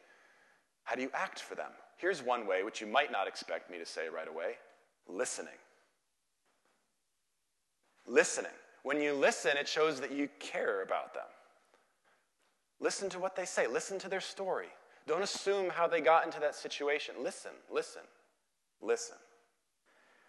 How 0.84 0.96
do 0.96 1.02
you 1.02 1.10
act 1.14 1.40
for 1.40 1.54
them? 1.54 1.70
Here's 1.96 2.22
one 2.22 2.46
way, 2.46 2.64
which 2.64 2.80
you 2.80 2.86
might 2.86 3.12
not 3.12 3.28
expect 3.28 3.70
me 3.70 3.78
to 3.78 3.86
say 3.86 4.08
right 4.08 4.28
away 4.28 4.56
listening. 5.08 5.54
Listening. 8.06 8.52
When 8.82 9.00
you 9.00 9.12
listen, 9.12 9.56
it 9.56 9.68
shows 9.68 10.00
that 10.00 10.12
you 10.12 10.28
care 10.40 10.82
about 10.82 11.14
them. 11.14 11.22
Listen 12.80 13.08
to 13.10 13.20
what 13.20 13.36
they 13.36 13.44
say, 13.44 13.68
listen 13.68 13.98
to 14.00 14.08
their 14.08 14.20
story. 14.20 14.66
Don't 15.06 15.22
assume 15.22 15.70
how 15.70 15.86
they 15.86 16.00
got 16.00 16.24
into 16.24 16.40
that 16.40 16.54
situation. 16.54 17.14
Listen, 17.22 17.52
listen, 17.70 18.02
listen. 18.80 19.16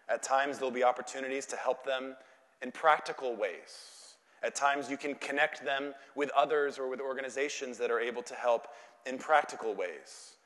At 0.08 0.22
times, 0.22 0.58
there'll 0.58 0.70
be 0.70 0.84
opportunities 0.84 1.46
to 1.46 1.56
help 1.56 1.84
them 1.84 2.16
in 2.62 2.70
practical 2.72 3.36
ways. 3.36 4.16
At 4.42 4.54
times, 4.54 4.90
you 4.90 4.96
can 4.96 5.14
connect 5.14 5.64
them 5.64 5.94
with 6.14 6.30
others 6.36 6.78
or 6.78 6.88
with 6.88 7.00
organizations 7.00 7.78
that 7.78 7.90
are 7.90 8.00
able 8.00 8.22
to 8.22 8.34
help 8.34 8.68
in 9.06 9.18
practical 9.18 9.74
ways. 9.74 10.36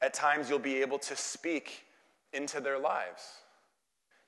At 0.00 0.14
times, 0.14 0.48
you'll 0.48 0.60
be 0.60 0.80
able 0.80 0.98
to 1.00 1.16
speak 1.16 1.84
into 2.32 2.60
their 2.60 2.78
lives. 2.78 3.22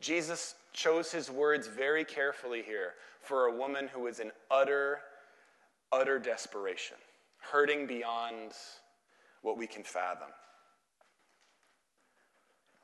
Jesus 0.01 0.55
chose 0.73 1.13
his 1.13 1.31
words 1.31 1.67
very 1.67 2.05
carefully 2.05 2.63
here 2.63 2.95
for 3.21 3.47
a 3.47 3.57
woman 3.57 3.89
who 3.93 4.01
was 4.01 4.19
in 4.19 4.33
utter, 4.51 5.01
utter 5.93 6.19
desperation, 6.19 6.97
hurting 7.39 7.87
beyond 7.87 8.53
what 9.43 9.57
we 9.59 9.67
can 9.67 9.83
fathom. 9.83 10.29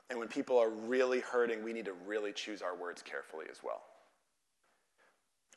And 0.09 0.17
when 0.17 0.27
people 0.27 0.57
are 0.57 0.69
really 0.69 1.19
hurting, 1.19 1.63
we 1.63 1.73
need 1.73 1.85
to 1.85 1.93
really 2.05 2.31
choose 2.31 2.61
our 2.61 2.75
words 2.75 3.01
carefully 3.01 3.45
as 3.51 3.59
well. 3.63 3.81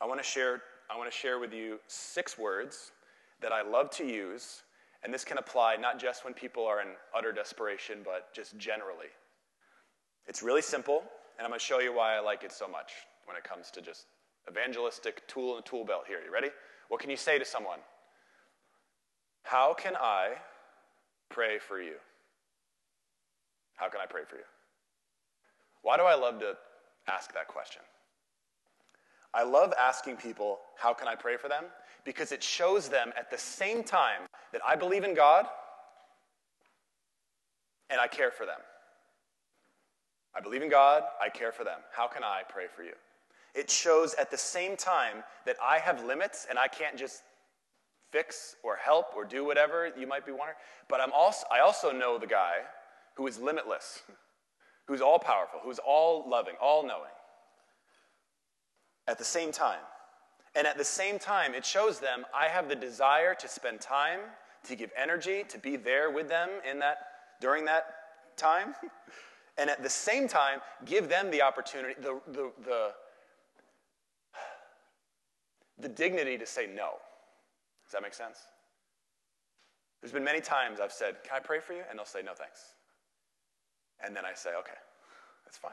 I 0.00 0.06
want 0.06 0.18
to 0.18 0.24
share, 0.24 0.62
I 0.90 0.96
want 0.96 1.10
to 1.10 1.16
share 1.16 1.38
with 1.38 1.52
you 1.52 1.78
six 1.86 2.36
words 2.38 2.92
that 3.40 3.52
I 3.52 3.62
love 3.62 3.90
to 3.92 4.04
use, 4.04 4.62
and 5.04 5.14
this 5.14 5.24
can 5.24 5.38
apply 5.38 5.76
not 5.76 5.98
just 5.98 6.24
when 6.24 6.34
people 6.34 6.66
are 6.66 6.80
in 6.80 6.88
utter 7.16 7.32
desperation, 7.32 7.98
but 8.04 8.34
just 8.34 8.56
generally. 8.58 9.06
It's 10.26 10.42
really 10.42 10.62
simple, 10.62 11.02
and 11.38 11.44
I'm 11.44 11.50
going 11.50 11.60
to 11.60 11.64
show 11.64 11.80
you 11.80 11.94
why 11.94 12.16
I 12.16 12.20
like 12.20 12.42
it 12.42 12.52
so 12.52 12.66
much 12.66 12.92
when 13.26 13.36
it 13.36 13.44
comes 13.44 13.70
to 13.72 13.80
just 13.80 14.06
evangelistic 14.48 15.26
tool 15.28 15.56
and 15.56 15.64
tool 15.64 15.84
belt 15.84 16.04
here. 16.08 16.18
You 16.24 16.32
ready? 16.32 16.48
What 16.88 17.00
can 17.00 17.10
you 17.10 17.16
say 17.16 17.38
to 17.38 17.44
someone? 17.44 17.78
How 19.44 19.74
can 19.74 19.94
I 19.96 20.34
pray 21.28 21.58
for 21.58 21.80
you? 21.80 21.94
How 23.80 23.88
can 23.88 24.00
I 24.02 24.06
pray 24.06 24.22
for 24.28 24.36
you? 24.36 24.42
Why 25.80 25.96
do 25.96 26.02
I 26.02 26.14
love 26.14 26.38
to 26.40 26.54
ask 27.08 27.32
that 27.32 27.48
question? 27.48 27.80
I 29.32 29.42
love 29.42 29.72
asking 29.80 30.16
people, 30.16 30.58
How 30.76 30.92
can 30.92 31.08
I 31.08 31.14
pray 31.14 31.38
for 31.38 31.48
them? 31.48 31.64
Because 32.04 32.30
it 32.30 32.42
shows 32.42 32.90
them 32.90 33.10
at 33.18 33.30
the 33.30 33.38
same 33.38 33.82
time 33.82 34.22
that 34.52 34.60
I 34.66 34.76
believe 34.76 35.02
in 35.02 35.14
God 35.14 35.46
and 37.88 37.98
I 37.98 38.06
care 38.06 38.30
for 38.30 38.44
them. 38.44 38.58
I 40.36 40.40
believe 40.40 40.62
in 40.62 40.68
God, 40.68 41.02
I 41.20 41.30
care 41.30 41.50
for 41.50 41.64
them. 41.64 41.80
How 41.90 42.06
can 42.06 42.22
I 42.22 42.42
pray 42.46 42.66
for 42.74 42.82
you? 42.82 42.92
It 43.54 43.70
shows 43.70 44.14
at 44.14 44.30
the 44.30 44.38
same 44.38 44.76
time 44.76 45.24
that 45.46 45.56
I 45.62 45.78
have 45.78 46.04
limits 46.04 46.46
and 46.50 46.58
I 46.58 46.68
can't 46.68 46.98
just 46.98 47.22
fix 48.12 48.56
or 48.62 48.76
help 48.76 49.16
or 49.16 49.24
do 49.24 49.42
whatever 49.44 49.90
you 49.98 50.06
might 50.06 50.26
be 50.26 50.32
wondering. 50.32 50.58
But 50.88 51.00
I'm 51.00 51.12
also, 51.12 51.46
I 51.50 51.60
also 51.60 51.92
know 51.92 52.18
the 52.18 52.26
guy 52.26 52.58
who 53.20 53.26
is 53.26 53.38
limitless, 53.38 54.00
who's 54.88 55.02
all 55.02 55.18
powerful, 55.18 55.60
who's 55.62 55.78
all 55.78 56.24
loving, 56.26 56.54
all 56.58 56.82
knowing. 56.82 57.10
At 59.06 59.18
the 59.18 59.24
same 59.24 59.52
time. 59.52 59.80
And 60.54 60.66
at 60.66 60.78
the 60.78 60.84
same 60.84 61.18
time, 61.18 61.52
it 61.54 61.66
shows 61.66 62.00
them 62.00 62.24
I 62.34 62.46
have 62.46 62.70
the 62.70 62.74
desire 62.74 63.34
to 63.34 63.46
spend 63.46 63.82
time, 63.82 64.20
to 64.64 64.74
give 64.74 64.90
energy, 64.96 65.44
to 65.50 65.58
be 65.58 65.76
there 65.76 66.10
with 66.10 66.30
them 66.30 66.48
in 66.68 66.78
that 66.78 66.96
during 67.42 67.66
that 67.66 67.88
time. 68.38 68.74
and 69.58 69.68
at 69.68 69.82
the 69.82 69.90
same 69.90 70.26
time, 70.26 70.60
give 70.86 71.10
them 71.10 71.30
the 71.30 71.42
opportunity, 71.42 71.92
the, 72.00 72.18
the, 72.28 72.50
the, 72.64 72.90
the 75.78 75.88
dignity 75.90 76.38
to 76.38 76.46
say 76.46 76.66
no. 76.66 76.92
Does 77.84 77.92
that 77.92 78.00
make 78.00 78.14
sense? 78.14 78.38
There's 80.00 80.12
been 80.12 80.24
many 80.24 80.40
times 80.40 80.80
I've 80.80 80.90
said, 80.90 81.16
Can 81.22 81.36
I 81.36 81.40
pray 81.40 81.60
for 81.60 81.74
you? 81.74 81.82
And 81.90 81.98
they'll 81.98 82.06
say, 82.06 82.22
No, 82.22 82.32
thanks. 82.32 82.79
And 84.04 84.16
then 84.16 84.24
I 84.24 84.34
say, 84.34 84.50
okay, 84.58 84.78
that's 85.44 85.58
fine. 85.58 85.72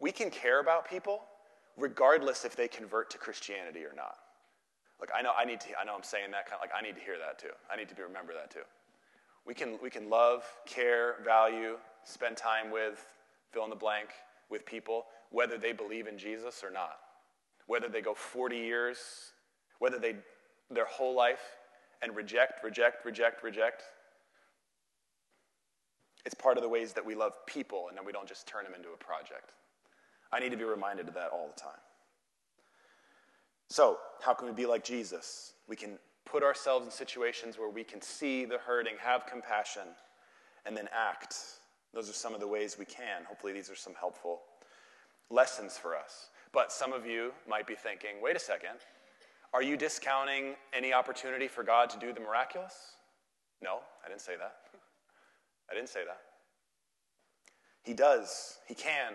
We 0.00 0.12
can 0.12 0.30
care 0.30 0.60
about 0.60 0.88
people 0.88 1.22
regardless 1.76 2.44
if 2.44 2.54
they 2.54 2.68
convert 2.68 3.10
to 3.10 3.18
Christianity 3.18 3.84
or 3.84 3.94
not. 3.96 4.16
Look, 5.00 5.10
I 5.16 5.22
know 5.22 5.32
I 5.36 5.44
need 5.44 5.60
to, 5.62 5.68
I 5.80 5.84
know 5.84 5.94
I'm 5.96 6.02
saying 6.02 6.30
that 6.30 6.46
kind 6.46 6.54
of 6.54 6.60
like 6.60 6.70
I 6.76 6.80
need 6.80 6.94
to 6.94 7.02
hear 7.02 7.16
that 7.18 7.38
too. 7.38 7.52
I 7.72 7.76
need 7.76 7.88
to 7.88 7.94
be, 7.94 8.02
remember 8.02 8.32
that 8.34 8.50
too. 8.50 8.62
We 9.44 9.54
can, 9.54 9.78
we 9.82 9.90
can 9.90 10.08
love, 10.08 10.44
care, 10.66 11.16
value, 11.24 11.76
spend 12.04 12.36
time 12.36 12.70
with, 12.70 13.04
fill 13.50 13.64
in 13.64 13.70
the 13.70 13.76
blank, 13.76 14.10
with 14.48 14.64
people, 14.64 15.06
whether 15.30 15.58
they 15.58 15.72
believe 15.72 16.06
in 16.06 16.18
Jesus 16.18 16.62
or 16.62 16.70
not. 16.70 16.98
Whether 17.66 17.88
they 17.88 18.00
go 18.00 18.14
40 18.14 18.56
years, 18.56 18.98
whether 19.78 19.98
they, 19.98 20.16
their 20.70 20.84
whole 20.84 21.16
life, 21.16 21.56
and 22.02 22.14
reject, 22.14 22.62
reject, 22.62 23.04
reject, 23.04 23.42
reject, 23.42 23.82
it's 26.24 26.34
part 26.34 26.56
of 26.56 26.62
the 26.62 26.68
ways 26.68 26.92
that 26.92 27.04
we 27.04 27.14
love 27.14 27.32
people 27.46 27.86
and 27.88 27.96
then 27.96 28.04
we 28.04 28.12
don't 28.12 28.28
just 28.28 28.46
turn 28.46 28.64
them 28.64 28.74
into 28.74 28.90
a 28.90 28.96
project. 28.96 29.52
I 30.32 30.40
need 30.40 30.50
to 30.50 30.56
be 30.56 30.64
reminded 30.64 31.08
of 31.08 31.14
that 31.14 31.30
all 31.32 31.50
the 31.54 31.60
time. 31.60 31.80
So, 33.68 33.98
how 34.20 34.34
can 34.34 34.46
we 34.46 34.52
be 34.52 34.66
like 34.66 34.84
Jesus? 34.84 35.54
We 35.68 35.76
can 35.76 35.98
put 36.24 36.42
ourselves 36.42 36.84
in 36.84 36.92
situations 36.92 37.58
where 37.58 37.68
we 37.68 37.84
can 37.84 38.00
see 38.00 38.44
the 38.44 38.58
hurting, 38.58 38.94
have 39.00 39.26
compassion, 39.26 39.82
and 40.66 40.76
then 40.76 40.88
act. 40.92 41.34
Those 41.94 42.08
are 42.08 42.14
some 42.14 42.34
of 42.34 42.40
the 42.40 42.46
ways 42.46 42.76
we 42.78 42.84
can. 42.84 43.24
Hopefully, 43.26 43.52
these 43.52 43.70
are 43.70 43.76
some 43.76 43.94
helpful 43.98 44.40
lessons 45.30 45.76
for 45.76 45.96
us. 45.96 46.28
But 46.52 46.70
some 46.70 46.92
of 46.92 47.06
you 47.06 47.32
might 47.48 47.66
be 47.66 47.74
thinking, 47.74 48.20
wait 48.22 48.36
a 48.36 48.38
second, 48.38 48.78
are 49.54 49.62
you 49.62 49.76
discounting 49.76 50.54
any 50.72 50.92
opportunity 50.92 51.48
for 51.48 51.62
God 51.62 51.90
to 51.90 51.98
do 51.98 52.12
the 52.12 52.20
miraculous? 52.20 52.92
No, 53.62 53.80
I 54.04 54.08
didn't 54.08 54.20
say 54.20 54.36
that. 54.38 54.56
I 55.70 55.74
didn't 55.74 55.88
say 55.88 56.04
that. 56.04 56.20
He 57.82 57.94
does, 57.94 58.58
He 58.66 58.74
can. 58.74 59.14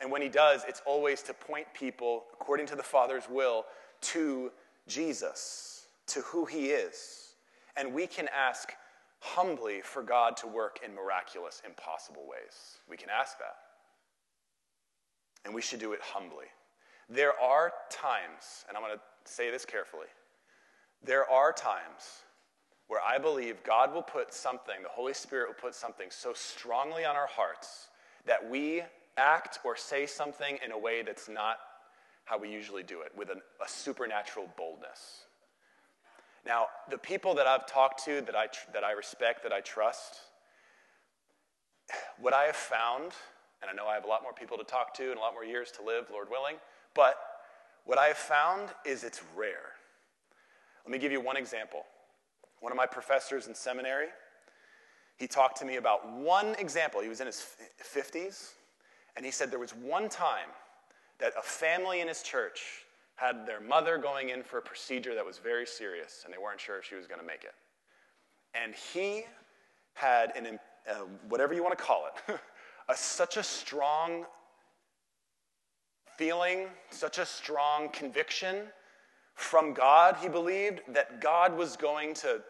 And 0.00 0.10
when 0.10 0.22
He 0.22 0.28
does, 0.28 0.64
it's 0.66 0.82
always 0.86 1.22
to 1.22 1.34
point 1.34 1.66
people, 1.74 2.24
according 2.32 2.66
to 2.66 2.76
the 2.76 2.82
Father's 2.82 3.28
will, 3.28 3.64
to 4.00 4.50
Jesus, 4.86 5.86
to 6.08 6.20
who 6.20 6.44
He 6.44 6.66
is. 6.66 7.34
And 7.76 7.92
we 7.92 8.06
can 8.06 8.28
ask 8.36 8.72
humbly 9.20 9.80
for 9.82 10.02
God 10.02 10.36
to 10.38 10.46
work 10.46 10.80
in 10.84 10.94
miraculous, 10.94 11.62
impossible 11.66 12.22
ways. 12.28 12.78
We 12.88 12.96
can 12.96 13.08
ask 13.10 13.38
that. 13.38 13.56
And 15.44 15.54
we 15.54 15.62
should 15.62 15.80
do 15.80 15.92
it 15.92 16.00
humbly. 16.02 16.46
There 17.08 17.38
are 17.40 17.72
times, 17.90 18.64
and 18.68 18.76
I'm 18.76 18.82
going 18.82 18.96
to 18.96 19.02
say 19.24 19.50
this 19.50 19.64
carefully, 19.64 20.06
there 21.02 21.28
are 21.30 21.52
times 21.52 22.24
where 22.88 23.00
I 23.06 23.18
believe 23.18 23.62
God 23.64 23.92
will 23.92 24.02
put 24.02 24.32
something, 24.32 24.82
the 24.82 24.88
Holy 24.88 25.14
Spirit 25.14 25.48
will 25.48 25.54
put 25.54 25.74
something 25.74 26.08
so 26.10 26.32
strongly 26.34 27.04
on 27.04 27.16
our 27.16 27.26
hearts 27.26 27.88
that 28.26 28.48
we 28.50 28.82
act 29.16 29.58
or 29.64 29.76
say 29.76 30.06
something 30.06 30.58
in 30.64 30.72
a 30.72 30.78
way 30.78 31.02
that's 31.02 31.28
not 31.28 31.58
how 32.24 32.38
we 32.38 32.50
usually 32.50 32.82
do 32.82 33.00
it, 33.00 33.12
with 33.16 33.30
an, 33.30 33.40
a 33.64 33.68
supernatural 33.68 34.48
boldness. 34.56 35.24
Now, 36.46 36.66
the 36.90 36.98
people 36.98 37.34
that 37.34 37.46
I've 37.46 37.66
talked 37.66 38.04
to 38.04 38.20
that 38.22 38.36
I, 38.36 38.48
that 38.72 38.84
I 38.84 38.92
respect, 38.92 39.42
that 39.42 39.52
I 39.52 39.60
trust, 39.60 40.20
what 42.18 42.34
I 42.34 42.44
have 42.44 42.56
found, 42.56 43.12
and 43.60 43.70
I 43.70 43.72
know 43.74 43.86
I 43.86 43.94
have 43.94 44.04
a 44.04 44.08
lot 44.08 44.22
more 44.22 44.32
people 44.32 44.56
to 44.58 44.64
talk 44.64 44.94
to 44.94 45.10
and 45.10 45.18
a 45.18 45.20
lot 45.20 45.32
more 45.32 45.44
years 45.44 45.70
to 45.72 45.82
live, 45.82 46.06
Lord 46.10 46.28
willing, 46.30 46.56
but 46.94 47.16
what 47.84 47.98
I 47.98 48.06
have 48.06 48.18
found 48.18 48.68
is 48.84 49.04
it's 49.04 49.22
rare. 49.36 49.72
Let 50.84 50.92
me 50.92 50.98
give 50.98 51.12
you 51.12 51.20
one 51.20 51.36
example. 51.36 51.84
One 52.60 52.72
of 52.72 52.76
my 52.76 52.86
professors 52.86 53.46
in 53.46 53.54
seminary, 53.54 54.08
he 55.16 55.26
talked 55.26 55.58
to 55.58 55.64
me 55.64 55.76
about 55.76 56.12
one 56.12 56.54
example. 56.56 57.00
He 57.00 57.08
was 57.08 57.20
in 57.20 57.26
his 57.26 57.44
50s, 57.82 58.52
and 59.16 59.24
he 59.24 59.32
said 59.32 59.50
there 59.50 59.58
was 59.58 59.74
one 59.74 60.08
time 60.08 60.48
that 61.18 61.32
a 61.36 61.42
family 61.42 62.00
in 62.00 62.08
his 62.08 62.22
church 62.22 62.84
had 63.16 63.46
their 63.46 63.60
mother 63.60 63.98
going 63.98 64.28
in 64.28 64.44
for 64.44 64.58
a 64.58 64.62
procedure 64.62 65.14
that 65.14 65.26
was 65.26 65.38
very 65.38 65.66
serious, 65.66 66.22
and 66.24 66.32
they 66.32 66.38
weren't 66.38 66.60
sure 66.60 66.78
if 66.78 66.84
she 66.84 66.94
was 66.94 67.08
going 67.08 67.20
to 67.20 67.26
make 67.26 67.42
it. 67.42 67.54
And 68.54 68.74
he 68.74 69.24
had 69.94 70.32
an, 70.36 70.60
uh, 70.88 70.94
whatever 71.28 71.52
you 71.52 71.62
want 71.64 71.76
to 71.76 71.84
call 71.84 72.06
it, 72.06 72.38
a, 72.88 72.94
such 72.94 73.36
a 73.36 73.42
strong 73.42 74.24
feeling, 76.16 76.66
such 76.90 77.18
a 77.18 77.26
strong 77.26 77.88
conviction 77.88 78.66
from 79.38 79.72
God, 79.72 80.16
he 80.20 80.28
believed, 80.28 80.80
that 80.88 81.20
God 81.20 81.56
was 81.56 81.76
going 81.76 82.12
to 82.14 82.40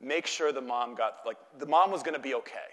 make 0.00 0.28
sure 0.28 0.52
the 0.52 0.60
mom 0.60 0.94
got, 0.94 1.18
like, 1.26 1.38
the 1.58 1.66
mom 1.66 1.90
was 1.90 2.04
going 2.04 2.14
to 2.14 2.20
be 2.20 2.34
okay. 2.34 2.70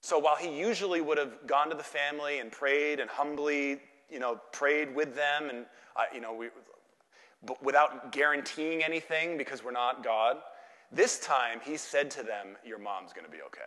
So 0.00 0.18
while 0.18 0.36
he 0.36 0.58
usually 0.58 1.02
would 1.02 1.18
have 1.18 1.46
gone 1.46 1.68
to 1.68 1.76
the 1.76 1.82
family 1.82 2.38
and 2.38 2.50
prayed 2.50 2.98
and 2.98 3.10
humbly, 3.10 3.80
you 4.08 4.18
know, 4.18 4.40
prayed 4.50 4.94
with 4.94 5.14
them 5.14 5.50
and, 5.50 5.66
uh, 5.94 6.04
you 6.14 6.22
know, 6.22 6.32
we, 6.32 6.48
but 7.44 7.62
without 7.62 8.12
guaranteeing 8.12 8.82
anything 8.82 9.36
because 9.36 9.62
we're 9.62 9.72
not 9.72 10.02
God, 10.02 10.38
this 10.90 11.20
time 11.20 11.60
he 11.62 11.76
said 11.76 12.10
to 12.12 12.22
them, 12.22 12.56
Your 12.64 12.78
mom's 12.78 13.12
going 13.12 13.26
to 13.26 13.30
be 13.30 13.42
okay. 13.42 13.60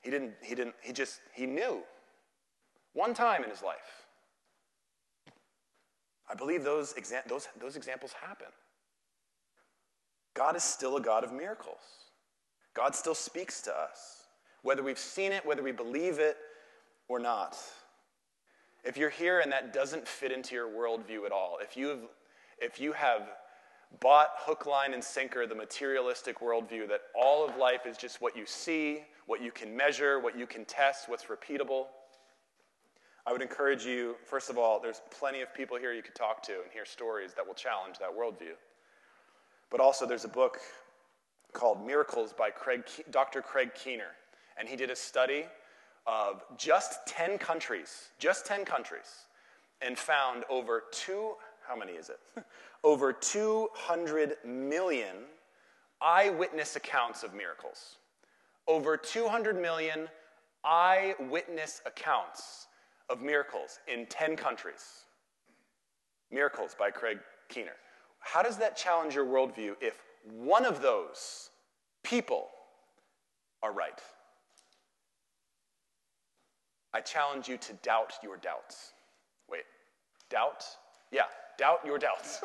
He 0.00 0.10
didn't, 0.10 0.34
he 0.42 0.54
didn't, 0.54 0.76
he 0.80 0.92
just, 0.92 1.20
he 1.34 1.44
knew. 1.44 1.82
One 2.92 3.14
time 3.14 3.42
in 3.42 3.50
his 3.50 3.62
life. 3.62 4.06
I 6.30 6.34
believe 6.34 6.64
those, 6.64 6.94
exa- 6.94 7.26
those, 7.26 7.48
those 7.60 7.76
examples 7.76 8.12
happen. 8.12 8.48
God 10.34 10.56
is 10.56 10.62
still 10.62 10.96
a 10.96 11.00
God 11.00 11.24
of 11.24 11.32
miracles. 11.32 11.80
God 12.74 12.94
still 12.94 13.14
speaks 13.14 13.60
to 13.62 13.76
us, 13.76 14.24
whether 14.62 14.82
we've 14.82 14.98
seen 14.98 15.32
it, 15.32 15.44
whether 15.44 15.62
we 15.62 15.72
believe 15.72 16.18
it 16.18 16.36
or 17.08 17.18
not. 17.18 17.56
If 18.84 18.96
you're 18.96 19.10
here 19.10 19.40
and 19.40 19.50
that 19.50 19.72
doesn't 19.72 20.06
fit 20.06 20.30
into 20.30 20.54
your 20.54 20.68
worldview 20.68 21.26
at 21.26 21.32
all, 21.32 21.58
if 21.60 21.76
you 21.76 21.88
have, 21.88 22.00
if 22.60 22.80
you 22.80 22.92
have 22.92 23.22
bought 24.00 24.28
hook, 24.36 24.66
line, 24.66 24.94
and 24.94 25.02
sinker 25.02 25.46
the 25.46 25.54
materialistic 25.54 26.40
worldview 26.40 26.88
that 26.88 27.00
all 27.14 27.48
of 27.48 27.56
life 27.56 27.86
is 27.86 27.96
just 27.96 28.20
what 28.20 28.36
you 28.36 28.44
see, 28.46 29.02
what 29.26 29.42
you 29.42 29.50
can 29.50 29.76
measure, 29.76 30.20
what 30.20 30.38
you 30.38 30.46
can 30.46 30.64
test, 30.64 31.08
what's 31.08 31.24
repeatable, 31.24 31.86
I 33.28 33.32
would 33.32 33.42
encourage 33.42 33.84
you, 33.84 34.16
first 34.24 34.48
of 34.48 34.56
all, 34.56 34.80
there's 34.80 35.02
plenty 35.10 35.42
of 35.42 35.52
people 35.52 35.76
here 35.76 35.92
you 35.92 36.00
could 36.00 36.14
talk 36.14 36.42
to 36.44 36.62
and 36.62 36.72
hear 36.72 36.86
stories 36.86 37.34
that 37.34 37.46
will 37.46 37.52
challenge 37.52 37.98
that 37.98 38.08
worldview. 38.08 38.54
But 39.70 39.80
also, 39.80 40.06
there's 40.06 40.24
a 40.24 40.28
book 40.28 40.58
called 41.52 41.86
Miracles 41.86 42.32
by 42.32 42.48
Craig, 42.48 42.84
Dr. 43.10 43.42
Craig 43.42 43.72
Keener. 43.74 44.12
And 44.56 44.66
he 44.66 44.76
did 44.76 44.88
a 44.88 44.96
study 44.96 45.44
of 46.06 46.42
just 46.56 47.06
10 47.06 47.36
countries, 47.36 48.08
just 48.18 48.46
10 48.46 48.64
countries, 48.64 49.26
and 49.82 49.98
found 49.98 50.44
over 50.48 50.84
two, 50.90 51.34
how 51.68 51.76
many 51.76 51.92
is 51.92 52.08
it? 52.08 52.20
over 52.82 53.12
200 53.12 54.36
million 54.42 55.16
eyewitness 56.00 56.76
accounts 56.76 57.22
of 57.24 57.34
miracles. 57.34 57.96
Over 58.66 58.96
200 58.96 59.60
million 59.60 60.08
eyewitness 60.64 61.82
accounts 61.84 62.67
of 63.10 63.22
miracles 63.22 63.78
in 63.92 64.06
10 64.06 64.36
countries. 64.36 65.04
Miracles 66.30 66.76
by 66.78 66.90
Craig 66.90 67.18
Keener. 67.48 67.76
How 68.20 68.42
does 68.42 68.56
that 68.58 68.76
challenge 68.76 69.14
your 69.14 69.24
worldview 69.24 69.74
if 69.80 70.02
one 70.30 70.66
of 70.66 70.82
those 70.82 71.50
people 72.02 72.48
are 73.62 73.72
right? 73.72 74.00
I 76.92 77.00
challenge 77.00 77.48
you 77.48 77.56
to 77.58 77.72
doubt 77.74 78.14
your 78.22 78.36
doubts. 78.36 78.92
Wait, 79.50 79.64
doubt? 80.30 80.64
Yeah, 81.10 81.22
doubt 81.58 81.80
your 81.84 81.98
doubts 81.98 82.40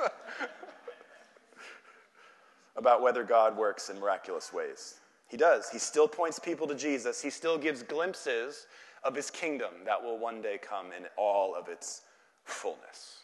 about 2.75 3.01
whether 3.01 3.23
God 3.23 3.57
works 3.57 3.89
in 3.89 3.99
miraculous 3.99 4.53
ways. 4.53 4.99
He 5.27 5.37
does. 5.37 5.69
He 5.69 5.79
still 5.79 6.07
points 6.07 6.39
people 6.39 6.67
to 6.67 6.75
Jesus. 6.75 7.21
He 7.21 7.29
still 7.29 7.57
gives 7.57 7.83
glimpses 7.83 8.67
of 9.03 9.15
his 9.15 9.29
kingdom 9.29 9.71
that 9.85 10.01
will 10.01 10.17
one 10.17 10.41
day 10.41 10.57
come 10.61 10.87
in 10.97 11.05
all 11.17 11.55
of 11.55 11.67
its 11.67 12.01
fullness. 12.45 13.23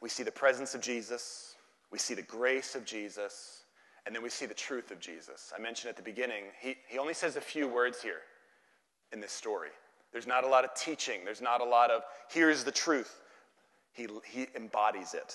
We 0.00 0.08
see 0.08 0.22
the 0.22 0.32
presence 0.32 0.74
of 0.74 0.80
Jesus, 0.80 1.54
we 1.90 1.98
see 1.98 2.14
the 2.14 2.22
grace 2.22 2.74
of 2.74 2.84
Jesus, 2.84 3.62
and 4.04 4.14
then 4.14 4.22
we 4.22 4.30
see 4.30 4.46
the 4.46 4.54
truth 4.54 4.90
of 4.90 4.98
Jesus. 4.98 5.52
I 5.56 5.60
mentioned 5.60 5.90
at 5.90 5.96
the 5.96 6.02
beginning, 6.02 6.44
he, 6.60 6.76
he 6.88 6.98
only 6.98 7.14
says 7.14 7.36
a 7.36 7.40
few 7.40 7.68
words 7.68 8.02
here 8.02 8.22
in 9.12 9.20
this 9.20 9.32
story. 9.32 9.68
There's 10.12 10.26
not 10.26 10.44
a 10.44 10.48
lot 10.48 10.64
of 10.64 10.74
teaching, 10.74 11.20
there's 11.24 11.40
not 11.40 11.60
a 11.60 11.64
lot 11.64 11.90
of, 11.90 12.02
here's 12.28 12.64
the 12.64 12.72
truth. 12.72 13.20
He, 13.92 14.08
he 14.24 14.46
embodies 14.56 15.14
it. 15.14 15.34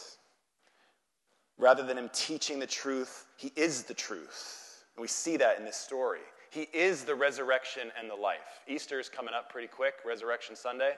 Rather 1.57 1.83
than 1.83 1.97
him 1.97 2.09
teaching 2.13 2.59
the 2.59 2.67
truth, 2.67 3.25
he 3.37 3.51
is 3.55 3.83
the 3.83 3.93
truth. 3.93 4.83
And 4.95 5.01
we 5.01 5.07
see 5.07 5.37
that 5.37 5.57
in 5.57 5.65
this 5.65 5.77
story. 5.77 6.19
He 6.49 6.67
is 6.73 7.03
the 7.03 7.15
resurrection 7.15 7.91
and 7.99 8.09
the 8.09 8.15
life. 8.15 8.61
Easter 8.67 8.99
is 8.99 9.09
coming 9.09 9.33
up 9.33 9.51
pretty 9.51 9.67
quick, 9.67 9.95
Resurrection 10.05 10.55
Sunday. 10.55 10.93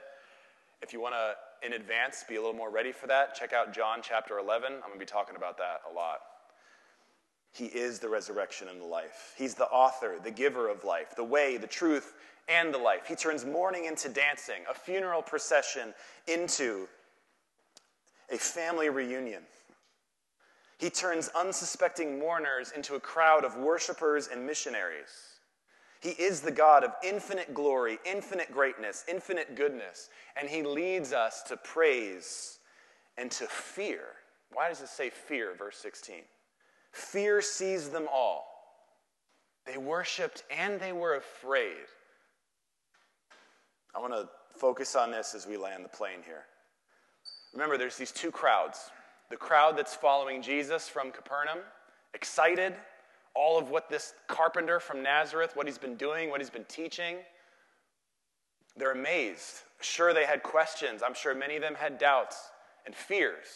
If 0.82 0.92
you 0.92 1.00
want 1.00 1.14
to, 1.14 1.66
in 1.66 1.74
advance, 1.74 2.24
be 2.28 2.36
a 2.36 2.40
little 2.40 2.56
more 2.56 2.70
ready 2.70 2.92
for 2.92 3.06
that, 3.08 3.34
check 3.34 3.52
out 3.52 3.74
John 3.74 4.00
chapter 4.02 4.38
11. 4.38 4.72
I'm 4.72 4.80
going 4.80 4.94
to 4.94 4.98
be 4.98 5.04
talking 5.04 5.36
about 5.36 5.58
that 5.58 5.82
a 5.90 5.94
lot. 5.94 6.20
He 7.52 7.66
is 7.66 7.98
the 7.98 8.08
resurrection 8.08 8.68
and 8.68 8.80
the 8.80 8.86
life. 8.86 9.34
He's 9.36 9.54
the 9.54 9.66
author, 9.66 10.16
the 10.22 10.30
giver 10.30 10.68
of 10.68 10.84
life, 10.84 11.14
the 11.16 11.24
way, 11.24 11.56
the 11.56 11.66
truth, 11.66 12.14
and 12.48 12.72
the 12.72 12.78
life. 12.78 13.06
He 13.06 13.16
turns 13.16 13.44
mourning 13.44 13.86
into 13.86 14.08
dancing, 14.08 14.62
a 14.70 14.74
funeral 14.74 15.20
procession 15.20 15.92
into 16.28 16.88
a 18.32 18.38
family 18.38 18.88
reunion. 18.88 19.42
He 20.78 20.90
turns 20.90 21.28
unsuspecting 21.36 22.18
mourners 22.18 22.72
into 22.74 22.94
a 22.94 23.00
crowd 23.00 23.44
of 23.44 23.56
worshipers 23.56 24.28
and 24.28 24.46
missionaries. 24.46 25.29
He 26.00 26.10
is 26.10 26.40
the 26.40 26.50
God 26.50 26.82
of 26.82 26.92
infinite 27.04 27.52
glory, 27.52 27.98
infinite 28.06 28.52
greatness, 28.52 29.04
infinite 29.06 29.54
goodness, 29.54 30.08
and 30.38 30.48
He 30.48 30.62
leads 30.62 31.12
us 31.12 31.42
to 31.44 31.56
praise 31.58 32.58
and 33.18 33.30
to 33.32 33.46
fear. 33.46 34.00
Why 34.52 34.68
does 34.68 34.80
it 34.80 34.88
say 34.88 35.10
fear, 35.10 35.54
verse 35.56 35.76
16? 35.76 36.16
Fear 36.92 37.42
seized 37.42 37.92
them 37.92 38.08
all. 38.12 38.46
They 39.66 39.76
worshiped 39.76 40.42
and 40.50 40.80
they 40.80 40.92
were 40.92 41.16
afraid. 41.16 41.76
I 43.94 44.00
want 44.00 44.14
to 44.14 44.28
focus 44.56 44.96
on 44.96 45.10
this 45.10 45.34
as 45.34 45.46
we 45.46 45.56
land 45.56 45.84
the 45.84 45.88
plane 45.88 46.20
here. 46.24 46.44
Remember, 47.52 47.76
there's 47.76 47.96
these 47.96 48.12
two 48.12 48.30
crowds 48.30 48.90
the 49.30 49.36
crowd 49.36 49.78
that's 49.78 49.94
following 49.94 50.42
Jesus 50.42 50.88
from 50.88 51.12
Capernaum, 51.12 51.60
excited, 52.14 52.74
all 53.34 53.58
of 53.58 53.70
what 53.70 53.88
this 53.88 54.14
carpenter 54.26 54.80
from 54.80 55.02
Nazareth, 55.02 55.52
what 55.54 55.66
he's 55.66 55.78
been 55.78 55.96
doing, 55.96 56.30
what 56.30 56.40
he's 56.40 56.50
been 56.50 56.64
teaching. 56.64 57.16
They're 58.76 58.92
amazed. 58.92 59.62
Sure, 59.80 60.12
they 60.12 60.24
had 60.26 60.42
questions. 60.42 61.02
I'm 61.04 61.14
sure 61.14 61.34
many 61.34 61.56
of 61.56 61.62
them 61.62 61.74
had 61.74 61.98
doubts 61.98 62.50
and 62.86 62.94
fears. 62.94 63.46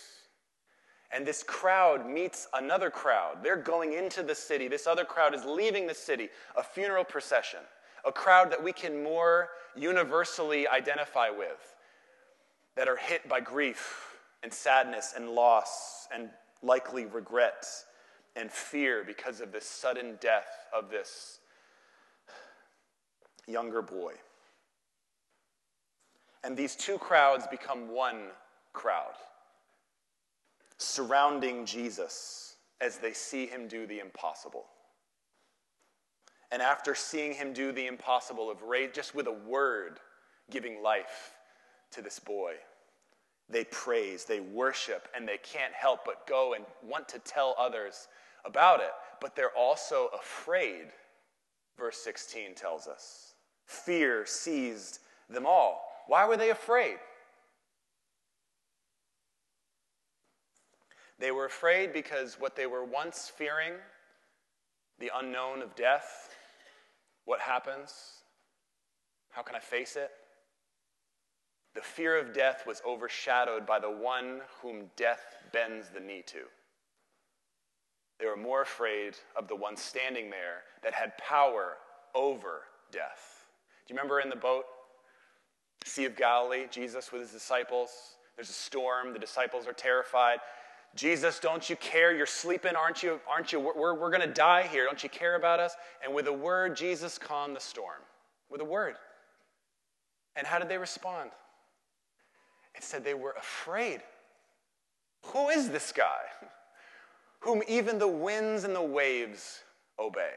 And 1.12 1.24
this 1.24 1.42
crowd 1.42 2.08
meets 2.08 2.48
another 2.54 2.90
crowd. 2.90 3.38
They're 3.42 3.56
going 3.56 3.92
into 3.92 4.22
the 4.22 4.34
city. 4.34 4.68
This 4.68 4.86
other 4.86 5.04
crowd 5.04 5.34
is 5.34 5.44
leaving 5.44 5.86
the 5.86 5.94
city, 5.94 6.28
a 6.56 6.62
funeral 6.62 7.04
procession, 7.04 7.60
a 8.04 8.12
crowd 8.12 8.50
that 8.50 8.62
we 8.62 8.72
can 8.72 9.02
more 9.02 9.50
universally 9.76 10.66
identify 10.66 11.30
with, 11.30 11.74
that 12.76 12.88
are 12.88 12.96
hit 12.96 13.28
by 13.28 13.40
grief 13.40 14.16
and 14.42 14.52
sadness 14.52 15.14
and 15.16 15.30
loss 15.30 16.08
and 16.12 16.30
likely 16.62 17.06
regret 17.06 17.66
and 18.36 18.50
fear 18.50 19.04
because 19.04 19.40
of 19.40 19.52
the 19.52 19.60
sudden 19.60 20.16
death 20.20 20.66
of 20.76 20.90
this 20.90 21.40
younger 23.46 23.82
boy. 23.82 24.14
And 26.42 26.56
these 26.56 26.76
two 26.76 26.98
crowds 26.98 27.46
become 27.46 27.88
one 27.88 28.28
crowd, 28.72 29.14
surrounding 30.78 31.64
Jesus 31.64 32.56
as 32.80 32.98
they 32.98 33.12
see 33.12 33.46
him 33.46 33.66
do 33.68 33.86
the 33.86 34.00
impossible. 34.00 34.66
And 36.52 36.60
after 36.60 36.94
seeing 36.94 37.32
him 37.32 37.52
do 37.52 37.72
the 37.72 37.86
impossible 37.86 38.50
of 38.50 38.62
raise, 38.62 38.90
just 38.92 39.14
with 39.14 39.26
a 39.26 39.32
word, 39.32 40.00
giving 40.50 40.82
life 40.82 41.32
to 41.92 42.02
this 42.02 42.18
boy, 42.18 42.54
they 43.48 43.64
praise, 43.64 44.24
they 44.24 44.40
worship, 44.40 45.08
and 45.16 45.26
they 45.26 45.38
can't 45.38 45.72
help 45.72 46.00
but 46.04 46.26
go 46.26 46.54
and 46.54 46.64
want 46.82 47.08
to 47.08 47.18
tell 47.20 47.54
others 47.58 48.08
about 48.44 48.80
it. 48.80 48.90
But 49.20 49.36
they're 49.36 49.56
also 49.56 50.10
afraid, 50.14 50.86
verse 51.78 51.98
16 51.98 52.54
tells 52.54 52.86
us. 52.86 53.34
Fear 53.66 54.26
seized 54.26 54.98
them 55.28 55.46
all. 55.46 55.82
Why 56.06 56.26
were 56.26 56.36
they 56.36 56.50
afraid? 56.50 56.96
They 61.18 61.30
were 61.30 61.46
afraid 61.46 61.92
because 61.92 62.36
what 62.38 62.56
they 62.56 62.66
were 62.66 62.84
once 62.84 63.32
fearing, 63.34 63.74
the 64.98 65.10
unknown 65.14 65.62
of 65.62 65.74
death, 65.74 66.34
what 67.24 67.40
happens, 67.40 67.92
how 69.30 69.42
can 69.42 69.56
I 69.56 69.60
face 69.60 69.96
it? 69.96 70.10
The 71.74 71.80
fear 71.80 72.18
of 72.18 72.32
death 72.32 72.64
was 72.66 72.82
overshadowed 72.86 73.66
by 73.66 73.80
the 73.80 73.90
one 73.90 74.42
whom 74.62 74.90
death 74.96 75.24
bends 75.52 75.88
the 75.88 76.00
knee 76.00 76.22
to. 76.26 76.42
They 78.18 78.26
were 78.26 78.36
more 78.36 78.62
afraid 78.62 79.16
of 79.36 79.48
the 79.48 79.56
one 79.56 79.76
standing 79.76 80.30
there 80.30 80.62
that 80.82 80.94
had 80.94 81.16
power 81.18 81.74
over 82.14 82.62
death. 82.92 83.46
Do 83.86 83.92
you 83.92 83.98
remember 83.98 84.20
in 84.20 84.28
the 84.28 84.36
boat, 84.36 84.64
Sea 85.84 86.04
of 86.04 86.16
Galilee, 86.16 86.66
Jesus 86.70 87.12
with 87.12 87.22
his 87.22 87.32
disciples? 87.32 87.90
There's 88.36 88.50
a 88.50 88.54
storm, 88.54 89.12
the 89.12 89.18
disciples 89.18 89.66
are 89.66 89.72
terrified. 89.72 90.38
Jesus, 90.94 91.40
don't 91.40 91.68
you 91.68 91.76
care? 91.76 92.14
You're 92.14 92.26
sleeping, 92.26 92.76
aren't 92.76 93.02
you? 93.02 93.20
Aren't 93.28 93.52
you? 93.52 93.58
We're, 93.58 93.94
we're 93.94 94.10
going 94.10 94.20
to 94.20 94.32
die 94.32 94.62
here. 94.62 94.84
Don't 94.84 95.02
you 95.02 95.08
care 95.08 95.34
about 95.34 95.58
us? 95.58 95.74
And 96.04 96.14
with 96.14 96.28
a 96.28 96.32
word, 96.32 96.76
Jesus 96.76 97.18
calmed 97.18 97.56
the 97.56 97.60
storm. 97.60 98.00
With 98.48 98.60
a 98.60 98.64
word. 98.64 98.94
And 100.36 100.46
how 100.46 100.58
did 100.58 100.68
they 100.68 100.78
respond? 100.78 101.30
It 102.76 102.84
said 102.84 103.04
they 103.04 103.14
were 103.14 103.34
afraid. 103.36 104.02
Who 105.26 105.48
is 105.48 105.68
this 105.70 105.92
guy? 105.92 106.22
Whom 107.44 107.62
even 107.68 107.98
the 107.98 108.08
winds 108.08 108.64
and 108.64 108.74
the 108.74 108.82
waves 108.82 109.62
obey. 109.98 110.32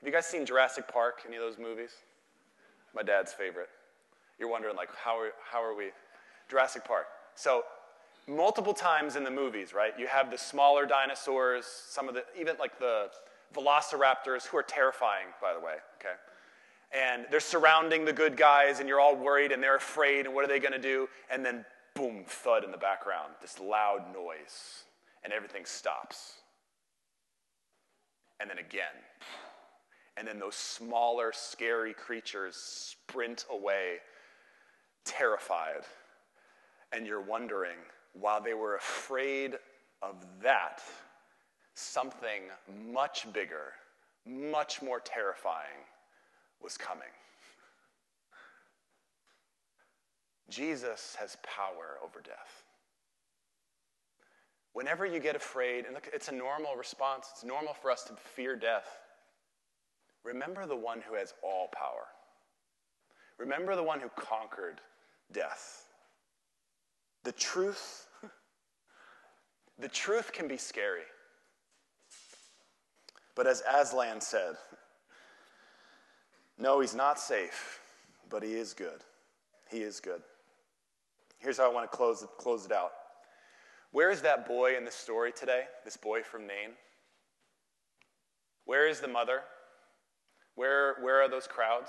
Have 0.00 0.06
you 0.06 0.12
guys 0.12 0.26
seen 0.26 0.46
Jurassic 0.46 0.86
Park, 0.88 1.22
any 1.26 1.36
of 1.36 1.42
those 1.42 1.58
movies? 1.58 1.90
My 2.94 3.02
dad's 3.02 3.32
favorite. 3.32 3.68
You're 4.38 4.48
wondering, 4.48 4.76
like, 4.76 4.90
how 4.94 5.18
are, 5.18 5.32
how 5.50 5.62
are 5.62 5.74
we? 5.74 5.90
Jurassic 6.48 6.84
Park. 6.84 7.06
So, 7.34 7.64
multiple 8.28 8.74
times 8.74 9.16
in 9.16 9.24
the 9.24 9.30
movies, 9.30 9.74
right? 9.74 9.92
You 9.98 10.06
have 10.06 10.30
the 10.30 10.38
smaller 10.38 10.86
dinosaurs, 10.86 11.66
some 11.66 12.08
of 12.08 12.14
the, 12.14 12.24
even 12.38 12.56
like 12.58 12.78
the 12.78 13.08
velociraptors, 13.54 14.46
who 14.46 14.56
are 14.56 14.62
terrifying, 14.62 15.26
by 15.40 15.52
the 15.52 15.60
way, 15.60 15.74
okay? 16.00 16.14
and 16.92 17.26
they're 17.30 17.40
surrounding 17.40 18.04
the 18.04 18.12
good 18.12 18.36
guys, 18.36 18.80
and 18.80 18.88
you're 18.88 19.00
all 19.00 19.16
worried 19.16 19.52
and 19.52 19.62
they're 19.62 19.76
afraid, 19.76 20.26
and 20.26 20.34
what 20.34 20.44
are 20.44 20.48
they 20.48 20.60
to 20.60 20.78
do? 20.78 21.08
And 21.30 21.44
then, 21.44 21.64
boom, 21.94 22.24
thud 22.26 22.64
in 22.64 22.70
the 22.70 22.78
background, 22.78 23.32
this 23.40 23.58
loud 23.58 24.12
noise, 24.12 24.84
and 25.26 25.32
everything 25.32 25.64
stops. 25.64 26.34
And 28.38 28.48
then 28.48 28.58
again. 28.58 28.84
And 30.16 30.28
then 30.28 30.38
those 30.38 30.54
smaller, 30.54 31.32
scary 31.34 31.92
creatures 31.92 32.54
sprint 32.54 33.44
away, 33.50 33.96
terrified. 35.04 35.82
And 36.92 37.08
you're 37.08 37.20
wondering, 37.20 37.76
while 38.12 38.40
they 38.40 38.54
were 38.54 38.76
afraid 38.76 39.56
of 40.00 40.24
that, 40.44 40.80
something 41.74 42.42
much 42.92 43.26
bigger, 43.32 43.72
much 44.24 44.80
more 44.80 45.00
terrifying 45.00 45.82
was 46.62 46.78
coming. 46.78 47.02
Jesus 50.48 51.16
has 51.18 51.36
power 51.42 51.98
over 52.04 52.20
death. 52.20 52.65
Whenever 54.76 55.06
you 55.06 55.18
get 55.20 55.34
afraid, 55.34 55.86
and 55.86 55.94
look, 55.94 56.06
it's 56.12 56.28
a 56.28 56.34
normal 56.34 56.76
response, 56.76 57.28
it's 57.32 57.42
normal 57.42 57.72
for 57.72 57.90
us 57.90 58.04
to 58.04 58.12
fear 58.14 58.54
death. 58.54 58.86
Remember 60.22 60.66
the 60.66 60.76
one 60.76 61.00
who 61.00 61.14
has 61.14 61.32
all 61.42 61.70
power. 61.72 62.04
Remember 63.38 63.74
the 63.74 63.82
one 63.82 64.00
who 64.00 64.10
conquered 64.16 64.82
death. 65.32 65.86
The 67.24 67.32
truth, 67.32 68.06
the 69.78 69.88
truth 69.88 70.30
can 70.34 70.46
be 70.46 70.58
scary. 70.58 71.04
But 73.34 73.46
as 73.46 73.62
Aslan 73.62 74.20
said, 74.20 74.56
no, 76.58 76.80
he's 76.80 76.94
not 76.94 77.18
safe, 77.18 77.80
but 78.28 78.42
he 78.42 78.52
is 78.52 78.74
good. 78.74 79.00
He 79.70 79.78
is 79.78 80.00
good. 80.00 80.20
Here's 81.38 81.56
how 81.56 81.64
I 81.64 81.72
want 81.72 81.90
to 81.90 81.96
close 81.96 82.26
close 82.36 82.66
it 82.66 82.72
out. 82.72 82.90
Where 83.96 84.10
is 84.10 84.20
that 84.20 84.46
boy 84.46 84.76
in 84.76 84.84
the 84.84 84.90
story 84.90 85.32
today? 85.32 85.62
This 85.82 85.96
boy 85.96 86.22
from 86.22 86.46
Nain? 86.46 86.72
Where 88.66 88.86
is 88.86 89.00
the 89.00 89.08
mother? 89.08 89.40
Where, 90.54 90.96
where 91.00 91.22
are 91.22 91.30
those 91.30 91.46
crowds? 91.46 91.88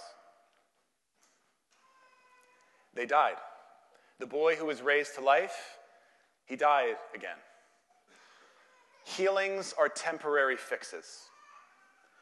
They 2.94 3.06
died. 3.06 3.36
The 4.20 4.26
boy 4.26 4.56
who 4.56 4.66
was 4.66 4.82
raised 4.82 5.16
to 5.16 5.22
life, 5.22 5.80
he 6.46 6.56
died 6.56 6.96
again. 7.14 7.36
Healings 9.04 9.76
are 9.78 9.90
temporary 9.90 10.56
fixes. 10.56 11.24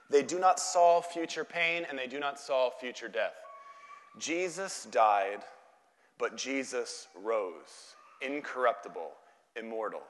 They 0.09 0.23
do 0.23 0.39
not 0.39 0.59
solve 0.59 1.05
future 1.05 1.45
pain 1.45 1.85
and 1.87 1.95
they 1.95 2.07
do 2.07 2.19
not 2.19 2.39
solve 2.39 2.73
future 2.79 3.07
death. 3.07 3.35
Jesus 4.17 4.87
died, 4.89 5.43
but 6.17 6.37
Jesus 6.37 7.07
rose, 7.23 7.93
incorruptible, 8.23 9.11
immortal. 9.55 10.01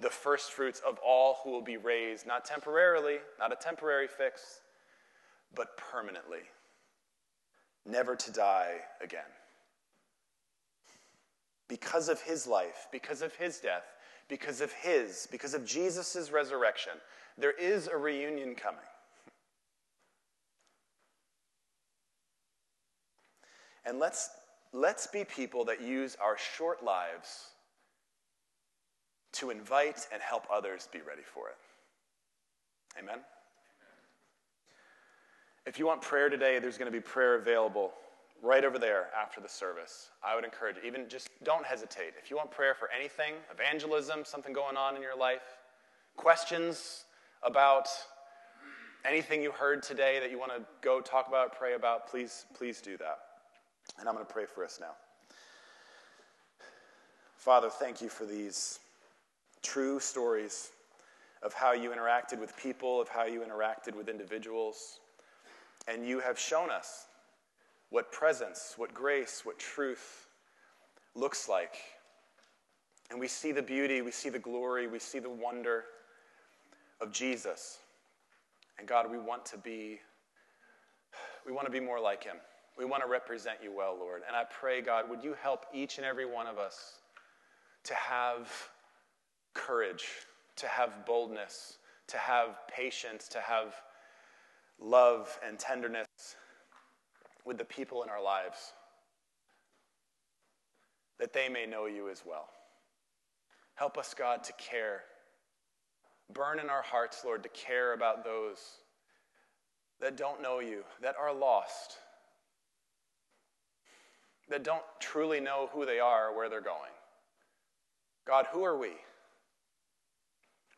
The 0.00 0.10
first 0.10 0.52
fruits 0.52 0.80
of 0.86 0.98
all 1.04 1.38
who 1.42 1.50
will 1.50 1.62
be 1.62 1.76
raised, 1.76 2.26
not 2.26 2.44
temporarily, 2.44 3.18
not 3.38 3.52
a 3.52 3.56
temporary 3.56 4.08
fix, 4.08 4.60
but 5.54 5.76
permanently, 5.76 6.40
never 7.86 8.16
to 8.16 8.32
die 8.32 8.76
again. 9.02 9.20
Because 11.68 12.08
of 12.08 12.20
his 12.20 12.46
life, 12.46 12.88
because 12.90 13.22
of 13.22 13.34
his 13.36 13.58
death, 13.58 13.84
because 14.28 14.60
of 14.60 14.72
his, 14.72 15.28
because 15.30 15.54
of 15.54 15.64
Jesus' 15.64 16.30
resurrection, 16.30 16.92
there 17.38 17.52
is 17.52 17.86
a 17.86 17.96
reunion 17.96 18.54
coming. 18.54 18.80
And 23.84 23.98
let's, 23.98 24.30
let's 24.72 25.06
be 25.06 25.24
people 25.24 25.64
that 25.66 25.80
use 25.80 26.16
our 26.20 26.36
short 26.38 26.84
lives 26.84 27.52
to 29.32 29.50
invite 29.50 30.06
and 30.12 30.20
help 30.22 30.46
others 30.52 30.88
be 30.92 31.00
ready 31.00 31.22
for 31.22 31.48
it. 31.48 31.56
Amen? 32.98 33.18
If 35.66 35.78
you 35.78 35.86
want 35.86 36.02
prayer 36.02 36.28
today, 36.28 36.58
there's 36.58 36.76
going 36.76 36.90
to 36.90 36.96
be 36.96 37.02
prayer 37.02 37.36
available 37.36 37.92
right 38.42 38.64
over 38.64 38.78
there 38.78 39.06
after 39.18 39.40
the 39.40 39.48
service. 39.48 40.10
I 40.22 40.34
would 40.34 40.44
encourage 40.44 40.76
you, 40.76 40.82
even 40.84 41.08
just 41.08 41.30
don't 41.44 41.64
hesitate. 41.64 42.14
If 42.20 42.30
you 42.30 42.36
want 42.36 42.50
prayer 42.50 42.74
for 42.74 42.88
anything, 42.96 43.34
evangelism, 43.52 44.24
something 44.24 44.52
going 44.52 44.76
on 44.76 44.96
in 44.96 45.02
your 45.02 45.16
life, 45.16 45.58
questions 46.16 47.04
about 47.44 47.88
anything 49.04 49.42
you 49.42 49.52
heard 49.52 49.82
today 49.82 50.18
that 50.20 50.30
you 50.30 50.38
want 50.38 50.52
to 50.52 50.62
go 50.80 51.00
talk 51.00 51.28
about, 51.28 51.56
pray 51.56 51.74
about, 51.74 52.08
please, 52.08 52.46
please 52.54 52.80
do 52.80 52.96
that. 52.98 53.18
And 53.98 54.08
I'm 54.08 54.14
going 54.14 54.26
to 54.26 54.32
pray 54.32 54.44
for 54.44 54.64
us 54.64 54.78
now. 54.80 54.94
Father, 57.36 57.70
thank 57.70 58.00
you 58.00 58.08
for 58.08 58.24
these 58.24 58.80
true 59.62 60.00
stories 60.00 60.70
of 61.42 61.52
how 61.52 61.72
you 61.72 61.90
interacted 61.90 62.38
with 62.38 62.56
people, 62.56 63.00
of 63.00 63.08
how 63.08 63.24
you 63.24 63.40
interacted 63.40 63.96
with 63.96 64.08
individuals. 64.08 65.00
And 65.88 66.06
you 66.06 66.20
have 66.20 66.38
shown 66.38 66.70
us 66.70 67.06
what 67.90 68.12
presence, 68.12 68.74
what 68.76 68.94
grace, 68.94 69.42
what 69.44 69.58
truth 69.58 70.28
looks 71.14 71.48
like. 71.48 71.76
And 73.10 73.20
we 73.20 73.28
see 73.28 73.52
the 73.52 73.62
beauty, 73.62 74.00
we 74.00 74.10
see 74.10 74.28
the 74.28 74.38
glory, 74.38 74.86
we 74.86 74.98
see 74.98 75.18
the 75.18 75.30
wonder 75.30 75.84
of 77.00 77.12
Jesus. 77.12 77.78
And 78.78 78.88
God, 78.88 79.10
we 79.10 79.18
want 79.18 79.44
to 79.46 79.58
be 79.58 80.00
we 81.44 81.52
want 81.52 81.66
to 81.66 81.72
be 81.72 81.80
more 81.80 82.00
like 82.00 82.24
him. 82.24 82.36
We 82.78 82.84
want 82.84 83.02
to 83.02 83.08
represent 83.08 83.58
you 83.62 83.72
well, 83.72 83.96
Lord. 83.98 84.22
And 84.26 84.36
I 84.36 84.44
pray, 84.44 84.80
God, 84.80 85.10
would 85.10 85.22
you 85.22 85.34
help 85.34 85.66
each 85.74 85.98
and 85.98 86.06
every 86.06 86.24
one 86.24 86.46
of 86.46 86.56
us 86.56 87.00
to 87.84 87.94
have 87.94 88.48
courage, 89.54 90.04
to 90.56 90.66
have 90.66 91.06
boldness, 91.06 91.78
to 92.08 92.18
have 92.18 92.56
patience, 92.68 93.28
to 93.28 93.40
have 93.40 93.74
love 94.80 95.38
and 95.46 95.58
tenderness 95.58 96.06
with 97.44 97.58
the 97.58 97.64
people 97.64 98.02
in 98.02 98.08
our 98.08 98.22
lives, 98.22 98.72
that 101.18 101.32
they 101.32 101.48
may 101.48 101.66
know 101.66 101.86
you 101.86 102.08
as 102.08 102.22
well. 102.26 102.48
Help 103.74 103.96
us, 103.98 104.14
God, 104.14 104.44
to 104.44 104.52
care. 104.54 105.02
Burn 106.32 106.58
in 106.58 106.68
our 106.70 106.82
hearts, 106.82 107.22
Lord, 107.24 107.42
to 107.42 107.48
care 107.50 107.94
about 107.94 108.24
those 108.24 108.58
that 110.00 110.16
don't 110.16 110.42
know 110.42 110.60
you, 110.60 110.84
that 111.00 111.14
are 111.18 111.32
lost, 111.32 111.98
that 114.48 114.64
don't 114.64 114.82
truly 115.00 115.40
know 115.40 115.68
who 115.72 115.86
they 115.86 116.00
are 116.00 116.28
or 116.28 116.36
where 116.36 116.48
they're 116.48 116.60
going. 116.60 116.92
God, 118.26 118.46
who 118.52 118.64
are 118.64 118.76
we? 118.76 118.90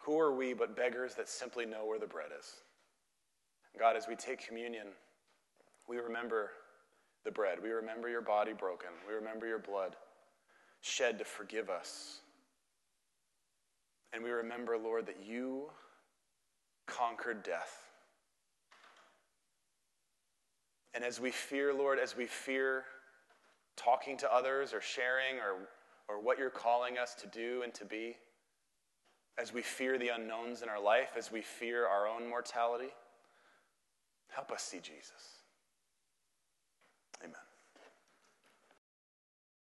Who 0.04 0.18
are 0.20 0.34
we 0.34 0.52
but 0.52 0.76
beggars 0.76 1.14
that 1.14 1.28
simply 1.28 1.64
know 1.64 1.86
where 1.86 1.98
the 1.98 2.06
bread 2.06 2.28
is? 2.38 2.46
God, 3.78 3.96
as 3.96 4.06
we 4.06 4.14
take 4.14 4.46
communion, 4.46 4.88
we 5.88 5.96
remember 5.96 6.50
the 7.24 7.30
bread. 7.30 7.58
We 7.62 7.70
remember 7.70 8.08
your 8.08 8.20
body 8.20 8.52
broken. 8.52 8.90
We 9.08 9.14
remember 9.14 9.46
your 9.46 9.58
blood 9.58 9.96
shed 10.82 11.18
to 11.18 11.24
forgive 11.24 11.70
us. 11.70 12.20
And 14.12 14.22
we 14.22 14.30
remember, 14.30 14.76
Lord, 14.76 15.06
that 15.06 15.24
you 15.24 15.70
conquered 16.86 17.42
death. 17.42 17.88
And 20.92 21.02
as 21.02 21.18
we 21.18 21.30
fear, 21.30 21.72
Lord, 21.72 21.98
as 21.98 22.14
we 22.14 22.26
fear 22.26 22.84
talking 23.76 24.18
to 24.18 24.32
others 24.32 24.74
or 24.74 24.80
sharing 24.82 25.40
or, 25.40 25.68
or 26.08 26.22
what 26.22 26.38
you're 26.38 26.50
calling 26.50 26.98
us 26.98 27.14
to 27.14 27.26
do 27.26 27.62
and 27.64 27.72
to 27.74 27.84
be, 27.86 28.16
as 29.38 29.52
we 29.52 29.62
fear 29.62 29.98
the 29.98 30.08
unknowns 30.08 30.62
in 30.62 30.68
our 30.68 30.80
life, 30.80 31.10
as 31.16 31.32
we 31.32 31.42
fear 31.42 31.86
our 31.86 32.06
own 32.06 32.28
mortality, 32.28 32.90
help 34.28 34.52
us 34.52 34.62
see 34.62 34.78
Jesus. 34.78 35.42
Amen. 37.22 37.34